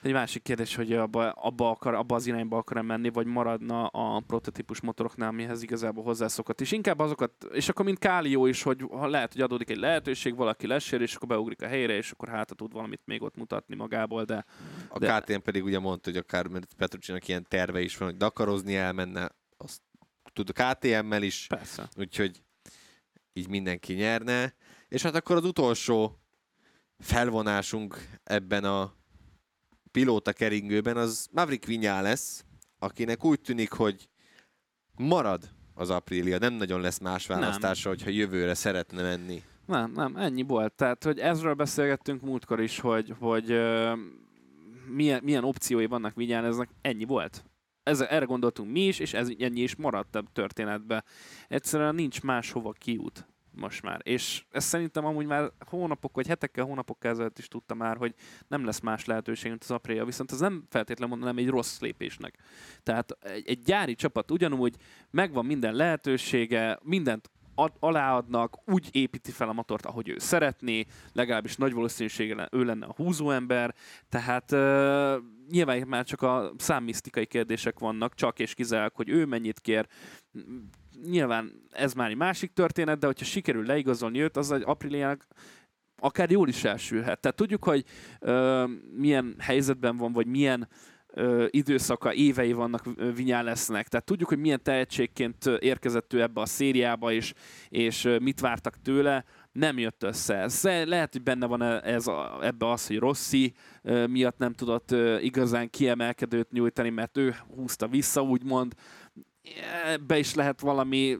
egy 0.02 0.12
másik 0.12 0.42
kérdés, 0.42 0.74
hogy 0.74 0.92
abba, 0.92 1.30
abba, 1.30 1.70
akar, 1.70 1.94
abba 1.94 2.14
az 2.14 2.26
irányba 2.26 2.56
akar 2.56 2.82
menni, 2.82 3.10
vagy 3.10 3.26
maradna 3.26 3.86
a 3.86 4.20
prototípus 4.26 4.80
motoroknál, 4.80 5.32
mihez 5.32 5.62
igazából 5.62 6.04
hozzászokott. 6.04 6.60
És 6.60 6.72
inkább 6.72 6.98
azokat, 6.98 7.32
és 7.52 7.68
akkor 7.68 7.84
mint 7.84 7.98
Kálió 7.98 8.46
is, 8.46 8.62
hogy 8.62 8.84
ha 8.90 9.06
lehet, 9.06 9.32
hogy 9.32 9.42
adódik 9.42 9.70
egy 9.70 9.76
lehetőség, 9.76 10.36
valaki 10.36 10.66
lesér, 10.66 11.00
és 11.00 11.14
akkor 11.14 11.28
beugrik 11.28 11.62
a 11.62 11.66
helyre, 11.66 11.96
és 11.96 12.10
akkor 12.10 12.28
hát 12.28 12.56
tud 12.56 12.72
valamit 12.72 13.02
még 13.04 13.22
ott 13.22 13.36
mutatni 13.36 13.74
magából, 13.74 14.24
de... 14.24 14.44
A 14.88 14.98
de... 14.98 15.20
KTM 15.20 15.40
pedig 15.40 15.64
ugye 15.64 15.78
mondta, 15.78 16.10
hogy 16.10 16.18
akár 16.18 16.46
mert 16.46 16.74
Petrucsinak 16.76 17.28
ilyen 17.28 17.46
terve 17.48 17.80
is 17.80 17.96
van, 17.96 18.08
hogy 18.08 18.16
Dakarozni 18.16 18.76
elmenne, 18.76 19.28
azt 19.56 19.80
tud 20.32 20.50
a 20.54 20.74
KTM-mel 20.74 21.22
is. 21.22 21.46
Persze. 21.46 21.88
Úgyhogy 21.96 22.42
így 23.32 23.48
mindenki 23.48 23.92
nyerne. 23.92 24.54
És 24.88 25.02
hát 25.02 25.14
akkor 25.14 25.36
az 25.36 25.44
utolsó 25.44 26.18
felvonásunk 26.98 28.08
ebben 28.24 28.64
a 28.64 28.97
pilóta 29.92 30.32
keringőben 30.32 30.96
az 30.96 31.28
Maverick 31.32 31.66
Viñales, 31.66 32.40
akinek 32.78 33.24
úgy 33.24 33.40
tűnik, 33.40 33.72
hogy 33.72 34.08
marad 34.96 35.48
az 35.74 35.90
Aprilia, 35.90 36.38
nem 36.38 36.52
nagyon 36.52 36.80
lesz 36.80 36.98
más 36.98 37.26
választása, 37.26 37.88
nem. 37.88 37.98
hogyha 37.98 38.12
jövőre 38.12 38.54
szeretne 38.54 39.02
menni. 39.02 39.42
Nem, 39.66 39.92
nem, 39.92 40.16
ennyi 40.16 40.42
volt. 40.42 40.72
Tehát, 40.72 41.04
hogy 41.04 41.18
ezről 41.18 41.54
beszélgettünk 41.54 42.22
múltkor 42.22 42.60
is, 42.60 42.80
hogy, 42.80 43.14
hogy 43.18 43.52
uh, 43.52 43.98
milyen, 44.86 45.20
milyen 45.24 45.44
opciói 45.44 45.86
vannak 45.86 46.14
Vinyáneznek, 46.14 46.68
ennyi 46.80 47.04
volt. 47.04 47.44
Ez, 47.82 48.00
erre 48.00 48.24
gondoltunk 48.24 48.72
mi 48.72 48.86
is, 48.86 48.98
és 48.98 49.14
ez 49.14 49.28
ennyi 49.38 49.60
is 49.60 49.76
maradt 49.76 50.14
a 50.14 50.22
történetbe. 50.32 51.04
Egyszerűen 51.48 51.94
nincs 51.94 52.22
máshova 52.22 52.72
kiút 52.72 53.26
most 53.58 53.82
már. 53.82 54.00
És 54.02 54.44
ezt 54.50 54.68
szerintem 54.68 55.04
amúgy 55.04 55.26
már 55.26 55.50
hónapok, 55.66 56.14
vagy 56.14 56.26
hetekkel, 56.26 56.64
hónapokkal 56.64 57.10
ezelőtt 57.10 57.38
is 57.38 57.48
tudta 57.48 57.74
már, 57.74 57.96
hogy 57.96 58.14
nem 58.48 58.64
lesz 58.64 58.80
más 58.80 59.04
lehetőség, 59.04 59.50
mint 59.50 59.62
az 59.62 59.70
Aprilia, 59.70 60.04
viszont 60.04 60.32
ez 60.32 60.40
nem 60.40 60.64
feltétlenül 60.68 61.16
mondanám 61.16 61.44
egy 61.44 61.50
rossz 61.50 61.80
lépésnek. 61.80 62.38
Tehát 62.82 63.10
egy, 63.20 63.48
egy 63.48 63.62
gyári 63.62 63.94
csapat 63.94 64.30
ugyanúgy 64.30 64.76
megvan 65.10 65.46
minden 65.46 65.74
lehetősége, 65.74 66.78
mindent 66.82 67.30
ad, 67.58 67.72
aláadnak, 67.78 68.70
úgy 68.70 68.88
építi 68.92 69.30
fel 69.30 69.48
a 69.48 69.52
motort, 69.52 69.86
ahogy 69.86 70.08
ő 70.08 70.18
szeretné, 70.18 70.84
legalábbis 71.12 71.56
nagy 71.56 71.72
valószínűséggel 71.72 72.48
ő 72.52 72.64
lenne 72.64 72.86
a 72.86 72.94
húzóember, 72.96 73.74
tehát 74.08 74.52
uh, 74.52 75.24
nyilván 75.50 75.88
már 75.88 76.04
csak 76.04 76.22
a 76.22 76.52
számmisztikai 76.56 77.26
kérdések 77.26 77.78
vannak, 77.78 78.14
csak 78.14 78.38
és 78.38 78.54
kizárólag, 78.54 78.94
hogy 78.94 79.08
ő 79.08 79.26
mennyit 79.26 79.60
kér, 79.60 79.86
nyilván 81.04 81.62
ez 81.70 81.94
már 81.94 82.10
egy 82.10 82.16
másik 82.16 82.52
történet, 82.52 82.98
de 82.98 83.06
hogyha 83.06 83.24
sikerül 83.24 83.66
leigazolni 83.66 84.20
őt, 84.20 84.36
az 84.36 84.52
egy 84.52 84.62
Apriliának 84.64 85.26
akár 85.98 86.30
jól 86.30 86.48
is 86.48 86.64
elsülhet. 86.64 87.20
Tehát 87.20 87.36
tudjuk, 87.36 87.64
hogy 87.64 87.84
ö, 88.20 88.64
milyen 88.96 89.34
helyzetben 89.38 89.96
van, 89.96 90.12
vagy 90.12 90.26
milyen 90.26 90.68
ö, 91.06 91.46
időszaka, 91.50 92.14
évei 92.14 92.52
vannak 92.52 92.84
Vinyá 93.14 93.42
lesznek. 93.42 93.88
Tehát 93.88 94.06
tudjuk, 94.06 94.28
hogy 94.28 94.38
milyen 94.38 94.62
tehetségként 94.62 95.46
érkezett 95.58 96.12
ő 96.12 96.22
ebbe 96.22 96.40
a 96.40 96.46
szériába, 96.46 97.12
és, 97.12 97.32
és 97.68 98.08
mit 98.20 98.40
vártak 98.40 98.82
tőle. 98.82 99.24
Nem 99.52 99.78
jött 99.78 100.02
össze. 100.02 100.48
Lehet, 100.84 101.12
hogy 101.12 101.22
benne 101.22 101.46
van 101.46 101.62
e, 101.62 101.80
ez 101.84 102.06
a, 102.06 102.38
ebbe 102.42 102.70
az, 102.70 102.86
hogy 102.86 102.98
Rossi 102.98 103.54
miatt 104.06 104.38
nem 104.38 104.52
tudott 104.52 104.94
igazán 105.20 105.70
kiemelkedőt 105.70 106.50
nyújtani, 106.50 106.90
mert 106.90 107.16
ő 107.16 107.34
húzta 107.54 107.88
vissza, 107.88 108.22
úgymond 108.22 108.74
be 110.06 110.18
is 110.18 110.34
lehet 110.34 110.60
valami, 110.60 111.18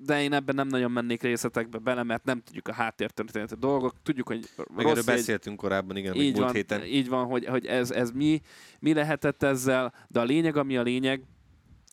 de 0.00 0.22
én 0.22 0.32
ebben 0.32 0.54
nem 0.54 0.68
nagyon 0.68 0.90
mennék 0.90 1.22
részletekbe 1.22 1.78
bele, 1.78 2.02
mert 2.02 2.24
nem 2.24 2.40
tudjuk 2.40 2.68
a 2.68 2.72
háttértörténeti 2.72 3.54
dolgok. 3.58 4.02
Tudjuk, 4.02 4.26
hogy 4.26 4.48
Meg 4.76 4.86
erről 4.86 5.02
beszéltünk 5.02 5.56
korábban, 5.56 5.96
igen, 5.96 6.14
így 6.14 6.32
múlt 6.32 6.44
van, 6.44 6.54
héten. 6.54 6.84
Így 6.84 7.08
van, 7.08 7.26
hogy, 7.26 7.46
hogy 7.46 7.66
ez, 7.66 7.90
ez 7.90 8.10
mi, 8.10 8.40
mi 8.78 8.92
lehetett 8.92 9.42
ezzel, 9.42 9.94
de 10.08 10.20
a 10.20 10.24
lényeg, 10.24 10.56
ami 10.56 10.76
a 10.76 10.82
lényeg, 10.82 11.22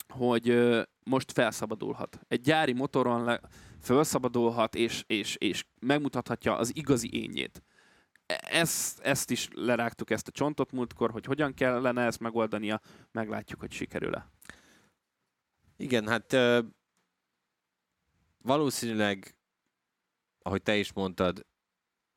hogy 0.09 0.59
most 1.03 1.31
felszabadulhat. 1.31 2.19
Egy 2.27 2.41
gyári 2.41 2.73
motoron 2.73 3.23
le, 3.23 3.39
felszabadulhat, 3.81 4.75
és, 4.75 5.03
és, 5.07 5.35
és 5.35 5.65
megmutathatja 5.79 6.57
az 6.57 6.71
igazi 6.75 7.09
ényét. 7.13 7.63
E, 8.25 8.41
ezt, 8.51 8.99
ezt 8.99 9.31
is 9.31 9.47
lerágtuk, 9.53 10.09
ezt 10.09 10.27
a 10.27 10.31
csontot 10.31 10.71
múltkor, 10.71 11.11
hogy 11.11 11.25
hogyan 11.25 11.53
kellene 11.53 12.05
ezt 12.05 12.19
megoldania, 12.19 12.81
meglátjuk, 13.11 13.59
hogy 13.59 13.71
sikerül-e. 13.71 14.29
Igen, 15.77 16.07
hát 16.07 16.35
valószínűleg, 18.43 19.35
ahogy 20.41 20.61
te 20.61 20.75
is 20.77 20.93
mondtad, 20.93 21.45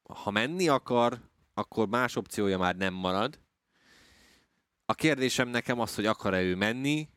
ha 0.03 0.31
menni 0.31 0.69
akar, 0.69 1.21
akkor 1.55 1.89
más 1.89 2.17
opciója 2.17 2.59
már 2.59 2.77
nem 2.77 2.95
marad. 2.95 3.41
A 4.87 4.95
kérdésem 4.95 5.49
nekem 5.49 5.81
az, 5.81 5.95
hogy 5.95 6.07
akar-e 6.07 6.41
ő 6.43 6.55
menni, 6.55 7.09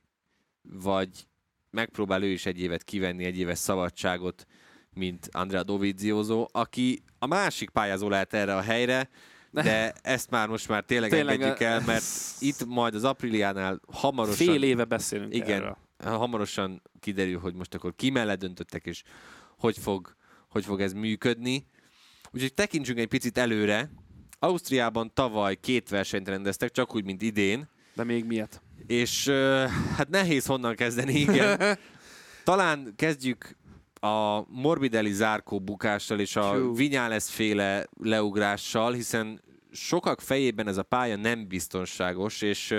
vagy 0.62 1.28
megpróbál 1.70 2.24
ő 2.24 2.28
is 2.28 2.46
egy 2.46 2.60
évet 2.60 2.84
kivenni, 2.84 3.26
egy 3.26 3.38
éves 3.38 3.58
szabadságot, 3.58 4.46
mint 4.94 5.30
Andrea 5.32 5.64
Dovizioso, 5.64 6.46
aki 6.52 7.04
a 7.20 7.26
másik 7.26 7.70
pályázó 7.70 8.10
lehet 8.10 8.34
erre 8.34 8.56
a 8.56 8.62
helyre, 8.62 9.10
de 9.52 9.94
ezt 10.02 10.30
már 10.30 10.48
most 10.48 10.68
már 10.68 10.84
tényleg, 10.84 11.10
tényleg 11.10 11.34
engedjük 11.34 11.60
el, 11.60 11.82
mert 11.86 12.04
itt 12.40 12.66
majd 12.66 12.96
az 12.96 13.04
Apriliánál 13.04 13.82
hamarosan... 13.92 14.48
Fél 14.48 14.64
éve 14.64 14.86
beszélünk 14.86 15.34
Igen, 15.34 15.62
erről 15.62 15.78
hamarosan 16.04 16.82
kiderül, 17.00 17.40
hogy 17.40 17.54
most 17.54 17.74
akkor 17.74 17.96
ki 17.96 18.10
mellett 18.10 18.40
döntöttek, 18.40 18.86
és 18.86 19.04
hogy 19.58 19.78
fog, 19.78 20.16
hogy 20.50 20.66
fog 20.66 20.82
ez 20.82 20.94
működni. 20.94 21.66
Úgyhogy 22.32 22.54
tekintsünk 22.54 23.00
egy 23.00 23.08
picit 23.08 23.38
előre. 23.38 23.92
Ausztriában 24.40 25.14
tavaly 25.14 25.56
két 25.56 25.90
versenyt 25.90 26.28
rendeztek, 26.28 26.72
csak 26.72 26.96
úgy, 26.96 27.04
mint 27.04 27.22
idén. 27.22 27.70
De 27.96 28.04
még 28.04 28.26
miért? 28.26 28.62
És 28.88 29.28
hát 29.96 30.10
nehéz 30.10 30.46
honnan 30.46 30.76
kezdeni, 30.76 31.14
igen. 31.14 31.78
Talán 32.44 32.94
kezdjük 32.96 33.56
a 34.00 34.46
Morbidelli 34.48 35.12
zárkó 35.12 35.60
bukással 35.60 36.20
és 36.20 36.36
a 36.36 36.72
Vinyales 36.74 37.30
féle 37.30 37.88
leugrással, 38.00 38.94
hiszen 38.94 39.42
sokak 39.72 40.22
fejében 40.22 40.68
ez 40.68 40.78
a 40.78 40.84
pálya 40.84 41.16
nem 41.16 41.48
biztonságos, 41.48 42.42
és 42.42 42.76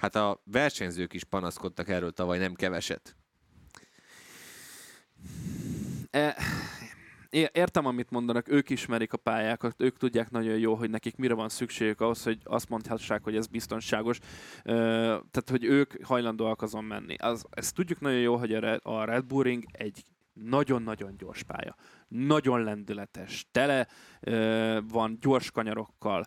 Hát 0.00 0.14
a 0.14 0.42
versenyzők 0.44 1.12
is 1.12 1.24
panaszkodtak 1.24 1.88
erről 1.88 2.12
tavaly 2.12 2.38
nem 2.38 2.54
keveset. 2.54 3.16
E, 6.10 6.36
értem, 7.52 7.86
amit 7.86 8.10
mondanak, 8.10 8.48
ők 8.48 8.70
ismerik 8.70 9.12
a 9.12 9.16
pályákat, 9.16 9.82
ők 9.82 9.96
tudják 9.96 10.30
nagyon 10.30 10.58
jó, 10.58 10.74
hogy 10.74 10.90
nekik 10.90 11.16
mire 11.16 11.34
van 11.34 11.48
szükségük 11.48 12.00
ahhoz, 12.00 12.22
hogy 12.22 12.38
azt 12.44 12.68
mondhassák, 12.68 13.22
hogy 13.22 13.36
ez 13.36 13.46
biztonságos. 13.46 14.18
Tehát, 14.64 15.50
hogy 15.50 15.64
ők 15.64 16.04
hajlandóak 16.04 16.62
azon 16.62 16.84
menni. 16.84 17.14
Az, 17.14 17.44
ezt 17.50 17.74
tudjuk 17.74 18.00
nagyon 18.00 18.20
jó, 18.20 18.36
hogy 18.36 18.54
a 18.82 19.04
Red 19.04 19.24
Bull 19.24 19.42
Ring 19.42 19.64
egy 19.72 20.04
nagyon-nagyon 20.32 21.16
gyors 21.16 21.42
pálya. 21.42 21.76
Nagyon 22.08 22.62
lendületes, 22.62 23.46
tele 23.50 23.88
van 24.88 25.18
gyors 25.20 25.50
kanyarokkal, 25.50 26.24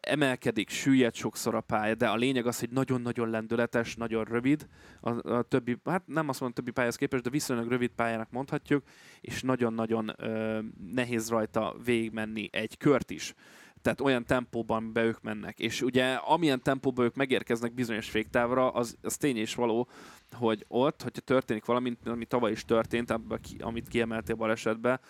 emelkedik, 0.00 0.68
süllyed 0.68 1.14
sokszor 1.14 1.54
a 1.54 1.60
pálya, 1.60 1.94
de 1.94 2.08
a 2.08 2.16
lényeg 2.16 2.46
az, 2.46 2.58
hogy 2.58 2.70
nagyon-nagyon 2.70 3.30
lendületes, 3.30 3.96
nagyon 3.96 4.24
rövid, 4.24 4.66
a, 5.00 5.30
a 5.32 5.42
többi, 5.42 5.76
hát 5.84 6.02
nem 6.06 6.28
azt 6.28 6.40
mondom 6.40 6.56
többi 6.56 6.70
pályához 6.70 6.96
képest, 6.96 7.22
de 7.22 7.30
viszonylag 7.30 7.68
rövid 7.68 7.90
pályának 7.90 8.30
mondhatjuk, 8.30 8.82
és 9.20 9.42
nagyon-nagyon 9.42 10.12
ö, 10.16 10.58
nehéz 10.94 11.28
rajta 11.28 11.76
végigmenni 11.84 12.48
egy 12.52 12.76
kört 12.76 13.10
is. 13.10 13.34
Tehát 13.82 14.00
olyan 14.00 14.24
tempóban 14.24 14.92
be 14.92 15.04
ők 15.04 15.22
mennek. 15.22 15.58
És 15.58 15.82
ugye 15.82 16.14
amilyen 16.14 16.62
tempóban 16.62 17.04
ők 17.04 17.14
megérkeznek 17.14 17.74
bizonyos 17.74 18.10
féktávra, 18.10 18.70
az, 18.70 18.96
az 19.02 19.16
tény 19.16 19.36
és 19.36 19.54
való, 19.54 19.88
hogy 20.32 20.64
ott, 20.68 21.02
hogyha 21.02 21.20
történik 21.20 21.64
valami, 21.64 21.96
ami 22.04 22.24
tavaly 22.24 22.50
is 22.50 22.64
történt, 22.64 23.14
amit 23.58 23.88
kiemeltél 23.88 24.34
balesetbe, 24.34 25.00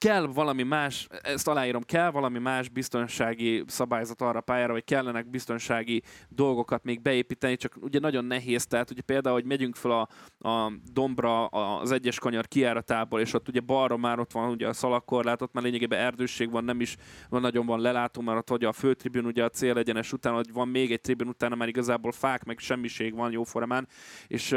kell 0.00 0.26
valami 0.26 0.62
más, 0.62 1.06
ezt 1.22 1.48
aláírom, 1.48 1.82
kell 1.82 2.10
valami 2.10 2.38
más 2.38 2.68
biztonsági 2.68 3.64
szabályzat 3.66 4.20
arra 4.20 4.40
pályára, 4.40 4.72
vagy 4.72 4.84
kellenek 4.84 5.30
biztonsági 5.30 6.02
dolgokat 6.28 6.84
még 6.84 7.02
beépíteni, 7.02 7.56
csak 7.56 7.76
ugye 7.80 7.98
nagyon 7.98 8.24
nehéz, 8.24 8.66
tehát 8.66 8.90
ugye 8.90 9.02
például, 9.02 9.34
hogy 9.34 9.44
megyünk 9.44 9.76
fel 9.76 9.90
a, 9.90 10.08
a 10.48 10.72
dombra 10.92 11.46
az 11.46 11.90
egyes 11.90 12.18
kanyar 12.18 12.48
kiáratából, 12.48 13.20
és 13.20 13.32
ott 13.32 13.48
ugye 13.48 13.60
balra 13.60 13.96
már 13.96 14.18
ott 14.18 14.32
van 14.32 14.50
ugye 14.50 14.68
a 14.68 14.72
szalakkorlát, 14.72 15.42
ott 15.42 15.52
már 15.52 15.64
lényegében 15.64 15.98
erdősség 15.98 16.50
van, 16.50 16.64
nem 16.64 16.80
is 16.80 16.96
van, 17.28 17.40
nagyon 17.40 17.66
van 17.66 17.80
lelátó, 17.80 18.20
mert 18.20 18.38
ott 18.38 18.50
ugye 18.50 18.68
a 18.68 18.72
főtribün, 18.72 19.24
ugye 19.24 19.44
a 19.44 19.48
cél 19.48 19.78
egyenes 19.78 20.12
után, 20.12 20.34
hogy 20.34 20.52
van 20.52 20.68
még 20.68 20.92
egy 20.92 21.00
tribün 21.00 21.28
utána 21.28 21.54
már 21.54 21.68
igazából 21.68 22.12
fák, 22.12 22.44
meg 22.44 22.58
semmiség 22.58 23.14
van 23.14 23.32
jóformán, 23.32 23.88
és 24.26 24.56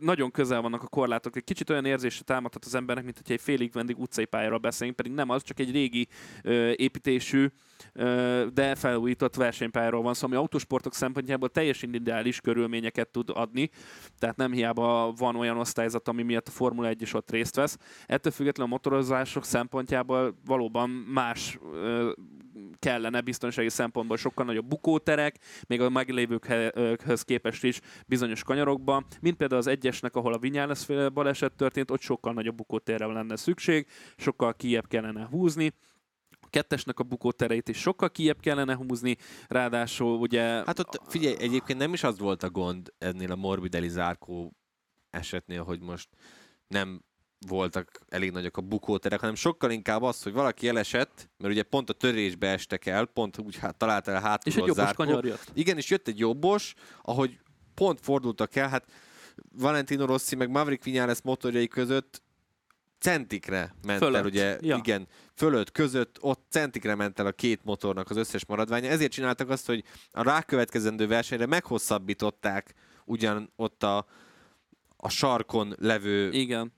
nagyon 0.00 0.30
közel 0.30 0.60
vannak 0.60 0.82
a 0.82 0.86
korlátok. 0.86 1.36
Egy 1.36 1.44
kicsit 1.44 1.70
olyan 1.70 1.84
érzése 1.84 2.22
támadhat 2.22 2.64
az 2.64 2.74
embernek, 2.74 3.04
mint 3.04 3.20
hogy 3.22 3.32
egy 3.32 3.40
félig 3.40 3.72
vendig 3.72 3.98
utcai 3.98 4.24
pályáról 4.24 4.58
beszélünk, 4.58 4.96
pedig 4.96 5.12
nem 5.12 5.30
az, 5.30 5.42
csak 5.42 5.58
egy 5.58 5.70
régi 5.70 6.08
ö, 6.42 6.72
építésű, 6.76 7.46
ö, 7.92 8.46
de 8.54 8.74
felújított 8.74 9.34
versenypályáról 9.34 10.02
van 10.02 10.14
szó, 10.14 10.26
ami 10.26 10.36
autósportok 10.36 10.94
szempontjából 10.94 11.48
teljesen 11.48 11.94
ideális 11.94 12.40
körülményeket 12.40 13.08
tud 13.08 13.30
adni, 13.32 13.70
tehát 14.18 14.36
nem 14.36 14.52
hiába 14.52 15.12
van 15.16 15.36
olyan 15.36 15.58
osztályzat, 15.58 16.08
ami 16.08 16.22
miatt 16.22 16.48
a 16.48 16.50
Formula 16.50 16.88
1 16.88 17.02
is 17.02 17.14
ott 17.14 17.30
részt 17.30 17.56
vesz. 17.56 17.78
Ettől 18.06 18.32
függetlenül 18.32 18.72
a 18.72 18.76
motorozások 18.76 19.44
szempontjából 19.44 20.38
valóban 20.44 20.90
más 20.90 21.58
ö, 21.72 22.12
kellene 22.78 23.20
biztonsági 23.20 23.68
szempontból 23.68 24.16
sokkal 24.16 24.44
nagyobb 24.44 24.66
bukóterek, 24.66 25.38
még 25.66 25.80
a 25.80 25.88
meglévőkhöz 25.88 27.22
képest 27.22 27.64
is 27.64 27.80
bizonyos 28.06 28.42
kanyarokban, 28.42 29.06
mint 29.20 29.36
például 29.36 29.60
az 29.60 29.66
egyesnek, 29.66 30.16
ahol 30.16 30.32
a 30.32 30.38
Vinyales 30.38 30.86
baleset 31.12 31.52
történt, 31.52 31.90
ott 31.90 32.00
sokkal 32.00 32.32
nagyobb 32.32 32.56
bukótérre 32.56 33.06
lenne 33.06 33.36
szükség, 33.36 33.86
sokkal 34.16 34.54
kiebb 34.54 34.86
kellene 34.86 35.26
húzni, 35.30 35.72
a 36.40 36.48
kettesnek 36.50 36.98
a 36.98 37.04
bukótereit 37.04 37.68
is 37.68 37.78
sokkal 37.78 38.10
kiebb 38.10 38.40
kellene 38.40 38.74
húzni, 38.74 39.16
ráadásul 39.48 40.18
ugye... 40.18 40.42
Hát 40.42 40.78
ott 40.78 41.00
figyelj, 41.06 41.36
egyébként 41.38 41.78
nem 41.78 41.92
is 41.92 42.02
az 42.02 42.18
volt 42.18 42.42
a 42.42 42.50
gond 42.50 42.92
ennél 42.98 43.32
a 43.32 43.36
Morbidelli 43.36 43.88
zárkó 43.88 44.52
esetnél, 45.10 45.62
hogy 45.62 45.80
most 45.80 46.08
nem 46.66 47.02
voltak 47.46 48.00
elég 48.08 48.30
nagyok 48.30 48.56
a 48.56 48.60
bukóterek, 48.60 49.20
hanem 49.20 49.34
sokkal 49.34 49.70
inkább 49.70 50.02
az, 50.02 50.22
hogy 50.22 50.32
valaki 50.32 50.68
elesett, 50.68 51.30
mert 51.38 51.52
ugye 51.52 51.62
pont 51.62 51.90
a 51.90 51.92
törésbe 51.92 52.48
estek 52.48 52.86
el, 52.86 53.04
pont 53.04 53.38
úgy 53.38 53.56
hát, 53.56 53.76
találta 53.76 54.10
el 54.10 54.20
hátul 54.20 54.52
És 54.52 54.58
egy 54.58 54.66
jobbos 54.66 54.92
kanyar 54.92 55.24
jött. 55.24 55.50
Igen, 55.54 55.76
és 55.76 55.90
jött 55.90 56.08
egy 56.08 56.18
jobbos, 56.18 56.74
ahogy 57.02 57.38
pont 57.74 58.00
fordultak 58.00 58.56
el, 58.56 58.68
hát 58.68 58.84
Valentino 59.52 60.06
Rossi 60.06 60.36
meg 60.36 60.50
Maverick 60.50 60.84
Viñales 60.84 61.22
motorjai 61.22 61.68
között 61.68 62.22
centikre 62.98 63.74
ment 63.86 63.98
fölött. 63.98 64.20
el, 64.20 64.24
ugye, 64.24 64.58
ja. 64.60 64.76
igen, 64.76 65.06
fölött, 65.34 65.72
között, 65.72 66.16
ott 66.20 66.46
centikre 66.50 66.94
ment 66.94 67.18
el 67.18 67.26
a 67.26 67.32
két 67.32 67.64
motornak 67.64 68.10
az 68.10 68.16
összes 68.16 68.46
maradványa. 68.46 68.88
Ezért 68.88 69.12
csináltak 69.12 69.48
azt, 69.48 69.66
hogy 69.66 69.84
a 70.10 70.22
rákövetkezendő 70.22 71.06
versenyre 71.06 71.46
meghosszabbították 71.46 72.74
ugyan 73.04 73.52
ott 73.56 73.82
a, 73.82 74.06
a 74.96 75.08
sarkon 75.08 75.74
levő 75.78 76.30
igen 76.32 76.72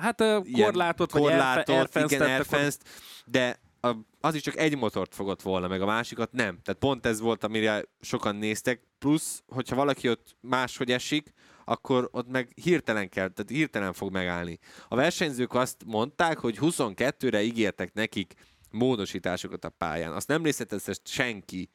Hát 0.00 0.24
korlátot, 0.52 1.12
vagy 1.12 1.22
korlátot, 1.22 1.94
igen, 1.94 2.20
airfence 2.20 2.78
de 3.24 3.60
a, 3.80 3.96
az 4.20 4.34
is 4.34 4.42
csak 4.42 4.56
egy 4.56 4.76
motort 4.76 5.14
fogott 5.14 5.42
volna, 5.42 5.68
meg 5.68 5.82
a 5.82 5.86
másikat 5.86 6.32
nem. 6.32 6.58
Tehát 6.62 6.80
pont 6.80 7.06
ez 7.06 7.20
volt, 7.20 7.44
amire 7.44 7.84
sokan 8.00 8.36
néztek. 8.36 8.82
Plusz, 8.98 9.42
hogyha 9.46 9.76
valaki 9.76 10.08
ott 10.08 10.36
máshogy 10.40 10.90
esik, 10.90 11.32
akkor 11.64 12.08
ott 12.12 12.28
meg 12.28 12.52
hirtelen 12.54 13.08
kell, 13.08 13.28
tehát 13.28 13.50
hirtelen 13.50 13.92
fog 13.92 14.12
megállni. 14.12 14.58
A 14.88 14.96
versenyzők 14.96 15.54
azt 15.54 15.84
mondták, 15.86 16.38
hogy 16.38 16.58
22-re 16.60 17.42
ígértek 17.42 17.92
nekik 17.92 18.34
módosításokat 18.70 19.64
a 19.64 19.68
pályán. 19.68 20.12
Azt 20.12 20.28
nem 20.28 20.44
részletezte 20.44 20.94
senki, 21.04 21.70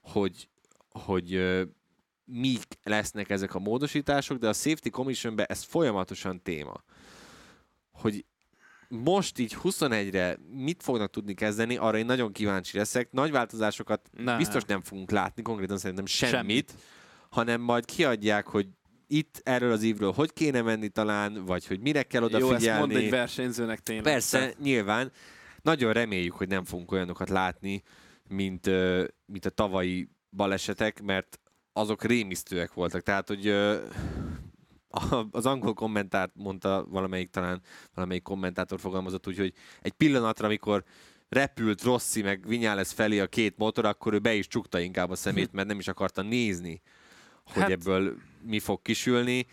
hogy, 0.00 0.48
hogy 0.90 1.36
uh, 1.36 1.62
mik 2.24 2.64
lesznek 2.82 3.30
ezek 3.30 3.54
a 3.54 3.58
módosítások, 3.58 4.38
de 4.38 4.48
a 4.48 4.52
Safety 4.52 4.88
Commissionben 4.88 5.46
ez 5.48 5.62
folyamatosan 5.62 6.42
téma 6.42 6.82
hogy 8.00 8.24
most 8.88 9.38
így 9.38 9.56
21-re 9.62 10.38
mit 10.50 10.82
fognak 10.82 11.10
tudni 11.10 11.34
kezdeni, 11.34 11.76
arra 11.76 11.98
én 11.98 12.04
nagyon 12.04 12.32
kíváncsi 12.32 12.76
leszek. 12.76 13.12
Nagy 13.12 13.30
változásokat 13.30 14.10
ne. 14.16 14.36
biztos 14.36 14.62
nem 14.64 14.82
fogunk 14.82 15.10
látni, 15.10 15.42
konkrétan 15.42 15.78
szerintem 15.78 16.06
semmit, 16.06 16.34
semmit, 16.34 16.74
hanem 17.28 17.60
majd 17.60 17.84
kiadják, 17.84 18.46
hogy 18.46 18.68
itt 19.06 19.40
erről 19.44 19.72
az 19.72 19.82
évről 19.82 20.12
hogy 20.12 20.32
kéne 20.32 20.62
menni 20.62 20.88
talán, 20.88 21.44
vagy 21.44 21.66
hogy 21.66 21.80
mire 21.80 22.02
kell 22.02 22.22
odafigyelni. 22.22 22.64
Jó, 22.64 22.70
ezt 22.70 22.78
mond 22.78 22.92
egy 22.92 23.10
versenyzőnek 23.10 23.80
tényleg. 23.80 24.04
Persze, 24.04 24.38
tehát. 24.38 24.58
nyilván. 24.58 25.12
Nagyon 25.62 25.92
reméljük, 25.92 26.32
hogy 26.32 26.48
nem 26.48 26.64
fogunk 26.64 26.92
olyanokat 26.92 27.28
látni, 27.28 27.82
mint, 28.28 28.70
mint 29.26 29.44
a 29.44 29.50
tavalyi 29.50 30.08
balesetek, 30.30 31.02
mert 31.02 31.40
azok 31.72 32.04
rémisztőek 32.04 32.72
voltak. 32.72 33.02
Tehát, 33.02 33.28
hogy 33.28 33.46
az 35.30 35.46
angol 35.46 35.74
kommentárt 35.74 36.30
mondta 36.34 36.86
valamelyik 36.88 37.30
talán, 37.30 37.60
valamelyik 37.94 38.22
kommentátor 38.22 38.80
fogalmazott 38.80 39.26
úgy, 39.26 39.38
hogy 39.38 39.52
egy 39.82 39.92
pillanatra, 39.92 40.46
amikor 40.46 40.84
repült 41.28 41.82
Rossi 41.82 42.22
meg 42.22 42.46
Vinyales 42.46 42.92
felé 42.92 43.20
a 43.20 43.26
két 43.26 43.56
motor, 43.56 43.84
akkor 43.84 44.12
ő 44.14 44.18
be 44.18 44.34
is 44.34 44.46
csukta 44.46 44.78
inkább 44.78 45.10
a 45.10 45.14
szemét, 45.14 45.52
mert 45.52 45.68
nem 45.68 45.78
is 45.78 45.88
akarta 45.88 46.22
nézni, 46.22 46.80
hogy 47.44 47.62
hát, 47.62 47.70
ebből 47.70 48.16
mi 48.42 48.58
fog 48.58 48.82
kisülni. 48.82 49.46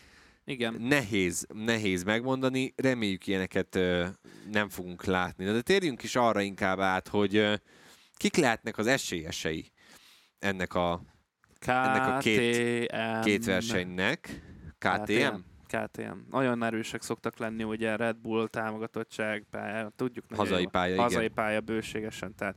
Igen. 0.45 0.73
Nehéz, 0.73 1.47
nehéz 1.53 2.03
megmondani, 2.03 2.73
reméljük 2.75 3.27
ilyeneket 3.27 3.75
ö, 3.75 4.05
nem 4.51 4.69
fogunk 4.69 5.03
látni. 5.03 5.45
De 5.45 5.61
térjünk 5.61 6.03
is 6.03 6.15
arra 6.15 6.41
inkább 6.41 6.79
át, 6.79 7.07
hogy 7.07 7.35
ö, 7.35 7.53
kik 8.15 8.35
lehetnek 8.35 8.77
az 8.77 8.87
esélyesei 8.87 9.71
ennek 10.39 10.73
a, 10.73 11.01
ennek 11.65 12.07
a 12.07 12.17
két, 12.17 12.93
két 13.23 13.45
versenynek. 13.45 14.41
KTM? 14.77 15.35
KTM. 15.67 16.17
Nagyon 16.29 16.63
erősek 16.63 17.01
szoktak 17.01 17.37
lenni, 17.37 17.63
ugye 17.63 17.95
Red 17.95 18.17
Bull 18.17 18.47
támogatottság, 18.47 19.45
pálya, 19.51 19.91
tudjuk. 19.95 20.25
Hazai 20.35 20.65
pálya, 20.65 21.01
Hazai 21.01 21.23
igen. 21.23 21.33
pálya 21.33 21.61
bőségesen, 21.61 22.35
tehát 22.35 22.55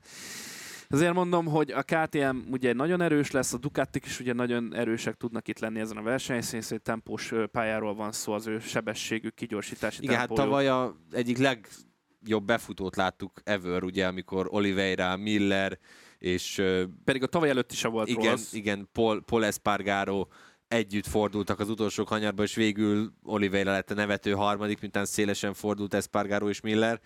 Azért 0.92 1.14
mondom, 1.14 1.46
hogy 1.46 1.70
a 1.70 1.82
KTM 1.82 2.36
ugye 2.50 2.72
nagyon 2.72 3.00
erős 3.00 3.30
lesz, 3.30 3.52
a 3.52 3.58
Ducatik 3.58 4.04
is 4.04 4.20
ugye 4.20 4.32
nagyon 4.32 4.74
erősek 4.74 5.14
tudnak 5.14 5.48
itt 5.48 5.58
lenni 5.58 5.80
ezen 5.80 5.96
a 5.96 6.02
versenyszín, 6.02 6.62
hogy 6.68 6.82
tempós 6.82 7.32
pályáról 7.52 7.94
van 7.94 8.12
szó, 8.12 8.32
az 8.32 8.46
ő 8.46 8.58
sebességük, 8.58 9.34
kigyorsítási 9.34 10.02
Igen, 10.02 10.16
hát 10.16 10.28
tempójuk. 10.28 10.54
hát 10.54 10.64
tavaly 10.64 10.86
a 10.86 10.96
egyik 11.10 11.38
legjobb 11.38 12.44
befutót 12.44 12.96
láttuk 12.96 13.40
ever, 13.44 13.82
ugye, 13.82 14.06
amikor 14.06 14.46
Oliveira, 14.50 15.16
Miller, 15.16 15.78
és... 16.18 16.62
Pedig 17.04 17.22
a 17.22 17.26
tavaly 17.26 17.48
előtt 17.48 17.72
is 17.72 17.82
volt 17.82 18.08
igen, 18.08 18.30
rossz. 18.30 18.52
Igen, 18.52 18.88
Paul, 18.92 19.22
Paul 19.22 19.44
Espargaro 19.44 20.26
együtt 20.70 21.06
fordultak 21.06 21.60
az 21.60 21.68
utolsó 21.68 22.04
kanyarba, 22.04 22.42
és 22.42 22.54
végül 22.54 23.12
Oliveira 23.22 23.70
lett 23.70 23.90
a 23.90 23.94
nevető 23.94 24.32
harmadik, 24.32 24.80
miután 24.80 25.04
szélesen 25.04 25.54
fordult 25.54 25.94
Espargaro 25.94 26.48
és 26.48 26.60
Miller. 26.60 27.00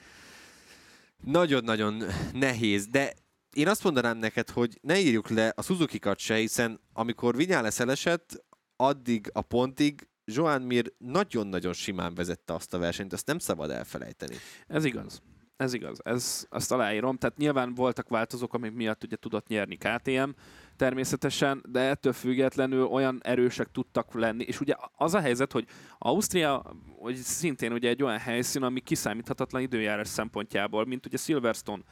Nagyon-nagyon 1.22 2.02
nehéz, 2.32 2.86
de 2.86 3.12
én 3.52 3.68
azt 3.68 3.84
mondanám 3.84 4.18
neked, 4.18 4.50
hogy 4.50 4.78
ne 4.82 4.98
írjuk 5.00 5.28
le 5.28 5.52
a 5.56 5.62
Suzuki-kat 5.62 6.18
se, 6.18 6.34
hiszen 6.34 6.80
amikor 6.92 7.36
Vinyales 7.36 7.78
elesett, 7.78 8.44
addig 8.76 9.30
a 9.32 9.42
pontig 9.42 10.08
Joan 10.24 10.62
Mir 10.62 10.92
nagyon-nagyon 10.98 11.72
simán 11.72 12.14
vezette 12.14 12.54
azt 12.54 12.74
a 12.74 12.78
versenyt, 12.78 13.12
azt 13.12 13.26
nem 13.26 13.38
szabad 13.38 13.70
elfelejteni. 13.70 14.36
Ez 14.66 14.84
igaz. 14.84 15.22
Ez 15.56 15.72
igaz, 15.72 15.98
ez, 16.02 16.46
azt 16.48 16.72
aláírom. 16.72 17.16
Tehát 17.16 17.36
nyilván 17.36 17.74
voltak 17.74 18.08
változók, 18.08 18.54
amik 18.54 18.72
miatt 18.72 19.04
ugye 19.04 19.16
tudott 19.16 19.46
nyerni 19.46 19.76
KTM, 19.76 20.28
természetesen, 20.76 21.64
de 21.68 21.80
ettől 21.80 22.12
függetlenül 22.12 22.84
olyan 22.84 23.20
erősek 23.22 23.68
tudtak 23.72 24.14
lenni. 24.14 24.44
És 24.44 24.60
ugye 24.60 24.74
az 24.96 25.14
a 25.14 25.20
helyzet, 25.20 25.52
hogy 25.52 25.66
Ausztria 25.98 26.62
hogy 27.04 27.16
szintén 27.16 27.72
ugye 27.72 27.88
egy 27.88 28.02
olyan 28.02 28.18
helyszín, 28.18 28.62
ami 28.62 28.80
kiszámíthatatlan 28.80 29.62
időjárás 29.62 30.08
szempontjából, 30.08 30.86
mint 30.86 31.06
ugye 31.06 31.16
Silverstone. 31.16 31.82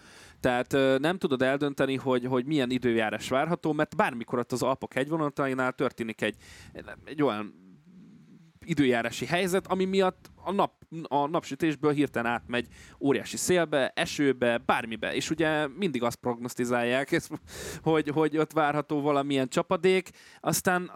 Tehát 0.41 0.73
nem 0.99 1.19
tudod 1.19 1.43
eldönteni, 1.43 1.97
hogy, 1.97 2.25
hogy 2.25 2.47
milyen 2.47 2.71
időjárás 2.71 3.29
várható, 3.29 3.73
mert 3.73 3.97
bármikor 3.97 4.39
ott 4.39 4.53
az 4.53 4.63
Alpok 4.63 4.93
hegyvonatainál 4.93 5.73
történik 5.73 6.23
egy, 6.23 6.37
egy 7.05 7.23
olyan 7.23 7.55
időjárási 8.65 9.27
helyzet, 9.27 9.67
ami 9.67 9.85
miatt 9.85 10.31
a, 10.45 10.53
nap, 10.53 10.73
a 11.03 11.27
napsütésből 11.27 11.93
hirtelen 11.93 12.33
átmegy 12.33 12.67
óriási 13.01 13.37
szélbe, 13.37 13.93
esőbe, 13.95 14.59
bármibe. 14.59 15.15
És 15.15 15.31
ugye 15.31 15.67
mindig 15.67 16.03
azt 16.03 16.17
prognosztizálják, 16.17 17.21
hogy, 17.83 18.09
hogy 18.09 18.39
ott 18.39 18.53
várható 18.53 19.01
valamilyen 19.01 19.49
csapadék, 19.49 20.11
aztán 20.41 20.91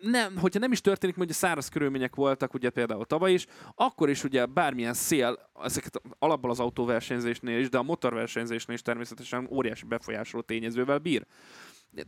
nem, 0.00 0.36
hogyha 0.36 0.58
nem 0.58 0.72
is 0.72 0.80
történik, 0.80 1.16
hogy 1.16 1.32
száraz 1.32 1.68
körülmények 1.68 2.14
voltak, 2.14 2.54
ugye 2.54 2.70
például 2.70 3.04
tavaly 3.04 3.32
is, 3.32 3.46
akkor 3.74 4.08
is 4.08 4.24
ugye 4.24 4.46
bármilyen 4.46 4.94
szél, 4.94 5.50
ezeket 5.62 6.00
alapból 6.18 6.50
az 6.50 6.60
autóversenyzésnél 6.60 7.58
is, 7.58 7.68
de 7.68 7.78
a 7.78 7.82
motorversenyzésnél 7.82 8.76
is 8.76 8.82
természetesen 8.82 9.48
óriási 9.50 9.84
befolyásoló 9.84 10.42
tényezővel 10.42 10.98
bír. 10.98 11.26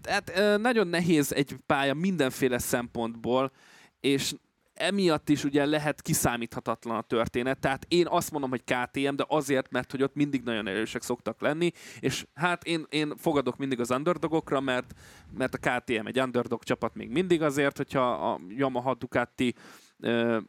Tehát 0.01 0.59
nagyon 0.61 0.87
nehéz 0.87 1.33
egy 1.33 1.57
pálya 1.67 1.95
mindenféle 1.95 2.59
szempontból, 2.59 3.53
és 4.01 4.35
emiatt 4.81 5.29
is 5.29 5.45
ugye 5.45 5.67
lehet 5.67 6.03
kiszámíthatatlan 6.03 6.97
a 6.97 7.03
történet. 7.03 7.59
Tehát 7.59 7.87
én 7.89 8.07
azt 8.07 8.31
mondom, 8.31 8.51
hogy 8.51 8.65
KTM, 8.65 9.15
de 9.15 9.25
azért, 9.29 9.71
mert 9.71 9.91
hogy 9.91 10.03
ott 10.03 10.15
mindig 10.15 10.43
nagyon 10.43 10.67
erősek 10.67 11.03
szoktak 11.03 11.41
lenni, 11.41 11.71
és 12.01 12.27
hát 12.35 12.65
én, 12.65 12.87
én 12.89 13.17
fogadok 13.17 13.57
mindig 13.57 13.81
az 13.81 13.91
underdogokra, 13.91 14.61
mert, 14.61 14.95
mert 15.37 15.55
a 15.55 15.59
KTM 15.59 16.07
egy 16.07 16.21
underdog 16.21 16.63
csapat 16.63 16.95
még 16.95 17.11
mindig 17.11 17.43
azért, 17.43 17.77
hogyha 17.77 18.33
a 18.33 18.41
Yamaha 18.49 18.95
Ducati, 18.95 19.55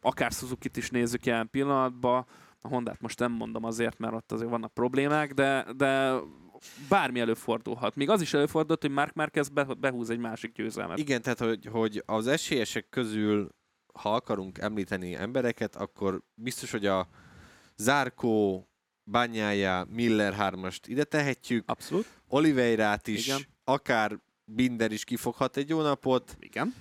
akár 0.00 0.30
Suzuki-t 0.30 0.76
is 0.76 0.90
nézzük 0.90 1.26
ilyen 1.26 1.50
pillanatban, 1.50 2.26
a 2.60 2.68
Hondát 2.68 3.00
most 3.00 3.18
nem 3.18 3.32
mondom 3.32 3.64
azért, 3.64 3.98
mert 3.98 4.14
ott 4.14 4.32
azért 4.32 4.50
vannak 4.50 4.74
problémák, 4.74 5.32
de, 5.32 5.66
de 5.76 6.14
bármi 6.88 7.20
előfordulhat. 7.20 7.96
Még 7.96 8.10
az 8.10 8.20
is 8.20 8.34
előfordult, 8.34 8.80
hogy 8.80 8.90
Mark 8.90 9.14
Marquez 9.14 9.48
behúz 9.78 10.10
egy 10.10 10.18
másik 10.18 10.52
győzelmet. 10.52 10.98
Igen, 10.98 11.22
tehát 11.22 11.38
hogy, 11.38 11.66
hogy 11.66 12.02
az 12.06 12.26
esélyesek 12.26 12.88
közül 12.88 13.48
ha 13.92 14.14
akarunk 14.14 14.58
említeni 14.58 15.14
embereket, 15.14 15.76
akkor 15.76 16.22
biztos, 16.34 16.70
hogy 16.70 16.86
a 16.86 17.08
Zárkó, 17.76 18.66
Bányája, 19.04 19.86
Miller 19.90 20.32
hármast 20.32 20.86
ide 20.86 21.04
tehetjük. 21.04 21.70
Abszolút. 21.70 22.06
Oliveirát 22.28 23.06
is, 23.06 23.26
Igen. 23.26 23.40
akár 23.64 24.18
Binder 24.44 24.92
is 24.92 25.04
kifoghat 25.04 25.56
egy 25.56 25.68
jó 25.68 25.80
napot. 25.80 26.36
Igen. 26.40 26.74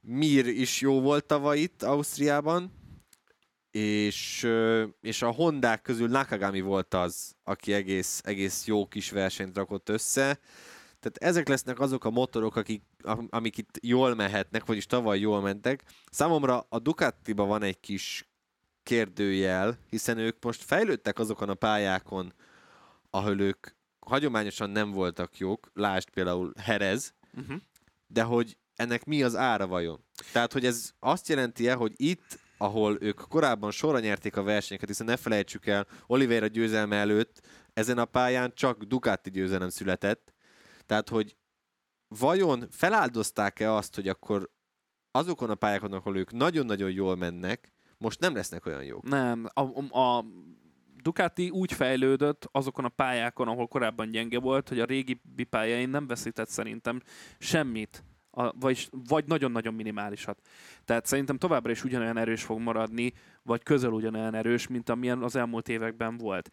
Mir 0.00 0.46
is 0.46 0.80
jó 0.80 1.00
volt 1.00 1.24
tavaly 1.24 1.58
itt 1.58 1.82
Ausztriában, 1.82 2.72
és, 3.70 4.48
és 5.00 5.22
a 5.22 5.30
Hondák 5.30 5.82
közül 5.82 6.08
Nakagami 6.08 6.60
volt 6.60 6.94
az, 6.94 7.34
aki 7.42 7.72
egész, 7.72 8.20
egész 8.24 8.66
jó 8.66 8.86
kis 8.86 9.10
versenyt 9.10 9.56
rakott 9.56 9.88
össze. 9.88 10.38
Tehát 11.02 11.34
ezek 11.34 11.48
lesznek 11.48 11.80
azok 11.80 12.04
a 12.04 12.10
motorok, 12.10 12.56
akik, 12.56 12.82
amik 13.28 13.58
itt 13.58 13.78
jól 13.80 14.14
mehetnek, 14.14 14.64
vagyis 14.64 14.86
tavaly 14.86 15.18
jól 15.18 15.40
mentek. 15.40 15.84
Számomra 16.10 16.66
a 16.68 16.78
Ducatiba 16.78 17.44
van 17.44 17.62
egy 17.62 17.80
kis 17.80 18.28
kérdőjel, 18.82 19.78
hiszen 19.88 20.18
ők 20.18 20.44
most 20.44 20.62
fejlődtek 20.62 21.18
azokon 21.18 21.48
a 21.48 21.54
pályákon, 21.54 22.32
ahol 23.10 23.40
ők 23.40 23.66
hagyományosan 23.98 24.70
nem 24.70 24.90
voltak 24.90 25.38
jók, 25.38 25.70
lásd 25.74 26.10
például 26.10 26.52
Herez, 26.56 27.14
uh-huh. 27.34 27.56
de 28.06 28.22
hogy 28.22 28.56
ennek 28.76 29.04
mi 29.04 29.22
az 29.22 29.36
ára 29.36 29.66
vajon? 29.66 30.04
Tehát, 30.32 30.52
hogy 30.52 30.64
ez 30.64 30.90
azt 31.00 31.28
jelenti-e, 31.28 31.74
hogy 31.74 31.92
itt, 31.96 32.38
ahol 32.58 32.96
ők 33.00 33.20
korábban 33.28 33.70
sorra 33.70 33.98
nyerték 33.98 34.36
a 34.36 34.42
versenyeket, 34.42 34.88
hiszen 34.88 35.06
ne 35.06 35.16
felejtsük 35.16 35.66
el, 35.66 35.86
Oliveira 36.06 36.46
győzelme 36.46 36.96
előtt 36.96 37.40
ezen 37.74 37.98
a 37.98 38.04
pályán 38.04 38.52
csak 38.54 38.82
Ducati 38.82 39.30
győzelem 39.30 39.68
született, 39.68 40.31
tehát, 40.92 41.08
hogy 41.08 41.36
vajon 42.08 42.66
feláldozták-e 42.70 43.72
azt, 43.72 43.94
hogy 43.94 44.08
akkor 44.08 44.50
azokon 45.10 45.50
a 45.50 45.54
pályákon, 45.54 45.92
ahol 45.92 46.16
ők 46.16 46.32
nagyon-nagyon 46.32 46.90
jól 46.90 47.16
mennek, 47.16 47.72
most 47.98 48.20
nem 48.20 48.34
lesznek 48.34 48.66
olyan 48.66 48.84
jók? 48.84 49.08
Nem. 49.08 49.46
A, 49.52 49.98
a, 49.98 50.24
Ducati 51.02 51.50
úgy 51.50 51.72
fejlődött 51.72 52.48
azokon 52.50 52.84
a 52.84 52.88
pályákon, 52.88 53.48
ahol 53.48 53.66
korábban 53.66 54.10
gyenge 54.10 54.38
volt, 54.38 54.68
hogy 54.68 54.80
a 54.80 54.84
régi 54.84 55.20
pályáin 55.50 55.88
nem 55.88 56.06
veszített 56.06 56.48
szerintem 56.48 57.00
semmit. 57.38 58.04
A, 58.30 58.52
vagy, 58.52 58.88
vagy 59.08 59.26
nagyon-nagyon 59.26 59.74
minimálisat. 59.74 60.40
Tehát 60.84 61.06
szerintem 61.06 61.38
továbbra 61.38 61.70
is 61.70 61.84
ugyanolyan 61.84 62.16
erős 62.16 62.42
fog 62.42 62.60
maradni, 62.60 63.12
vagy 63.42 63.62
közel 63.62 63.90
ugyanolyan 63.92 64.34
erős, 64.34 64.66
mint 64.66 64.88
amilyen 64.88 65.22
az 65.22 65.36
elmúlt 65.36 65.68
években 65.68 66.16
volt. 66.16 66.50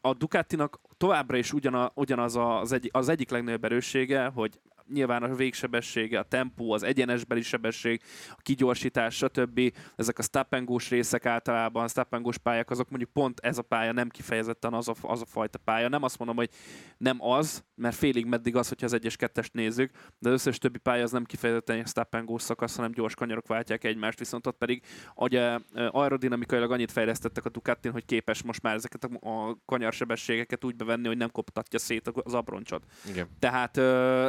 A 0.00 0.14
Ducatinak 0.14 0.80
továbbra 0.96 1.36
is 1.36 1.52
ugyana, 1.52 1.90
ugyanaz 1.94 2.36
az, 2.36 2.72
egy, 2.72 2.88
az 2.92 3.08
egyik 3.08 3.30
legnagyobb 3.30 3.64
erőssége, 3.64 4.26
hogy 4.26 4.60
nyilván 4.92 5.22
a 5.22 5.34
végsebessége, 5.34 6.18
a 6.18 6.22
tempó, 6.22 6.72
az 6.72 6.82
egyenesbeli 6.82 7.42
sebesség, 7.42 8.02
a 8.30 8.40
kigyorsítás, 8.42 9.14
stb. 9.14 9.60
Ezek 9.96 10.18
a 10.18 10.22
stop 10.22 10.56
részek 10.88 11.26
általában, 11.26 11.84
a 11.84 11.88
stop 11.88 12.36
pályák, 12.42 12.70
azok 12.70 12.88
mondjuk 12.88 13.12
pont 13.12 13.40
ez 13.40 13.58
a 13.58 13.62
pálya 13.62 13.92
nem 13.92 14.08
kifejezetten 14.08 14.74
az 14.74 14.88
a, 14.88 14.94
az 15.02 15.20
a 15.20 15.26
fajta 15.26 15.58
pálya. 15.58 15.88
Nem 15.88 16.02
azt 16.02 16.18
mondom, 16.18 16.36
hogy 16.36 16.50
nem 16.98 17.22
az, 17.22 17.64
mert 17.74 17.96
félig 17.96 18.26
meddig 18.26 18.56
az, 18.56 18.68
hogyha 18.68 18.86
az 18.86 18.92
egyes 18.92 19.16
kettest 19.16 19.52
nézzük, 19.52 19.90
de 20.18 20.28
az 20.28 20.34
összes 20.34 20.58
többi 20.58 20.78
pálya 20.78 21.02
az 21.02 21.12
nem 21.12 21.24
kifejezetten 21.24 21.78
egy 21.78 21.86
stop 21.86 22.16
szakasz, 22.36 22.76
hanem 22.76 22.92
gyors 22.92 23.14
kanyarok 23.14 23.46
váltják 23.46 23.84
egymást, 23.84 24.18
viszont 24.18 24.46
ott 24.46 24.58
pedig 24.58 24.82
ugye 25.14 25.58
aerodinamikailag 25.90 26.70
annyit 26.70 26.92
fejlesztettek 26.92 27.44
a 27.44 27.48
Ducatin, 27.48 27.92
hogy 27.92 28.04
képes 28.04 28.42
most 28.42 28.62
már 28.62 28.74
ezeket 28.74 29.04
a 29.04 29.58
kanyarsebességeket 29.64 30.64
úgy 30.64 30.76
bevenni, 30.76 31.06
hogy 31.06 31.16
nem 31.16 31.30
koptatja 31.30 31.78
szét 31.78 32.10
az 32.22 32.34
abroncsot. 32.34 32.84
Igen. 33.08 33.28
Tehát 33.38 33.76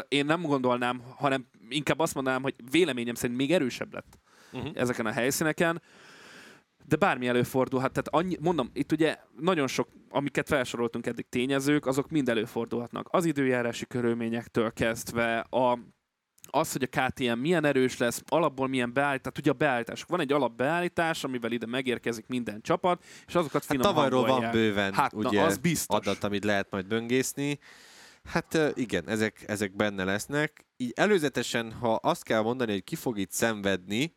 én 0.07 0.26
nem 0.26 0.43
gondolnám, 0.50 1.02
hanem 1.16 1.45
inkább 1.70 2.00
azt 2.00 2.16
mondanám, 2.16 2.41
hogy 2.41 2.56
véleményem 2.72 3.16
szerint 3.16 3.38
még 3.38 3.52
erősebb 3.52 3.93
lett 3.93 4.18
uh-huh. 4.52 4.72
ezeken 4.74 5.06
a 5.06 5.12
helyszíneken. 5.12 5.82
De 6.86 6.95
bármi 6.95 7.28
előfordulhat, 7.28 7.91
tehát 7.91 8.08
annyi, 8.08 8.38
mondom, 8.41 8.70
itt 8.74 8.91
ugye 8.91 9.18
nagyon 9.39 9.68
sok, 9.68 9.89
amiket 10.10 10.47
felsoroltunk 10.47 11.06
eddig 11.06 11.30
tényezők, 11.30 11.86
azok 11.86 12.10
mind 12.10 12.30
előfordulhatnak. 12.30 13.08
Az 13.12 13.26
időjárási 13.26 13.86
körülményektől 13.86 14.74
kezdve, 14.74 15.39
a, 15.39 15.80
az, 16.52 16.72
hogy 16.72 16.89
a 16.91 17.02
KTM 17.02 17.39
milyen 17.39 17.66
erős 17.66 17.97
lesz, 17.97 18.24
alapból 18.28 18.68
milyen 18.68 18.93
beállítás, 18.93 19.22
tehát 19.22 19.38
ugye 19.38 19.50
a 19.50 19.54
beállítás. 19.54 20.04
Van 20.08 20.20
egy 20.20 20.32
alapbeállítás, 20.32 21.24
amivel 21.24 21.52
ide 21.52 21.66
megérkezik 21.66 22.28
minden 22.28 22.62
csapat, 22.62 23.04
és 23.28 23.36
azokat 23.36 23.66
finom 23.66 23.84
hát 23.84 23.93
tavalyról 23.93 24.26
van 24.26 24.52
bőven 24.52 24.93
hát, 24.93 25.14
ugye, 25.14 25.39
na, 25.39 25.45
az 25.45 25.58
biztos. 25.58 25.97
adat, 25.97 26.24
amit 26.24 26.43
lehet 26.43 26.68
majd 26.72 26.88
böngészni. 26.88 27.60
Hát 28.30 28.58
igen, 28.74 29.08
ezek, 29.08 29.44
ezek 29.48 29.76
benne 29.76 30.04
lesznek. 30.04 30.66
Így 30.78 30.92
előzetesen, 30.96 31.72
ha 31.72 31.94
azt 31.94 32.24
kell 32.24 32.42
mondani, 32.42 32.72
hogy 32.72 32.84
ki 32.84 32.96
fog 32.96 33.18
itt 33.18 33.32
szenvedni, 33.32 34.14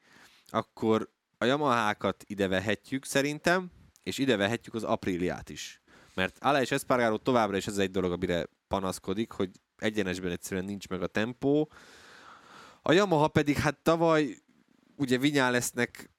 akkor 0.47 1.11
a 1.39 1.45
Yamahákat 1.45 2.25
ide 2.27 2.49
vehetjük 2.49 3.05
szerintem, 3.05 3.71
és 4.03 4.19
ide 4.19 4.37
vehetjük 4.37 4.75
az 4.75 4.85
Apriliát 4.85 5.51
is. 5.51 5.83
Mert 6.15 6.37
Aleix 6.41 6.71
Espargaro 6.71 7.17
továbbra 7.17 7.57
is 7.57 7.67
ez 7.67 7.79
egy 7.79 7.91
dolog, 7.91 8.13
amire 8.13 8.47
panaszkodik, 8.69 9.33
hogy 9.33 9.51
egyenesben 9.77 10.31
egyszerűen 10.31 10.65
nincs 10.65 10.89
meg 10.89 11.03
a 11.03 11.07
tempó. 11.07 11.71
A 12.83 12.93
Yamaha 12.93 13.29
pedig 13.29 13.57
hát 13.57 13.79
tavaly 13.83 14.37
ugye 14.97 15.19
Vinyálesznek 15.19 16.11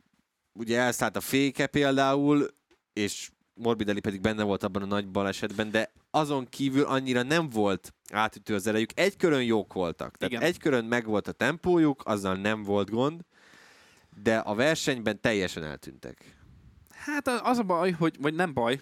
ugye 0.53 0.79
elszállt 0.79 1.15
a 1.15 1.21
féke 1.21 1.67
például, 1.67 2.47
és 2.93 3.31
Morbidelli 3.53 3.99
pedig 3.99 4.21
benne 4.21 4.43
volt 4.43 4.63
abban 4.63 4.81
a 4.81 4.85
nagy 4.85 5.07
balesetben, 5.07 5.71
de 5.71 5.91
azon 6.11 6.45
kívül 6.49 6.83
annyira 6.83 7.23
nem 7.23 7.49
volt 7.49 7.93
átütő 8.11 8.55
az 8.55 8.67
erejük. 8.67 8.99
Egy 8.99 9.17
körön 9.17 9.43
jók 9.43 9.73
voltak. 9.73 10.17
Tehát 10.17 10.33
Igen. 10.33 10.45
egy 10.45 10.59
körön 10.59 10.85
meg 10.85 11.05
volt 11.05 11.27
a 11.27 11.31
tempójuk, 11.31 12.01
azzal 12.05 12.35
nem 12.35 12.63
volt 12.63 12.89
gond, 12.89 13.21
de 14.23 14.37
a 14.37 14.55
versenyben 14.55 15.21
teljesen 15.21 15.63
eltűntek. 15.63 16.37
Hát 16.89 17.27
az 17.27 17.57
a 17.57 17.63
baj, 17.63 17.91
hogy, 17.91 18.17
vagy 18.19 18.33
nem 18.33 18.53
baj, 18.53 18.79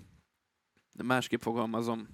de 0.93 1.03
másképp 1.03 1.41
fogalmazom. 1.41 2.07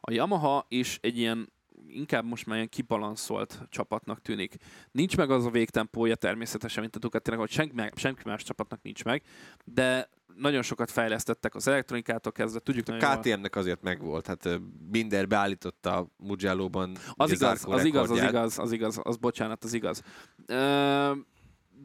A 0.00 0.12
Yamaha 0.12 0.66
is 0.68 0.98
egy 1.02 1.18
ilyen 1.18 1.52
inkább 1.92 2.24
most 2.24 2.46
már 2.46 2.56
ilyen 2.56 2.68
kibalanszolt 2.68 3.60
csapatnak 3.68 4.20
tűnik. 4.22 4.54
Nincs 4.90 5.16
meg 5.16 5.30
az 5.30 5.44
a 5.44 5.50
végtempója 5.50 6.14
természetesen, 6.14 6.82
mint 6.82 6.96
a 6.96 6.98
Ducatinek, 6.98 7.38
hogy 7.38 7.50
senki, 7.50 7.74
senki 7.94 8.22
más 8.24 8.42
csapatnak 8.42 8.82
nincs 8.82 9.04
meg, 9.04 9.22
de 9.64 10.08
nagyon 10.36 10.62
sokat 10.62 10.90
fejlesztettek 10.90 11.54
az 11.54 11.68
elektronikától 11.68 12.32
kezdve, 12.32 12.60
tudjuk 12.60 12.88
A 12.88 12.96
KTM-nek 12.96 13.56
azért 13.56 13.82
megvolt, 13.82 14.26
hát 14.26 14.60
Binder 14.90 15.26
beállította 15.26 16.06
Mugello-ban 16.16 16.96
az 17.14 17.30
igaz, 17.30 17.64
az 17.68 17.84
igaz, 17.84 18.10
az 18.10 18.22
igaz, 18.22 18.58
az 18.58 18.72
igaz, 18.72 19.00
az 19.02 19.16
bocsánat, 19.16 19.64
az 19.64 19.72
igaz. 19.72 20.02
Uh, 20.48 21.16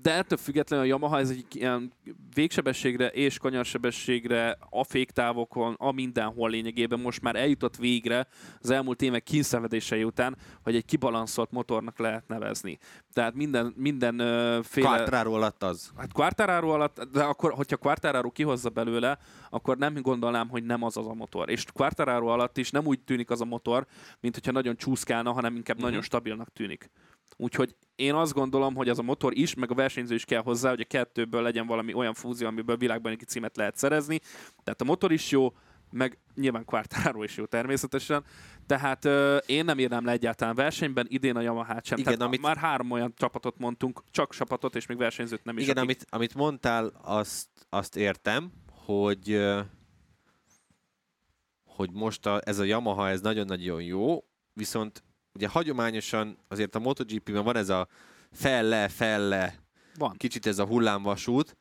de 0.02 0.14
ettől 0.14 0.38
függetlenül 0.38 0.86
a 0.86 0.88
Yamaha 0.88 1.20
ez 1.20 1.30
egy 1.30 1.46
ilyen 1.50 1.93
végsebességre 2.34 3.08
és 3.08 3.38
kanyarsebességre, 3.38 4.58
a 4.70 4.84
féktávokon, 4.84 5.76
a 5.78 5.91
mindenhol 5.91 6.50
lényegében 6.50 7.00
most 7.00 7.22
már 7.22 7.36
eljutott 7.36 7.76
végre 7.76 8.28
az 8.62 8.70
elmúlt 8.70 9.02
évek 9.02 9.24
kínszenvedései 9.24 10.04
után, 10.04 10.38
hogy 10.64 10.76
egy 10.76 10.86
kibalanszolt 10.86 11.52
motornak 11.52 12.00
lehet 12.00 12.28
nevezni. 12.28 12.78
Tehát 13.14 13.34
minden, 13.34 13.74
minden 13.78 14.22
uh, 14.22 14.64
féle... 14.64 14.88
Quartararo 14.88 15.34
alatt 15.34 15.64
az. 15.64 15.91
Hát 15.98 16.14
Quartararo 16.14 16.70
alatt, 16.70 17.08
de 17.12 17.24
akkor, 17.24 17.54
hogyha 17.54 17.78
Quartararo 17.78 18.32
kihozza 18.32 18.70
belőle, 18.70 19.18
akkor 19.50 19.78
nem 19.78 20.02
gondolnám, 20.02 20.50
hogy 20.50 20.64
nem 20.64 20.84
az 20.84 20.98
az 20.98 21.08
a 21.08 21.14
motor. 21.14 21.50
És 21.50 21.66
Quartararo 21.74 22.28
alatt 22.28 22.58
is 22.58 22.72
nem 22.72 22.86
úgy 22.86 23.00
tűnik 23.00 23.30
az 23.30 23.41
a 23.41 23.46
motor, 23.46 23.86
mint 24.20 24.34
hogyha 24.34 24.52
nagyon 24.52 24.76
csúszkálna, 24.76 25.32
hanem 25.32 25.56
inkább 25.56 25.76
uh-huh. 25.76 25.89
nagyon 25.89 26.06
stabilnak 26.06 26.54
tűnik. 26.54 26.89
Úgyhogy 27.38 27.76
én 27.95 28.13
azt 28.13 28.34
gondolom, 28.34 28.76
hogy 28.76 28.89
az 28.89 28.99
a 28.99 29.03
motor 29.03 29.38
is, 29.38 29.53
meg 29.53 29.71
a 29.71 29.76
versenyző 29.76 30.15
is 30.15 30.26
kell 30.26 30.41
hozzá, 30.41 30.69
hogy 30.69 30.82
a 30.82 30.86
kettőből 30.86 31.41
legyen 31.41 31.67
valami 31.67 31.93
olyan 31.93 32.13
fúzió, 32.13 32.47
amiből 32.47 32.78
világbajnoki 32.78 33.26
címet 33.26 33.57
lehet 33.57 33.78
szerezni. 33.78 34.19
Tehát 34.63 34.82
a 34.82 34.86
motor 34.86 35.11
is 35.11 35.32
jó, 35.32 35.53
meg 35.91 36.17
nyilván 36.36 36.65
Quartararo 36.65 37.23
is 37.23 37.38
jó 37.38 37.45
természetesen. 37.45 38.23
Tehát 38.65 39.05
euh, 39.05 39.38
én 39.45 39.65
nem 39.65 39.80
írnám 39.80 40.05
le 40.05 40.11
egyáltalán 40.11 40.55
versenyben, 40.55 41.05
idén 41.09 41.36
a 41.36 41.41
Yamaha 41.41 41.80
sem. 41.84 41.97
Igen, 41.97 42.13
Tehát 42.13 42.28
amit... 42.28 42.41
már 42.41 42.57
három 42.57 42.91
olyan 42.91 43.13
csapatot 43.15 43.57
mondtunk, 43.57 44.03
csak 44.11 44.34
csapatot, 44.34 44.76
és 44.76 44.86
még 44.86 44.97
versenyzőt 44.97 45.43
nem 45.43 45.57
is. 45.57 45.63
Igen, 45.63 45.78
akik... 45.78 45.89
amit, 45.89 46.05
amit 46.09 46.36
mondtál, 46.36 46.91
azt, 47.01 47.47
azt 47.69 47.95
értem, 47.95 48.51
hogy 48.86 49.43
hogy 51.76 51.91
most 51.91 52.26
a, 52.26 52.41
ez 52.43 52.59
a 52.59 52.63
Yamaha 52.63 53.09
ez 53.09 53.21
nagyon-nagyon 53.21 53.82
jó, 53.82 54.23
viszont 54.53 55.03
ugye 55.36 55.47
hagyományosan 55.47 56.38
azért 56.47 56.75
a 56.75 56.79
MotoGP-ben 56.79 57.43
van 57.43 57.55
ez 57.55 57.69
a 57.69 57.88
fel-le, 58.31 58.88
fel-le, 58.88 59.55
van. 59.97 60.15
kicsit 60.17 60.45
ez 60.45 60.59
a 60.59 60.65
hullámvasút, 60.65 61.57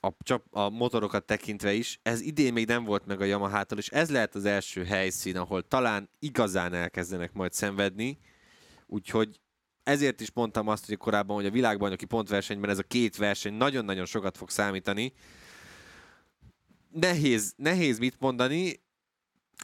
a, 0.00 0.12
csak 0.18 0.44
a 0.50 0.68
motorokat 0.68 1.24
tekintve 1.24 1.72
is, 1.72 1.98
ez 2.02 2.20
idén 2.20 2.52
még 2.52 2.66
nem 2.66 2.84
volt 2.84 3.06
meg 3.06 3.20
a 3.20 3.24
Yamaha-tól, 3.24 3.78
és 3.78 3.88
ez 3.88 4.10
lehet 4.10 4.34
az 4.34 4.44
első 4.44 4.84
helyszín, 4.84 5.36
ahol 5.36 5.62
talán 5.62 6.10
igazán 6.18 6.74
elkezdenek 6.74 7.32
majd 7.32 7.52
szenvedni, 7.52 8.18
úgyhogy 8.86 9.40
ezért 9.82 10.20
is 10.20 10.32
mondtam 10.32 10.68
azt, 10.68 10.86
hogy 10.86 10.96
korábban, 10.96 11.36
hogy 11.36 11.46
a 11.46 11.50
világbajnoki 11.50 12.04
pontversenyben 12.04 12.70
ez 12.70 12.78
a 12.78 12.82
két 12.82 13.16
verseny 13.16 13.54
nagyon-nagyon 13.54 14.04
sokat 14.04 14.36
fog 14.36 14.50
számítani. 14.50 15.12
Nehéz, 16.90 17.54
nehéz 17.56 17.98
mit 17.98 18.20
mondani, 18.20 18.83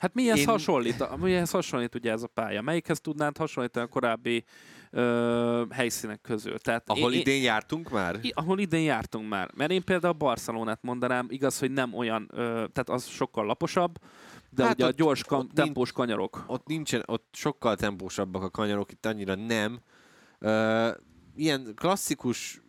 Hát 0.00 0.14
mihez 0.14 0.38
Én... 0.38 0.46
hasonlít? 0.46 1.16
Mihez 1.16 1.50
hasonlít 1.50 1.94
ugye 1.94 2.10
ez 2.10 2.22
a 2.22 2.26
pálya? 2.26 2.62
Melyikhez 2.62 3.00
tudnád 3.00 3.36
hasonlítani 3.36 3.86
a 3.86 3.88
korábbi 3.88 4.44
ö, 4.90 5.64
helyszínek 5.70 6.20
közül. 6.20 6.58
Tehát 6.58 6.88
ahol 6.90 7.12
én, 7.12 7.20
idén 7.20 7.42
jártunk 7.42 7.90
már? 7.90 8.18
I, 8.22 8.32
ahol 8.34 8.58
idén 8.58 8.82
jártunk 8.82 9.28
már. 9.28 9.50
Mert 9.54 9.70
én 9.70 9.84
például 9.84 10.12
Barcelonát 10.12 10.82
mondanám, 10.82 11.26
igaz, 11.28 11.58
hogy 11.58 11.70
nem 11.70 11.94
olyan, 11.94 12.28
ö, 12.32 12.44
tehát 12.44 12.88
az 12.88 13.06
sokkal 13.06 13.44
laposabb, 13.44 13.98
de 14.50 14.64
hát 14.64 14.74
ugye 14.74 14.84
ott, 14.84 14.92
a 14.92 14.94
gyors 14.94 15.24
kam- 15.24 15.42
ott 15.42 15.52
tempós 15.54 15.74
nincs, 15.74 15.92
kanyarok. 15.92 16.44
Ott 16.46 16.66
nincsen, 16.66 17.02
ott 17.06 17.28
sokkal 17.32 17.76
tempósabbak 17.76 18.42
a 18.42 18.50
kanyarok, 18.50 18.92
itt 18.92 19.06
annyira 19.06 19.34
nem. 19.34 19.80
Ö, 20.38 20.88
ilyen 21.34 21.72
klasszikus 21.74 22.62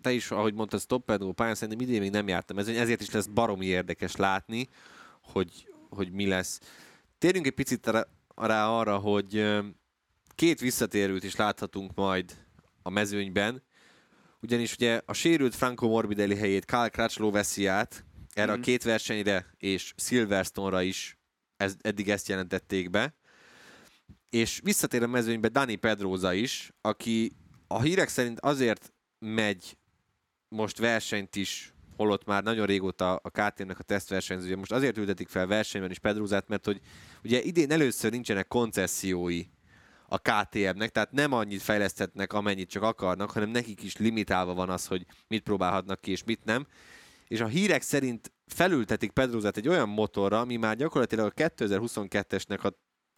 te 0.00 0.12
is, 0.12 0.30
ahogy 0.30 0.54
mondtad, 0.54 0.80
stoppedó 0.80 1.32
pályán 1.32 1.54
szerintem 1.54 1.88
idén 1.88 2.00
még 2.00 2.10
nem 2.10 2.28
jártam 2.28 2.58
Ez 2.58 2.68
ezért 2.68 3.00
is 3.00 3.10
lesz 3.10 3.26
baromi 3.26 3.66
érdekes 3.66 4.16
látni, 4.16 4.68
hogy, 5.22 5.68
hogy 5.94 6.12
mi 6.12 6.26
lesz. 6.26 6.60
Térjünk 7.18 7.46
egy 7.46 7.54
picit 7.54 7.90
rá, 8.34 8.68
arra, 8.68 8.98
hogy 8.98 9.60
két 10.34 10.60
visszatérőt 10.60 11.24
is 11.24 11.36
láthatunk 11.36 11.94
majd 11.94 12.46
a 12.82 12.90
mezőnyben, 12.90 13.62
ugyanis 14.40 14.72
ugye 14.74 15.00
a 15.06 15.12
sérült 15.12 15.54
Franco 15.54 15.88
Morbidelli 15.88 16.36
helyét 16.36 16.64
Kyle 16.64 16.88
Crutchlow 16.88 17.30
veszi 17.30 17.66
át, 17.66 18.04
erre 18.34 18.46
mm. 18.46 18.54
a 18.54 18.56
mhm. 18.56 18.62
két 18.62 18.82
versenyre 18.82 19.54
és 19.56 19.94
Silverstone-ra 19.96 20.82
is 20.82 21.18
ez, 21.56 21.76
eddig 21.80 22.10
ezt 22.10 22.28
jelentették 22.28 22.90
be. 22.90 23.14
És 24.30 24.60
visszatér 24.62 25.02
a 25.02 25.06
mezőnybe 25.06 25.48
Dani 25.48 25.76
Pedroza 25.76 26.32
is, 26.32 26.72
aki 26.80 27.32
a 27.66 27.80
hírek 27.80 28.08
szerint 28.08 28.40
azért 28.40 28.92
megy 29.18 29.76
most 30.48 30.78
versenyt 30.78 31.36
is, 31.36 31.73
holott 31.96 32.24
már 32.24 32.42
nagyon 32.42 32.66
régóta 32.66 33.16
a 33.16 33.30
KTM-nek 33.30 33.78
a 33.78 33.82
tesztversenyzője, 33.82 34.56
most 34.56 34.72
azért 34.72 34.96
ültetik 34.96 35.28
fel 35.28 35.46
versenyben 35.46 35.90
is 35.90 35.98
Pedrózát, 35.98 36.48
mert 36.48 36.64
hogy 36.64 36.80
ugye 37.24 37.42
idén 37.42 37.70
először 37.70 38.10
nincsenek 38.10 38.48
koncessziói 38.48 39.42
a 40.08 40.18
KTM-nek, 40.18 40.90
tehát 40.90 41.12
nem 41.12 41.32
annyit 41.32 41.62
fejleszthetnek, 41.62 42.32
amennyit 42.32 42.70
csak 42.70 42.82
akarnak, 42.82 43.30
hanem 43.30 43.48
nekik 43.48 43.82
is 43.82 43.96
limitálva 43.96 44.54
van 44.54 44.70
az, 44.70 44.86
hogy 44.86 45.06
mit 45.28 45.42
próbálhatnak 45.42 46.00
ki 46.00 46.10
és 46.10 46.24
mit 46.24 46.44
nem. 46.44 46.66
És 47.28 47.40
a 47.40 47.46
hírek 47.46 47.82
szerint 47.82 48.32
felültetik 48.46 49.10
Pedrózát 49.10 49.56
egy 49.56 49.68
olyan 49.68 49.88
motorra, 49.88 50.40
ami 50.40 50.56
már 50.56 50.76
gyakorlatilag 50.76 51.26
a 51.26 51.42
2022-esnek 51.42 52.60
a, 52.60 52.72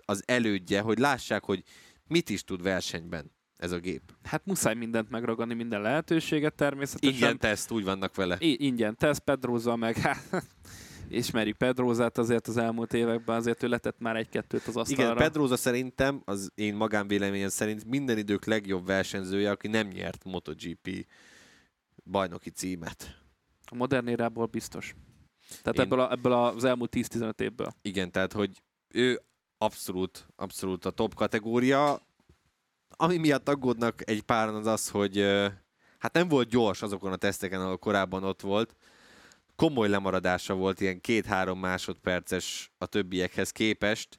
az 0.05 0.23
elődje, 0.27 0.81
hogy 0.81 0.99
lássák, 0.99 1.45
hogy 1.45 1.63
mit 2.09 2.31
is 2.31 2.45
tud 2.45 2.63
versenyben 2.63 3.36
ez 3.57 3.73
a 3.73 3.79
gép. 3.79 4.03
Hát 4.23 4.45
muszáj 4.45 4.75
mindent 4.75 5.11
megragadni, 5.11 5.55
minden 5.55 5.81
lehetőséget 5.81 6.55
természetesen. 6.55 7.15
Ingyen 7.15 7.39
teszt, 7.39 7.71
úgy 7.71 7.85
vannak 7.85 8.15
vele. 8.15 8.37
I- 8.39 8.65
ingyen 8.67 8.97
teszt, 8.97 9.21
Pedróza 9.21 9.77
meg, 9.77 9.97
hát, 9.97 10.47
ismerjük 11.09 11.57
Pedrózát 11.57 12.19
azért 12.19 12.49
az 12.49 12.57
elmúlt 12.57 12.93
években, 12.93 13.37
azért 13.37 13.63
ő 13.63 13.69
letett 13.69 13.99
már 13.99 14.17
egy-kettőt 14.17 14.67
az 14.67 14.77
asztalra. 14.77 15.03
Igen, 15.03 15.17
Pedróza 15.17 15.57
szerintem, 15.57 16.23
az 16.25 16.51
én 16.55 16.75
magánvéleményem 16.75 17.49
szerint 17.49 17.85
minden 17.85 18.19
idők 18.19 18.45
legjobb 18.45 18.87
versenyzője, 18.87 19.51
aki 19.51 19.69
nem 19.69 19.87
nyert 19.87 20.25
MotoGP 20.25 21.07
bajnoki 22.05 22.51
címet. 22.51 23.21
A 23.71 23.75
modern 23.75 24.07
érából 24.07 24.47
biztos. 24.47 24.95
Tehát 25.63 25.79
én... 25.79 25.85
ebből, 25.85 26.01
a, 26.01 26.11
ebből 26.11 26.33
az 26.33 26.65
elmúlt 26.65 26.97
10-15 26.97 27.41
évből. 27.41 27.75
Igen, 27.83 28.11
tehát 28.11 28.33
hogy 28.33 28.63
ő 28.89 29.21
abszolút, 29.59 30.29
abszolút 30.37 30.85
a 30.85 30.91
top 30.91 31.15
kategória. 31.15 32.06
Ami 32.97 33.17
miatt 33.17 33.49
aggódnak 33.49 34.11
egy 34.11 34.23
páran 34.23 34.55
az 34.55 34.67
az, 34.67 34.89
hogy 34.89 35.21
hát 35.99 36.13
nem 36.13 36.29
volt 36.29 36.49
gyors 36.49 36.83
azokon 36.83 37.13
a 37.13 37.17
teszteken, 37.17 37.61
ahol 37.61 37.79
korábban 37.79 38.25
ott 38.25 38.41
volt. 38.41 38.75
Komoly 39.57 39.89
lemaradása 39.89 40.55
volt, 40.55 40.81
ilyen 40.81 41.01
két-három 41.01 41.59
másodperces 41.59 42.71
a 42.79 42.87
többiekhez 42.87 43.51
képest. 43.51 44.19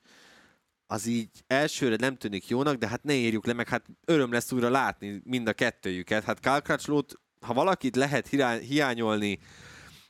Az 0.88 1.06
így 1.06 1.30
elsőre 1.48 1.96
nem 1.96 2.16
tűnik 2.16 2.48
jónak, 2.48 2.76
de 2.76 2.88
hát 2.88 3.04
ne 3.04 3.14
érjük 3.14 3.46
le, 3.46 3.54
meg 3.54 3.68
hát 3.68 3.86
öröm 4.06 4.32
lesz 4.32 4.52
újra 4.52 4.70
látni 4.70 5.22
mind 5.24 5.48
a 5.48 5.54
kettőjüket. 5.54 6.24
Hát 6.24 6.40
Kálkácslót, 6.40 7.14
ha 7.42 7.54
valakit 7.54 7.96
lehet 7.96 8.28
hiányolni 8.60 9.40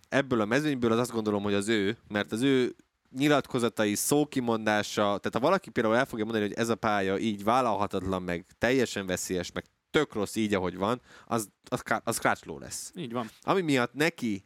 ebből 0.10 0.42
a 0.42 0.46
mezőnyből, 0.46 0.92
az 0.92 1.00
azt 1.00 1.12
gondolom, 1.12 1.44
hogy 1.44 1.54
az 1.54 1.68
ő, 1.68 1.98
mert 2.08 2.32
az 2.32 2.42
ő 2.42 2.76
nyilatkozatai, 3.12 3.96
szókimondása, 3.96 5.02
tehát 5.02 5.34
ha 5.34 5.40
valaki 5.40 5.70
például 5.70 5.96
el 5.96 6.06
fogja 6.06 6.24
mondani, 6.24 6.48
hogy 6.48 6.58
ez 6.58 6.70
a 6.70 6.76
pálya 6.76 7.18
így 7.18 7.44
vállalhatatlan, 7.44 8.24
meg 8.24 8.46
teljesen 8.58 9.06
veszélyes, 9.06 9.52
meg 9.52 9.66
tök 9.92 10.14
rossz 10.14 10.36
így, 10.36 10.54
ahogy 10.54 10.78
van, 10.78 11.02
az, 11.26 11.50
az, 11.70 11.84
az 12.04 12.18
krácsló 12.18 12.60
lesz. 12.60 12.92
Így 12.96 13.12
van. 13.12 13.30
Ami 13.42 13.62
miatt 13.62 13.94
neki 13.94 14.44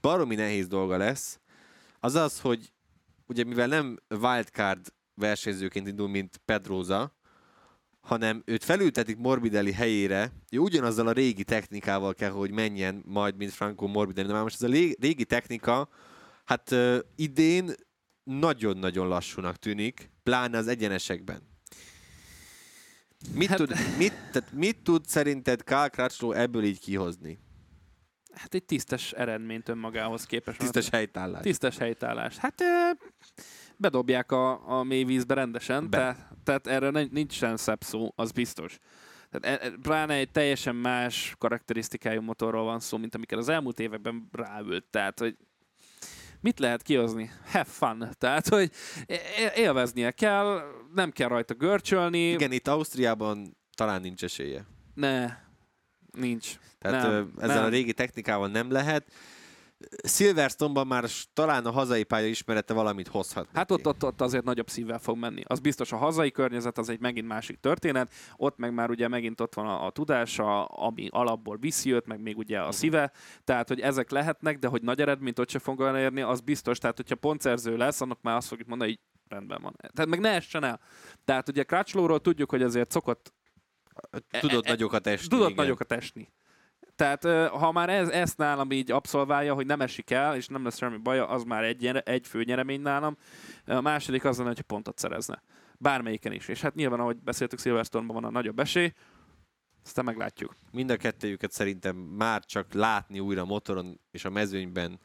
baromi 0.00 0.34
nehéz 0.34 0.66
dolga 0.66 0.96
lesz, 0.96 1.40
az 2.00 2.14
az, 2.14 2.40
hogy 2.40 2.72
ugye 3.26 3.44
mivel 3.44 3.66
nem 3.66 3.98
wildcard 4.08 4.92
versenyzőként 5.14 5.88
indul, 5.88 6.08
mint 6.08 6.40
Pedroza, 6.44 7.18
hanem 8.00 8.42
őt 8.44 8.64
felültetik 8.64 9.16
Morbidelli 9.16 9.72
helyére, 9.72 10.32
ő 10.50 10.58
ugyanazzal 10.58 11.06
a 11.06 11.12
régi 11.12 11.44
technikával 11.44 12.14
kell, 12.14 12.30
hogy 12.30 12.50
menjen 12.50 13.02
majd, 13.06 13.36
mint 13.36 13.50
Franco 13.50 13.86
Morbidelli. 13.86 14.26
De 14.26 14.32
már 14.32 14.42
most 14.42 14.62
ez 14.62 14.70
a 14.70 14.72
régi 15.00 15.24
technika, 15.24 15.88
hát 16.44 16.70
uh, 16.70 16.98
idén 17.16 17.74
nagyon-nagyon 18.38 19.08
lassúnak 19.08 19.56
tűnik, 19.56 20.10
pláne 20.22 20.58
az 20.58 20.68
egyenesekben. 20.68 21.48
Mit, 23.34 23.48
hát... 23.48 23.58
tud, 23.58 23.74
mit, 23.98 24.12
tehát 24.32 24.52
mit 24.52 24.82
tud 24.82 25.06
szerinted 25.06 25.64
Kyle 25.64 25.88
Crutchlow 25.88 26.32
ebből 26.32 26.64
így 26.64 26.80
kihozni? 26.80 27.38
Hát 28.32 28.54
egy 28.54 28.64
tisztes 28.64 29.12
eredményt 29.12 29.68
önmagához 29.68 30.24
képest. 30.24 30.58
Tisztes 30.58 30.88
helytállás. 30.88 31.42
Tisztes 31.42 31.78
helytállás. 31.78 32.36
Hát 32.36 32.62
bedobják 33.76 34.32
a, 34.32 34.78
a 34.78 34.82
mély 34.82 35.04
vízbe 35.04 35.34
rendesen, 35.34 35.90
Be. 35.90 35.98
te, 35.98 36.28
tehát 36.44 36.66
erre 36.66 37.06
nincsen 37.10 37.56
szebb 37.56 37.82
szó, 37.82 38.12
az 38.14 38.32
biztos. 38.32 38.78
Tehát, 39.30 39.62
e, 39.62 39.66
e, 39.66 39.70
pláne 39.82 40.14
egy 40.14 40.30
teljesen 40.30 40.76
más 40.76 41.34
karakterisztikájú 41.38 42.20
motorról 42.20 42.64
van 42.64 42.80
szó, 42.80 42.96
mint 42.96 43.14
amiket 43.14 43.38
az 43.38 43.48
elmúlt 43.48 43.80
években 43.80 44.28
ráült. 44.32 44.84
Tehát, 44.90 45.18
hogy 45.18 45.36
mit 46.40 46.58
lehet 46.58 46.82
kihozni? 46.82 47.30
Have 47.52 47.64
fun. 47.64 48.08
Tehát, 48.18 48.48
hogy 48.48 48.70
élveznie 49.54 50.10
kell, 50.10 50.62
nem 50.94 51.10
kell 51.10 51.28
rajta 51.28 51.54
görcsölni. 51.54 52.30
Igen, 52.30 52.52
itt 52.52 52.68
Ausztriában 52.68 53.56
talán 53.74 54.00
nincs 54.00 54.22
esélye. 54.22 54.66
Ne, 54.94 55.36
nincs. 56.12 56.58
Tehát 56.78 57.02
nem, 57.02 57.32
ezzel 57.38 57.56
nem. 57.56 57.64
a 57.64 57.68
régi 57.68 57.92
technikával 57.92 58.48
nem 58.48 58.70
lehet. 58.70 59.12
Silverstone-ban 60.04 60.86
már 60.86 61.04
talán 61.32 61.66
a 61.66 61.70
hazai 61.70 62.02
pálya 62.02 62.26
ismerete 62.26 62.74
valamit 62.74 63.08
hozhat. 63.08 63.48
Hát 63.52 63.70
ott, 63.70 63.86
ott, 63.86 64.04
ott 64.04 64.20
azért 64.20 64.44
nagyobb 64.44 64.68
szívvel 64.68 64.98
fog 64.98 65.16
menni. 65.16 65.42
Az 65.46 65.60
biztos 65.60 65.92
a 65.92 65.96
hazai 65.96 66.30
környezet, 66.30 66.78
az 66.78 66.88
egy 66.88 67.00
megint 67.00 67.26
másik 67.26 67.60
történet. 67.60 68.12
Ott 68.36 68.56
meg 68.56 68.74
már 68.74 68.90
ugye 68.90 69.08
megint 69.08 69.40
ott 69.40 69.54
van 69.54 69.66
a, 69.66 69.86
a 69.86 69.90
tudása, 69.90 70.64
ami 70.64 71.08
alapból 71.10 71.56
viszi 71.56 71.92
őt, 71.92 72.06
meg 72.06 72.20
még 72.20 72.38
ugye 72.38 72.58
a 72.58 72.62
mhm. 72.62 72.70
szíve. 72.70 73.12
Tehát, 73.44 73.68
hogy 73.68 73.80
ezek 73.80 74.10
lehetnek, 74.10 74.58
de 74.58 74.68
hogy 74.68 74.82
nagy 74.82 75.00
eredményt 75.00 75.38
ott 75.38 75.50
sem 75.50 75.60
fog 75.60 75.80
elérni, 75.80 76.20
az 76.20 76.40
biztos. 76.40 76.78
Tehát, 76.78 76.96
hogyha 76.96 77.14
pontszerző 77.14 77.76
lesz, 77.76 78.00
annak 78.00 78.22
már 78.22 78.36
azt 78.36 78.48
fogjuk 78.48 78.68
mondani, 78.68 78.90
hogy 78.90 79.00
rendben 79.28 79.62
van. 79.62 79.76
Tehát 79.76 80.10
meg 80.10 80.20
ne 80.20 80.30
essen 80.30 80.64
el. 80.64 80.80
Tehát 81.24 81.48
ugye 81.48 81.64
Crutchlowról 81.64 82.20
tudjuk, 82.20 82.50
hogy 82.50 82.62
azért 82.62 82.90
szokott 82.90 83.32
Tudott 84.40 84.64
e, 84.64 84.68
e, 84.68 84.70
nagyokat 84.70 85.06
esni. 85.06 85.28
Tudott 85.28 85.50
igen. 85.50 85.64
nagyokat 85.64 85.92
esni. 85.92 86.32
Tehát 87.00 87.48
ha 87.48 87.72
már 87.72 87.88
ez, 87.88 88.08
ezt 88.08 88.36
nálam 88.36 88.70
így 88.70 88.90
abszolválja, 88.90 89.54
hogy 89.54 89.66
nem 89.66 89.80
esik 89.80 90.10
el, 90.10 90.36
és 90.36 90.46
nem 90.46 90.64
lesz 90.64 90.76
semmi 90.76 90.96
baja, 90.96 91.28
az 91.28 91.42
már 91.42 91.64
egy, 91.64 91.86
egy 91.86 92.26
fő 92.26 92.42
nyeremény 92.42 92.80
nálam. 92.80 93.16
A 93.66 93.80
második 93.80 94.24
az 94.24 94.36
lenne, 94.36 94.48
hogy 94.48 94.60
pontot 94.60 94.98
szerezne. 94.98 95.42
Bármelyiken 95.78 96.32
is. 96.32 96.48
És 96.48 96.60
hát 96.60 96.74
nyilván, 96.74 97.00
ahogy 97.00 97.16
beszéltük, 97.16 97.58
Silverstone-ban 97.58 98.14
van 98.14 98.24
a 98.24 98.30
nagyobb 98.30 98.58
esély, 98.58 98.92
aztán 99.84 100.04
meglátjuk. 100.04 100.56
Mind 100.72 100.90
a 100.90 100.96
kettőjüket 100.96 101.52
szerintem 101.52 101.96
már 101.96 102.44
csak 102.44 102.72
látni 102.72 103.20
újra 103.20 103.44
motoron 103.44 104.00
és 104.10 104.24
a 104.24 104.30
mezőnyben 104.30 105.00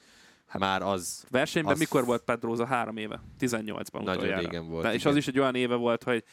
Hát 0.46 0.62
már 0.62 0.82
az... 0.82 1.26
Versenyben 1.30 1.74
az... 1.74 1.80
mikor 1.80 2.06
volt 2.06 2.24
Pedroza? 2.24 2.66
Három 2.66 2.98
éve? 2.98 3.22
18-ban 3.40 3.92
Nagyon 3.92 4.16
utoljára. 4.16 4.40
régen 4.40 4.70
volt. 4.70 4.84
De, 4.84 4.94
és 4.94 5.06
az 5.06 5.16
is 5.16 5.28
egy 5.28 5.40
olyan 5.40 5.56
éve 5.56 5.76
volt, 5.76 6.04
hogy 6.04 6.24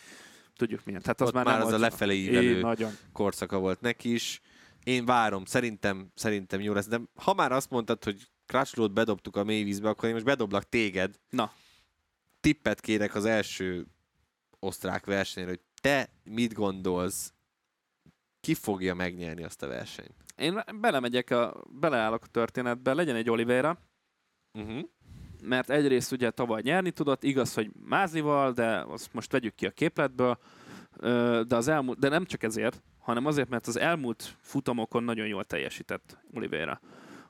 tudjuk 0.56 0.84
milyen. 0.84 1.00
Tehát 1.02 1.20
az 1.20 1.28
Ott 1.28 1.34
már, 1.34 1.44
már 1.44 1.60
az 1.60 1.72
a 1.72 1.78
lefelé 1.78 2.16
ívelő 2.16 2.76
korszaka 3.12 3.58
volt 3.58 3.80
neki 3.80 4.12
is 4.12 4.40
én 4.84 5.04
várom, 5.04 5.44
szerintem, 5.44 6.10
szerintem 6.14 6.60
jó 6.60 6.72
lesz, 6.72 6.88
de 6.88 7.00
ha 7.14 7.34
már 7.34 7.52
azt 7.52 7.70
mondtad, 7.70 8.04
hogy 8.04 8.28
Crutchlow-t 8.46 8.92
bedobtuk 8.92 9.36
a 9.36 9.44
mélyvízbe, 9.44 9.88
akkor 9.88 10.08
én 10.08 10.14
most 10.14 10.26
bedoblak 10.26 10.68
téged. 10.68 11.20
Na. 11.30 11.52
Tippet 12.40 12.80
kérek 12.80 13.14
az 13.14 13.24
első 13.24 13.86
osztrák 14.58 15.06
versenyre, 15.06 15.50
hogy 15.50 15.60
te 15.80 16.08
mit 16.24 16.52
gondolsz, 16.52 17.32
ki 18.40 18.54
fogja 18.54 18.94
megnyerni 18.94 19.44
azt 19.44 19.62
a 19.62 19.66
versenyt? 19.66 20.14
Én 20.36 20.62
belemegyek, 20.80 21.30
a, 21.30 21.64
beleállok 21.70 22.22
a 22.24 22.26
történetbe, 22.26 22.94
legyen 22.94 23.16
egy 23.16 23.30
Oliveira, 23.30 23.78
uh-huh. 24.52 24.82
mert 25.42 25.70
egyrészt 25.70 26.12
ugye 26.12 26.30
tavaly 26.30 26.60
nyerni 26.64 26.90
tudott, 26.90 27.22
igaz, 27.22 27.54
hogy 27.54 27.70
Mázival, 27.84 28.52
de 28.52 28.80
azt 28.80 29.12
most 29.12 29.32
vegyük 29.32 29.54
ki 29.54 29.66
a 29.66 29.70
képletből, 29.70 30.38
de, 31.46 31.56
az 31.56 31.68
elmúlt, 31.68 31.98
de 31.98 32.08
nem 32.08 32.24
csak 32.24 32.42
ezért, 32.42 32.82
hanem 33.03 33.26
azért, 33.26 33.48
mert 33.48 33.66
az 33.66 33.78
elmúlt 33.78 34.36
futamokon 34.40 35.05
nagyon 35.05 35.26
jól 35.26 35.44
teljesített 35.44 36.18
Oliveira. 36.34 36.80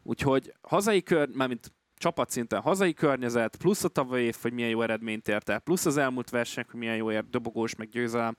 Úgyhogy 0.03 0.53
hazai 0.61 1.03
kör, 1.03 1.29
mármint 1.29 1.73
csapatszinten 1.97 2.61
hazai 2.61 2.93
környezet, 2.93 3.57
plusz 3.57 3.85
a 3.85 3.89
tavalyi 3.89 4.25
év, 4.25 4.37
hogy 4.43 4.53
milyen 4.53 4.70
jó 4.70 4.83
eredményt 4.83 5.29
ért 5.29 5.49
el, 5.49 5.59
plusz 5.59 5.87
az 5.87 5.97
elmúlt 5.97 6.31
versenyek, 6.31 6.70
hogy 6.70 6.81
milyen 6.81 6.97
jó 6.97 7.11
ért, 7.11 7.31
dobogós, 7.31 7.75
meg 7.75 7.89
győzelem. 7.89 8.37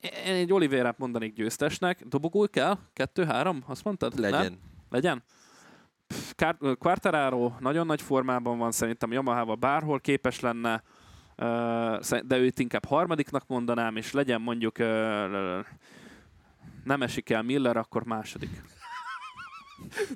Én 0.00 0.34
egy 0.34 0.52
Oliveirát 0.52 0.98
mondanék 0.98 1.34
győztesnek. 1.34 2.04
Dobogó 2.04 2.48
kell? 2.50 2.78
Kettő-három? 2.92 3.62
Azt 3.66 3.84
mondtad? 3.84 4.18
Legyen. 4.18 4.42
Nem? 4.42 4.58
Legyen? 4.90 5.22
Quartararo 6.78 7.52
nagyon 7.60 7.86
nagy 7.86 8.02
formában 8.02 8.58
van, 8.58 8.72
szerintem 8.72 9.12
Yamaha 9.12 9.54
bárhol 9.54 10.00
képes 10.00 10.40
lenne, 10.40 10.82
de 12.24 12.38
őt 12.38 12.58
inkább 12.58 12.84
harmadiknak 12.84 13.46
mondanám, 13.46 13.96
és 13.96 14.12
legyen 14.12 14.40
mondjuk 14.40 14.78
nem 16.86 17.02
esik 17.02 17.30
el 17.30 17.42
Miller, 17.42 17.76
akkor 17.76 18.04
második. 18.04 18.62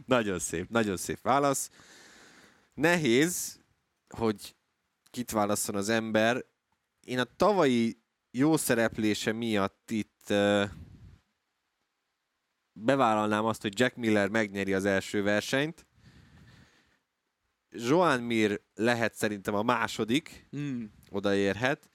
nagyon 0.07 0.39
szép, 0.39 0.68
nagyon 0.68 0.97
szép 0.97 1.21
válasz. 1.23 1.71
Nehéz, 2.75 3.61
hogy 4.16 4.57
kit 5.11 5.31
válaszol 5.31 5.77
az 5.77 5.89
ember. 5.89 6.45
Én 7.01 7.18
a 7.18 7.25
tavalyi 7.37 8.03
jó 8.31 8.57
szereplése 8.57 9.33
miatt 9.33 9.91
itt 9.91 10.25
uh, 10.29 10.71
bevállalnám 12.73 13.45
azt, 13.45 13.62
hogy 13.62 13.79
Jack 13.79 13.97
Miller 13.97 14.29
megnyeri 14.29 14.75
az 14.75 14.85
első 14.85 15.23
versenyt. 15.23 15.87
Joan 17.71 18.21
Mir 18.21 18.61
lehet 18.75 19.14
szerintem 19.14 19.55
a 19.55 19.62
második, 19.62 20.49
mm. 20.57 20.85
odaérhet, 21.09 21.91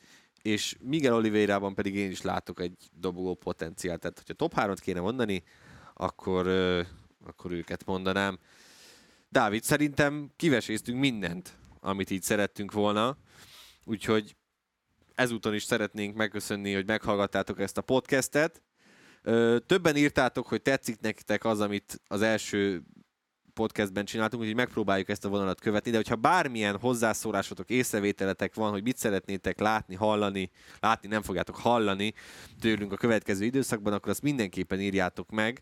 és 0.46 0.76
Miguel 0.80 1.14
Oliveirában 1.14 1.76
pedig 1.76 1.96
én 1.96 2.12
is 2.12 2.22
látok 2.22 2.60
egy 2.60 2.90
dobogó 3.00 3.34
potenciált. 3.34 4.00
Tehát, 4.00 4.18
hogyha 4.18 4.34
top 4.34 4.54
3-ot 4.56 4.78
kéne 4.82 5.00
mondani, 5.00 5.44
akkor, 5.94 6.48
akkor 7.26 7.52
őket 7.52 7.86
mondanám. 7.86 8.40
Dávid, 9.30 9.64
szerintem 9.64 10.32
kiveséztünk 10.36 11.00
mindent, 11.00 11.58
amit 11.80 12.10
így 12.10 12.22
szerettünk 12.22 12.72
volna, 12.72 13.18
úgyhogy 13.84 14.36
ezúton 15.16 15.54
is 15.54 15.64
szeretnénk 15.64 16.16
megköszönni, 16.16 16.74
hogy 16.74 16.86
meghallgattátok 16.86 17.60
ezt 17.60 17.78
a 17.78 17.82
podcastet. 17.82 18.62
Többen 19.66 19.96
írtátok, 19.96 20.48
hogy 20.48 20.62
tetszik 20.62 21.00
nektek 21.00 21.46
az, 21.46 21.60
amit 21.60 22.02
az 22.08 22.22
első 22.22 22.84
podcastben 23.56 24.06
csináltunk, 24.06 24.42
úgyhogy 24.42 24.58
megpróbáljuk 24.58 25.10
ezt 25.10 25.26
a 25.26 25.30
vonalat 25.30 25.60
követni, 25.60 25.92
de 25.92 25.98
hogyha 25.98 26.16
bármilyen 26.16 26.78
hozzászólásotok, 26.80 27.70
észrevételetek 27.70 28.56
van, 28.56 28.72
hogy 28.72 28.84
mit 28.84 28.98
szeretnétek 28.98 29.60
látni, 29.60 29.96
hallani, 29.96 30.50
látni 30.80 31.08
nem 31.08 31.22
fogjátok 31.22 31.56
hallani 31.56 32.14
tőlünk 32.60 32.92
a 32.92 32.98
következő 32.98 33.46
időszakban, 33.46 33.94
akkor 33.94 34.10
azt 34.10 34.22
mindenképpen 34.22 34.82
írjátok 34.82 35.32
meg 35.32 35.62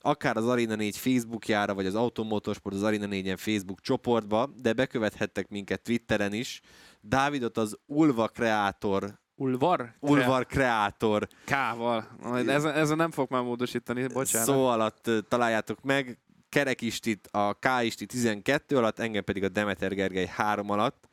akár 0.00 0.36
az 0.36 0.46
Arena 0.46 0.74
4 0.74 0.96
Facebookjára, 0.96 1.74
vagy 1.74 1.86
az 1.86 1.94
Automotorsport 1.94 2.74
az 2.74 2.82
Arena 2.82 3.06
4-en 3.10 3.36
Facebook 3.38 3.80
csoportba, 3.80 4.50
de 4.62 4.72
bekövethettek 4.72 5.48
minket 5.48 5.82
Twitteren 5.82 6.32
is. 6.32 6.60
Dávidot 7.00 7.56
az 7.56 7.78
Ulva 7.86 8.28
Kreator 8.28 9.22
Ulvar? 9.36 9.94
Ulvar 10.00 10.46
Kreator. 10.46 11.28
K-val. 11.44 12.08
Ezen, 12.46 12.74
ezen 12.74 12.96
nem 12.96 13.10
fog 13.10 13.30
már 13.30 13.42
módosítani, 13.42 14.06
bocsánat. 14.06 14.48
Szó 14.48 14.66
alatt 14.66 15.10
találjátok 15.28 15.82
meg. 15.82 16.18
Kerek 16.54 16.80
Istit 16.80 17.28
a 17.30 17.54
K 17.54 17.66
Isti 17.82 18.06
12 18.06 18.76
alatt, 18.76 18.98
engem 18.98 19.24
pedig 19.24 19.44
a 19.44 19.48
Demeter 19.48 19.94
Gergely 19.94 20.26
3 20.26 20.70
alatt. 20.70 21.08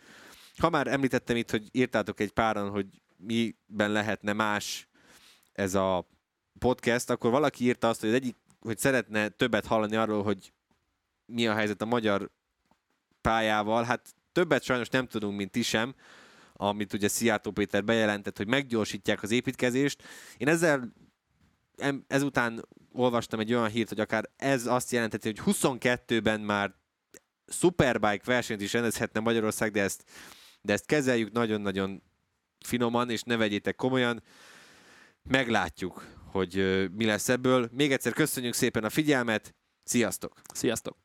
Ha 0.58 0.70
már 0.70 0.88
említettem 0.88 1.36
itt, 1.36 1.52
hogy 1.52 1.68
írtátok 1.72 2.20
egy 2.20 2.32
páran, 2.32 2.70
hogy 2.70 2.88
miben 3.18 3.92
lehetne 3.92 4.34
más 4.34 4.88
ez 5.54 5.76
a 5.76 6.08
podcast, 6.60 7.10
akkor 7.10 7.32
valaki 7.32 7.64
írta 7.64 7.90
azt, 7.90 8.00
hogy 8.00 8.10
az 8.10 8.16
egyik 8.16 8.36
hogy 8.60 8.78
szeretne 8.78 9.30
többet 9.30 9.66
hallani 9.66 9.96
arról, 9.96 10.24
hogy 10.24 10.54
mi 11.26 11.48
a 11.48 11.54
helyzet 11.54 11.82
a 11.82 11.86
magyar 11.86 12.30
pályával. 13.22 13.84
Hát 13.84 14.16
többet 14.32 14.64
sajnos 14.64 14.90
nem 14.90 15.08
tudunk, 15.08 15.38
mint 15.38 15.52
ti 15.52 15.62
sem, 15.62 15.96
amit 16.54 16.94
ugye 16.94 17.08
Szijjártó 17.08 17.52
Péter 17.52 17.84
bejelentett, 17.84 18.38
hogy 18.38 18.48
meggyorsítják 18.48 19.24
az 19.24 19.32
építkezést. 19.32 20.04
Én 20.38 20.48
ezzel 20.48 20.94
ezután 22.08 22.68
olvastam 22.92 23.40
egy 23.40 23.54
olyan 23.54 23.70
hírt, 23.70 23.90
hogy 23.90 24.00
akár 24.00 24.30
ez 24.38 24.66
azt 24.66 24.92
jelenteti, 24.92 25.28
hogy 25.28 25.56
22-ben 25.56 26.42
már 26.42 26.74
Superbike 27.48 28.24
versenyt 28.26 28.62
is 28.62 28.74
rendezhetne 28.74 29.20
Magyarország, 29.20 29.72
de 29.72 29.82
ezt, 29.82 30.04
de 30.62 30.74
ezt 30.74 30.86
kezeljük 30.86 31.32
nagyon-nagyon 31.32 32.04
finoman, 32.66 33.10
és 33.10 33.22
ne 33.22 33.38
vegyétek 33.38 33.76
komolyan. 33.76 34.24
Meglátjuk, 35.24 36.06
hogy 36.32 36.88
mi 36.96 37.06
lesz 37.06 37.30
ebből. 37.30 37.70
Még 37.72 37.92
egyszer 37.92 38.14
köszönjük 38.14 38.54
szépen 38.54 38.84
a 38.84 38.90
figyelmet, 38.90 39.56
sziasztok! 39.84 40.42
Sziasztok! 40.54 40.98